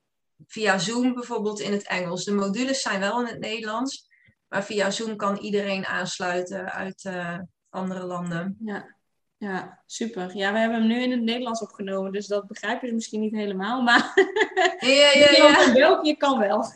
via 0.47 0.77
Zoom 0.77 1.13
bijvoorbeeld 1.13 1.59
in 1.59 1.71
het 1.71 1.87
Engels. 1.87 2.23
De 2.23 2.33
modules 2.33 2.81
zijn 2.81 2.99
wel 2.99 3.19
in 3.19 3.27
het 3.27 3.39
Nederlands, 3.39 4.07
maar 4.51 4.63
via 4.63 4.89
Zoom 4.91 5.15
kan 5.15 5.37
iedereen 5.37 5.85
aansluiten 5.85 6.71
uit 6.71 7.05
eh, 7.05 7.37
andere 7.69 8.03
landen. 8.03 8.57
Ja. 8.65 8.95
Ja, 9.37 9.81
super. 9.85 10.35
Ja, 10.37 10.53
we 10.53 10.59
hebben 10.59 10.77
hem 10.77 10.87
nu 10.87 11.01
in 11.01 11.11
het 11.11 11.21
Nederlands 11.21 11.61
opgenomen, 11.61 12.11
dus 12.11 12.27
dat 12.27 12.47
begrijp 12.47 12.81
je 12.81 12.93
misschien 12.93 13.19
niet 13.19 13.33
helemaal, 13.35 13.81
maar 13.81 14.11
Ja, 14.79 15.11
ja, 15.13 15.31
ja. 15.37 15.73
België 15.73 16.17
kan 16.17 16.39
wel. 16.39 16.65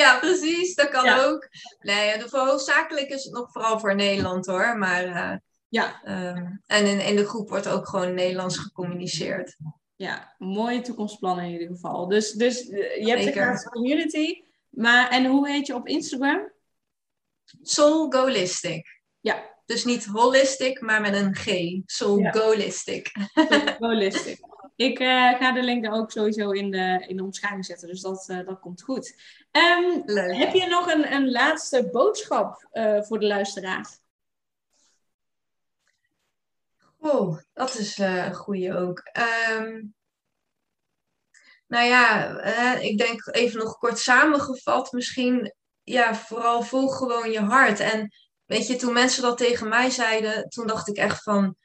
Ja, 0.00 0.18
precies. 0.18 0.74
Dat 0.74 0.88
kan 0.88 1.04
Ja. 1.04 1.24
ook. 1.24 1.48
Nee, 1.80 2.18
de, 2.18 2.28
voor 2.28 2.38
hoofdzakelijk 2.38 3.08
is 3.08 3.24
het 3.24 3.32
nog 3.32 3.52
vooral 3.52 3.78
voor 3.80 3.94
Nederland 3.94 4.46
hoor. 4.46 4.78
Maar, 4.78 5.04
eh, 5.04 5.36
Ja, 5.68 6.00
ehm, 6.04 6.46
en 6.66 6.86
in, 6.86 7.00
in 7.00 7.16
de 7.16 7.26
groep 7.26 7.48
wordt 7.48 7.68
ook 7.68 7.88
gewoon 7.88 8.14
Nederlands 8.14 8.58
gecommuniceerd. 8.58 9.56
ja, 9.96 10.34
mooie 10.38 10.80
toekomstplannen 10.80 11.44
in 11.44 11.50
ieder 11.50 11.68
geval. 11.68 12.08
Dus, 12.08 12.32
dus 12.32 12.68
eh, 12.68 13.04
je 13.04 13.10
hebt 13.10 13.36
een 13.36 13.70
community, 13.70 14.42
maar 14.68 15.10
en 15.10 15.26
hoe 15.26 15.48
heet 15.48 15.66
je 15.66 15.74
op 15.74 15.86
Instagram? 15.86 16.50
Soul 17.62 18.10
Golistic. 18.10 19.00
Ja, 19.20 19.56
Dus 19.66 19.84
niet 19.84 20.04
holistic, 20.04 20.80
maar 20.80 21.00
met 21.00 21.14
een 21.14 21.34
G. 21.34 21.46
Soul 21.86 22.18
Ja. 22.18 22.30
Holistic. 22.30 23.10
Ik 24.78 24.98
eh, 24.98 25.38
ga 25.38 25.52
de 25.52 25.62
link 25.62 25.84
daar 25.84 25.92
ook 25.92 26.10
sowieso 26.10 26.50
in 26.50 26.70
de, 26.70 27.04
in 27.06 27.16
de 27.16 27.22
omschrijving 27.22 27.64
zetten, 27.64 27.88
dus 27.88 28.00
dat, 28.00 28.28
eh, 28.28 28.46
dat 28.46 28.60
komt 28.60 28.82
goed. 28.82 29.20
Ehm, 29.50 30.00
heb 30.14 30.52
je 30.52 30.66
nog 30.66 30.92
een, 30.92 31.12
een 31.12 31.30
laatste 31.30 31.88
boodschap 31.90 32.68
eh, 32.70 33.02
voor 33.02 33.18
de 33.18 33.26
luisteraar? 33.26 33.98
Oh, 36.98 37.38
dat 37.52 37.74
is 37.74 37.98
een 37.98 38.34
goede 38.34 38.76
ook. 38.76 38.98
Ehm, 38.98 39.82
nou 41.66 41.86
ja, 41.86 42.40
ik 42.74 42.98
denk 42.98 43.26
even 43.26 43.58
nog 43.58 43.78
kort 43.78 43.98
samengevat, 43.98 44.92
misschien, 44.92 45.54
ja, 45.88 46.14
vooral 46.14 46.62
volg 46.62 46.96
gewoon 46.96 47.30
je 47.30 47.40
hart. 47.40 47.80
En 47.80 48.12
weet 48.44 48.66
je, 48.66 48.76
toen 48.76 48.92
mensen 48.92 49.22
dat 49.22 49.38
tegen 49.38 49.68
mij 49.68 49.90
zeiden, 49.90 50.48
toen 50.48 50.66
dacht 50.66 50.88
ik 50.88 50.96
echt 50.96 51.22
van, 51.22 51.56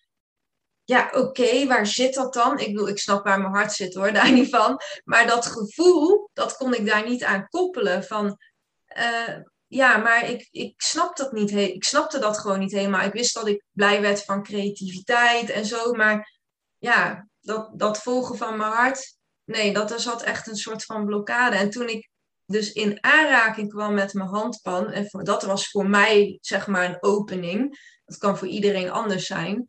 ja, 0.83 1.09
oké, 1.13 1.67
waar 1.67 1.87
zit 1.87 2.13
dat 2.13 2.33
dan? 2.33 2.59
Ik 2.59 2.73
bedoel, 2.73 2.87
ik 2.87 2.99
snap 2.99 3.23
waar 3.23 3.39
mijn 3.41 3.53
hart 3.53 3.73
zit 3.73 3.93
hoor, 3.93 4.13
daar 4.13 4.31
niet 4.31 4.49
van. 4.49 4.79
Maar 5.03 5.27
dat 5.27 5.45
gevoel, 5.45 6.29
dat 6.33 6.57
kon 6.57 6.73
ik 6.73 6.85
daar 6.85 7.09
niet 7.09 7.23
aan 7.23 7.47
koppelen. 7.47 8.03
Van, 8.03 8.37
eh, 8.85 9.35
ja, 9.67 9.97
maar 9.97 10.29
ik, 10.29 10.47
ik 10.51 10.73
snap 10.81 11.15
dat 11.17 11.31
niet. 11.31 11.51
Ik 11.51 11.83
snapte 11.83 12.19
dat 12.19 12.37
gewoon 12.37 12.59
niet 12.59 12.71
helemaal. 12.71 13.05
Ik 13.05 13.13
wist 13.13 13.33
dat 13.33 13.47
ik 13.47 13.63
blij 13.71 14.01
werd 14.01 14.23
van 14.23 14.43
creativiteit 14.43 15.49
en 15.49 15.65
zo. 15.65 15.91
Maar 15.91 16.39
ja, 16.77 17.27
dat, 17.39 17.69
dat 17.73 17.97
volgen 17.97 18.37
van 18.37 18.57
mijn 18.57 18.71
hart, 18.71 19.17
nee, 19.43 19.73
dat 19.73 20.01
zat 20.01 20.23
echt 20.23 20.47
een 20.47 20.55
soort 20.55 20.85
van 20.85 21.05
blokkade. 21.05 21.55
En 21.55 21.69
toen 21.69 21.89
ik 21.89 22.09
dus 22.45 22.73
in 22.73 23.03
aanraking 23.03 23.69
kwam 23.69 23.93
met 23.93 24.13
mijn 24.13 24.29
handpan, 24.29 24.91
en 24.91 25.07
dat 25.23 25.43
was 25.43 25.69
voor 25.69 25.89
mij 25.89 26.37
zeg 26.41 26.67
maar 26.67 26.85
een 26.85 27.03
opening. 27.03 27.91
Dat 28.05 28.17
kan 28.17 28.37
voor 28.37 28.47
iedereen 28.47 28.91
anders 28.91 29.25
zijn. 29.25 29.65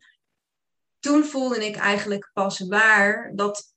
Toen 0.99 1.23
voelde 1.23 1.65
ik 1.65 1.75
eigenlijk 1.75 2.29
pas 2.33 2.59
waar 2.59 3.31
dat 3.35 3.73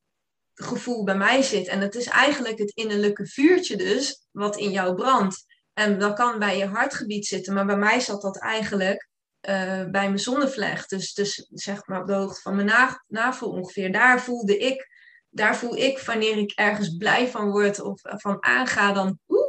gevoel 0.55 1.05
bij 1.05 1.17
mij 1.17 1.43
zit. 1.43 1.67
En 1.67 1.81
het 1.81 1.95
is 1.95 2.07
eigenlijk 2.07 2.59
het 2.59 2.71
innerlijke 2.71 3.27
vuurtje 3.27 3.77
dus, 3.77 4.27
wat 4.31 4.57
in 4.57 4.71
jou 4.71 4.95
brandt. 4.95 5.45
En 5.73 5.99
dat 5.99 6.15
kan 6.15 6.39
bij 6.39 6.59
je 6.59 6.67
hartgebied 6.67 7.27
zitten, 7.27 7.55
maar 7.55 7.67
bij 7.67 7.77
mij 7.77 8.01
zat 8.01 8.23
dat 8.23 8.39
eigenlijk 8.39 9.09
eh, 9.41 9.85
bij 9.85 9.91
mijn 9.91 10.19
zonnevlecht. 10.19 10.91
Dus, 10.91 11.15
dus 11.15 11.47
zeg 11.49 11.87
maar 11.87 12.01
op 12.01 12.07
de 12.07 12.15
hoogte 12.15 12.41
van 12.41 12.55
mijn 12.55 12.67
na- 12.67 13.05
navel 13.07 13.51
ongeveer. 13.51 13.93
Daar 13.93 14.21
voelde 14.21 14.59
ik, 14.59 14.89
daar 15.31 15.57
voel 15.57 15.77
ik 15.77 15.99
wanneer 15.99 16.37
ik 16.37 16.53
ergens 16.55 16.97
blij 16.97 17.29
van 17.29 17.51
word 17.51 17.81
of 17.81 18.01
van 18.03 18.43
aanga, 18.45 18.93
dan 18.93 19.19
oeh, 19.29 19.49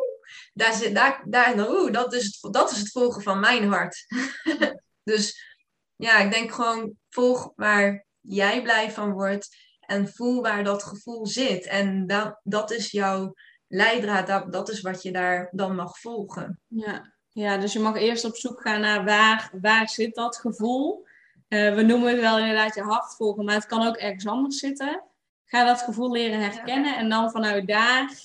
daar 0.53 0.73
zit, 0.73 0.95
daar, 0.95 1.23
daar, 1.25 1.69
oeh, 1.69 1.91
dat, 1.91 2.13
is 2.13 2.25
het, 2.25 2.53
dat 2.53 2.71
is 2.71 2.77
het 2.77 2.91
volgen 2.91 3.21
van 3.21 3.39
mijn 3.39 3.67
hart. 3.67 4.05
dus 5.03 5.55
ja, 5.95 6.19
ik 6.19 6.31
denk 6.31 6.51
gewoon 6.51 6.93
volg 7.09 7.51
waar 7.55 8.05
jij 8.21 8.61
blij 8.61 8.91
van 8.91 9.11
wordt 9.11 9.55
en 9.79 10.13
voel 10.13 10.41
waar 10.41 10.63
dat 10.63 10.83
gevoel 10.83 11.27
zit. 11.27 11.65
En 11.65 12.07
dat, 12.07 12.39
dat 12.43 12.71
is 12.71 12.91
jouw 12.91 13.33
leidraad, 13.67 14.27
dat, 14.27 14.53
dat 14.53 14.69
is 14.69 14.81
wat 14.81 15.01
je 15.01 15.11
daar 15.11 15.49
dan 15.51 15.75
mag 15.75 15.99
volgen. 15.99 16.59
Ja. 16.67 17.13
ja, 17.29 17.57
dus 17.57 17.73
je 17.73 17.79
mag 17.79 17.95
eerst 17.95 18.25
op 18.25 18.35
zoek 18.35 18.61
gaan 18.61 18.81
naar 18.81 19.05
waar, 19.05 19.51
waar 19.61 19.89
zit 19.89 20.15
dat 20.15 20.37
gevoel. 20.37 21.07
Eh, 21.47 21.75
we 21.75 21.81
noemen 21.81 22.11
het 22.11 22.19
wel 22.19 22.39
inderdaad 22.39 22.75
je 22.75 22.81
hart 22.81 23.15
volgen, 23.15 23.45
maar 23.45 23.55
het 23.55 23.65
kan 23.65 23.87
ook 23.87 23.97
ergens 23.97 24.27
anders 24.27 24.59
zitten. 24.59 25.03
Ga 25.49 25.63
dat 25.63 25.81
gevoel 25.81 26.11
leren 26.11 26.39
herkennen 26.39 26.97
en 26.97 27.09
dan 27.09 27.31
vanuit 27.31 27.67
daar 27.67 28.19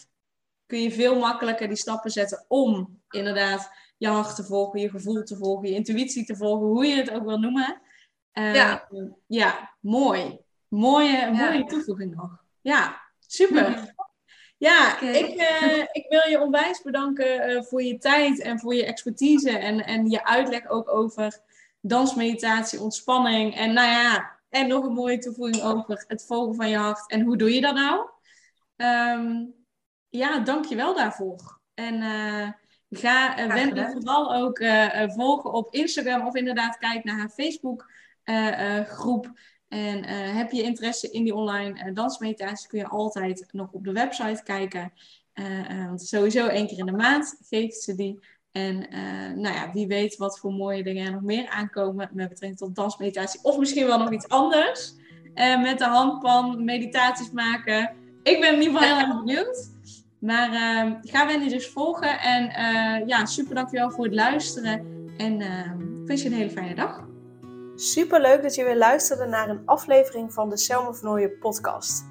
kun 0.66 0.82
je 0.82 0.90
veel 0.90 1.18
makkelijker 1.18 1.68
die 1.68 1.76
stappen 1.76 2.10
zetten 2.10 2.44
om 2.48 3.00
inderdaad 3.10 3.70
je 3.96 4.08
hart 4.08 4.36
te 4.36 4.44
volgen, 4.44 4.80
je 4.80 4.90
gevoel 4.90 5.22
te 5.22 5.36
volgen, 5.36 5.68
je 5.68 5.74
intuïtie 5.74 6.24
te 6.24 6.36
volgen, 6.36 6.66
hoe 6.66 6.86
je 6.86 6.96
het 6.96 7.10
ook 7.10 7.24
wil 7.24 7.38
noemen. 7.38 7.80
Eh, 8.32 8.54
Ja. 8.54 8.88
ja, 9.26 9.74
mooi. 9.80 10.38
Mooie, 10.68 11.30
mooie 11.30 11.64
toevoeging 11.64 12.14
nog. 12.14 12.44
Ja, 12.60 13.00
super. 13.26 13.94
Ja, 14.56 15.00
ik, 15.00 15.36
eh, 15.36 15.78
ik 15.92 16.06
wil 16.08 16.28
je 16.28 16.40
onwijs 16.40 16.82
bedanken 16.82 17.40
eh, 17.40 17.62
voor 17.62 17.82
je 17.82 17.98
tijd 17.98 18.40
en 18.40 18.60
voor 18.60 18.74
je 18.74 18.84
expertise 18.86 19.58
en, 19.58 19.84
en 19.84 20.10
je 20.10 20.24
uitleg 20.24 20.68
ook 20.68 20.88
over 20.90 21.40
dansmeditatie, 21.80 22.80
ontspanning 22.80 23.56
en 23.56 23.72
nou 23.72 23.88
ja, 23.88 24.33
en 24.54 24.68
nog 24.68 24.84
een 24.84 24.92
mooie 24.92 25.18
toevoeging 25.18 25.62
over 25.62 26.04
het 26.08 26.24
volgen 26.26 26.54
van 26.54 26.68
je 26.68 26.76
hart 26.76 27.10
en 27.10 27.20
hoe 27.20 27.36
doe 27.36 27.54
je 27.54 27.60
dat 27.60 27.74
nou? 27.74 28.08
Ehm, 28.76 29.44
ja, 30.08 30.38
dank 30.38 30.64
je 30.64 30.76
wel 30.76 30.94
daarvoor. 30.94 31.60
En 31.74 31.94
eh, 31.94 32.48
ga 32.90 33.38
uh, 33.38 33.44
Graag 33.44 33.54
Wendy 33.54 33.82
vooral 33.92 34.34
ook 34.34 34.58
eh, 34.58 35.02
eh, 35.02 35.10
volgen 35.10 35.52
op 35.52 35.74
Instagram 35.74 36.26
of 36.26 36.34
inderdaad 36.34 36.78
kijk 36.78 37.04
naar 37.04 37.18
haar 37.18 37.28
Facebook 37.28 37.90
eh, 38.22 38.78
eh, 38.78 38.86
groep. 38.86 39.32
En 39.68 40.04
eh, 40.04 40.34
heb 40.36 40.50
je 40.50 40.62
interesse 40.62 41.10
in 41.10 41.24
die 41.24 41.34
online 41.34 41.80
eh, 41.80 41.94
dansmeditatie, 41.94 42.68
kun 42.68 42.78
je 42.78 42.86
altijd 42.86 43.46
nog 43.52 43.72
op 43.72 43.84
de 43.84 43.92
website 43.92 44.42
kijken. 44.42 44.92
Eh, 45.32 45.70
eh, 45.70 45.86
want 45.86 46.02
sowieso 46.02 46.46
één 46.46 46.66
keer 46.66 46.78
in 46.78 46.86
de 46.86 46.92
maand 46.92 47.36
geeft 47.48 47.82
ze 47.82 47.94
die. 47.94 48.18
En 48.54 48.90
eh, 48.90 49.00
nou 49.34 49.54
ja, 49.54 49.70
wie 49.72 49.86
weet 49.86 50.16
wat 50.16 50.38
voor 50.38 50.52
mooie 50.52 50.82
dingen 50.82 51.06
er 51.06 51.12
nog 51.12 51.22
meer 51.22 51.48
aankomen 51.48 52.10
met 52.12 52.28
betrekking 52.28 52.56
tot 52.56 52.74
dansmeditatie. 52.74 53.40
Of 53.42 53.58
misschien 53.58 53.86
wel 53.86 53.98
nog 53.98 54.12
iets 54.12 54.28
anders. 54.28 54.94
Eh, 55.34 55.62
met 55.62 55.78
de 55.78 55.84
handpan, 55.84 56.64
meditaties 56.64 57.30
maken. 57.30 57.96
Ik 58.22 58.40
ben 58.40 58.54
in 58.54 58.62
ieder 58.62 58.78
geval 58.78 58.96
heel 58.96 59.06
erg 59.06 59.24
benieuwd. 59.24 59.72
Maar 60.24 60.52
eh, 60.52 60.92
ga 61.02 61.26
Wendy 61.26 61.48
dus 61.48 61.68
volgen. 61.68 62.20
En 62.20 62.48
eh, 62.48 63.06
ja, 63.06 63.26
super 63.26 63.54
dankjewel 63.54 63.90
voor 63.90 64.04
het 64.04 64.14
luisteren. 64.14 64.86
En 65.16 65.40
eh, 65.40 65.70
ik 66.00 66.06
wens 66.06 66.22
je 66.22 66.28
een 66.28 66.34
hele 66.34 66.50
fijne 66.50 66.74
dag. 66.74 67.04
Super 67.74 68.20
leuk 68.20 68.42
dat 68.42 68.54
je 68.54 68.64
weer 68.64 68.76
luisterde 68.76 69.26
naar 69.26 69.48
een 69.48 69.62
aflevering 69.64 70.32
van 70.32 70.50
de 70.50 70.56
Selma 70.56 70.92
van 70.92 71.30
podcast. 71.40 72.04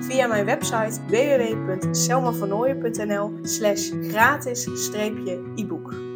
via 0.00 0.26
mijn 0.26 0.44
website 0.44 1.00
www.selmavernooien.nl 1.06 3.32
slash 3.42 3.90
gratis 4.02 4.68
e-book. 5.54 6.10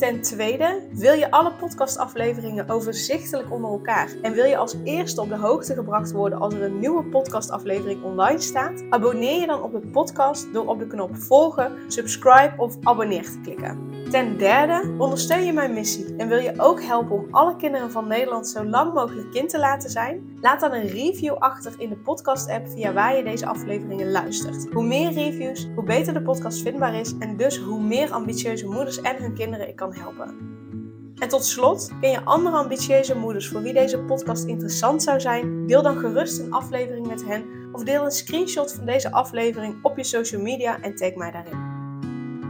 Ten 0.00 0.20
tweede, 0.20 0.82
wil 0.92 1.12
je 1.12 1.30
alle 1.30 1.52
podcastafleveringen 1.52 2.68
overzichtelijk 2.68 3.52
onder 3.52 3.70
elkaar 3.70 4.10
en 4.22 4.32
wil 4.32 4.44
je 4.44 4.56
als 4.56 4.76
eerste 4.84 5.20
op 5.20 5.28
de 5.28 5.36
hoogte 5.36 5.74
gebracht 5.74 6.12
worden 6.12 6.40
als 6.40 6.54
er 6.54 6.62
een 6.62 6.78
nieuwe 6.78 7.04
podcastaflevering 7.04 8.02
online 8.02 8.40
staat? 8.40 8.84
Abonneer 8.90 9.40
je 9.40 9.46
dan 9.46 9.62
op 9.62 9.72
de 9.72 9.80
podcast 9.80 10.52
door 10.52 10.66
op 10.66 10.78
de 10.78 10.86
knop 10.86 11.16
volgen, 11.16 11.72
subscribe 11.86 12.52
of 12.56 12.76
abonneer 12.82 13.22
te 13.22 13.40
klikken. 13.42 13.89
Ten 14.10 14.38
derde, 14.38 14.94
ondersteun 14.98 15.44
je 15.44 15.52
mijn 15.52 15.72
missie 15.72 16.16
en 16.16 16.28
wil 16.28 16.38
je 16.38 16.52
ook 16.56 16.82
helpen 16.82 17.16
om 17.16 17.26
alle 17.30 17.56
kinderen 17.56 17.90
van 17.90 18.06
Nederland 18.06 18.48
zo 18.48 18.64
lang 18.64 18.94
mogelijk 18.94 19.30
kind 19.30 19.48
te 19.48 19.58
laten 19.58 19.90
zijn? 19.90 20.38
Laat 20.40 20.60
dan 20.60 20.72
een 20.72 20.86
review 20.86 21.34
achter 21.34 21.74
in 21.78 21.88
de 21.88 21.96
podcast-app 21.96 22.68
via 22.68 22.92
waar 22.92 23.16
je 23.16 23.22
deze 23.22 23.46
afleveringen 23.46 24.10
luistert. 24.10 24.72
Hoe 24.72 24.84
meer 24.84 25.12
reviews, 25.12 25.68
hoe 25.74 25.84
beter 25.84 26.14
de 26.14 26.22
podcast 26.22 26.62
vindbaar 26.62 26.94
is 26.94 27.14
en 27.18 27.36
dus 27.36 27.58
hoe 27.58 27.80
meer 27.80 28.12
ambitieuze 28.12 28.66
moeders 28.66 29.00
en 29.00 29.16
hun 29.16 29.34
kinderen 29.34 29.68
ik 29.68 29.76
kan 29.76 29.94
helpen. 29.94 30.34
En 31.14 31.28
tot 31.28 31.44
slot, 31.44 31.90
ken 32.00 32.10
je 32.10 32.24
andere 32.24 32.56
ambitieuze 32.56 33.16
moeders 33.16 33.48
voor 33.48 33.62
wie 33.62 33.72
deze 33.72 33.98
podcast 33.98 34.44
interessant 34.44 35.02
zou 35.02 35.20
zijn? 35.20 35.66
Deel 35.66 35.82
dan 35.82 35.96
gerust 35.96 36.38
een 36.38 36.52
aflevering 36.52 37.06
met 37.06 37.26
hen 37.26 37.44
of 37.72 37.84
deel 37.84 38.04
een 38.04 38.10
screenshot 38.10 38.72
van 38.72 38.86
deze 38.86 39.12
aflevering 39.12 39.74
op 39.82 39.96
je 39.96 40.04
social 40.04 40.42
media 40.42 40.80
en 40.80 40.94
tag 40.94 41.14
mij 41.14 41.30
daarin. 41.30 41.69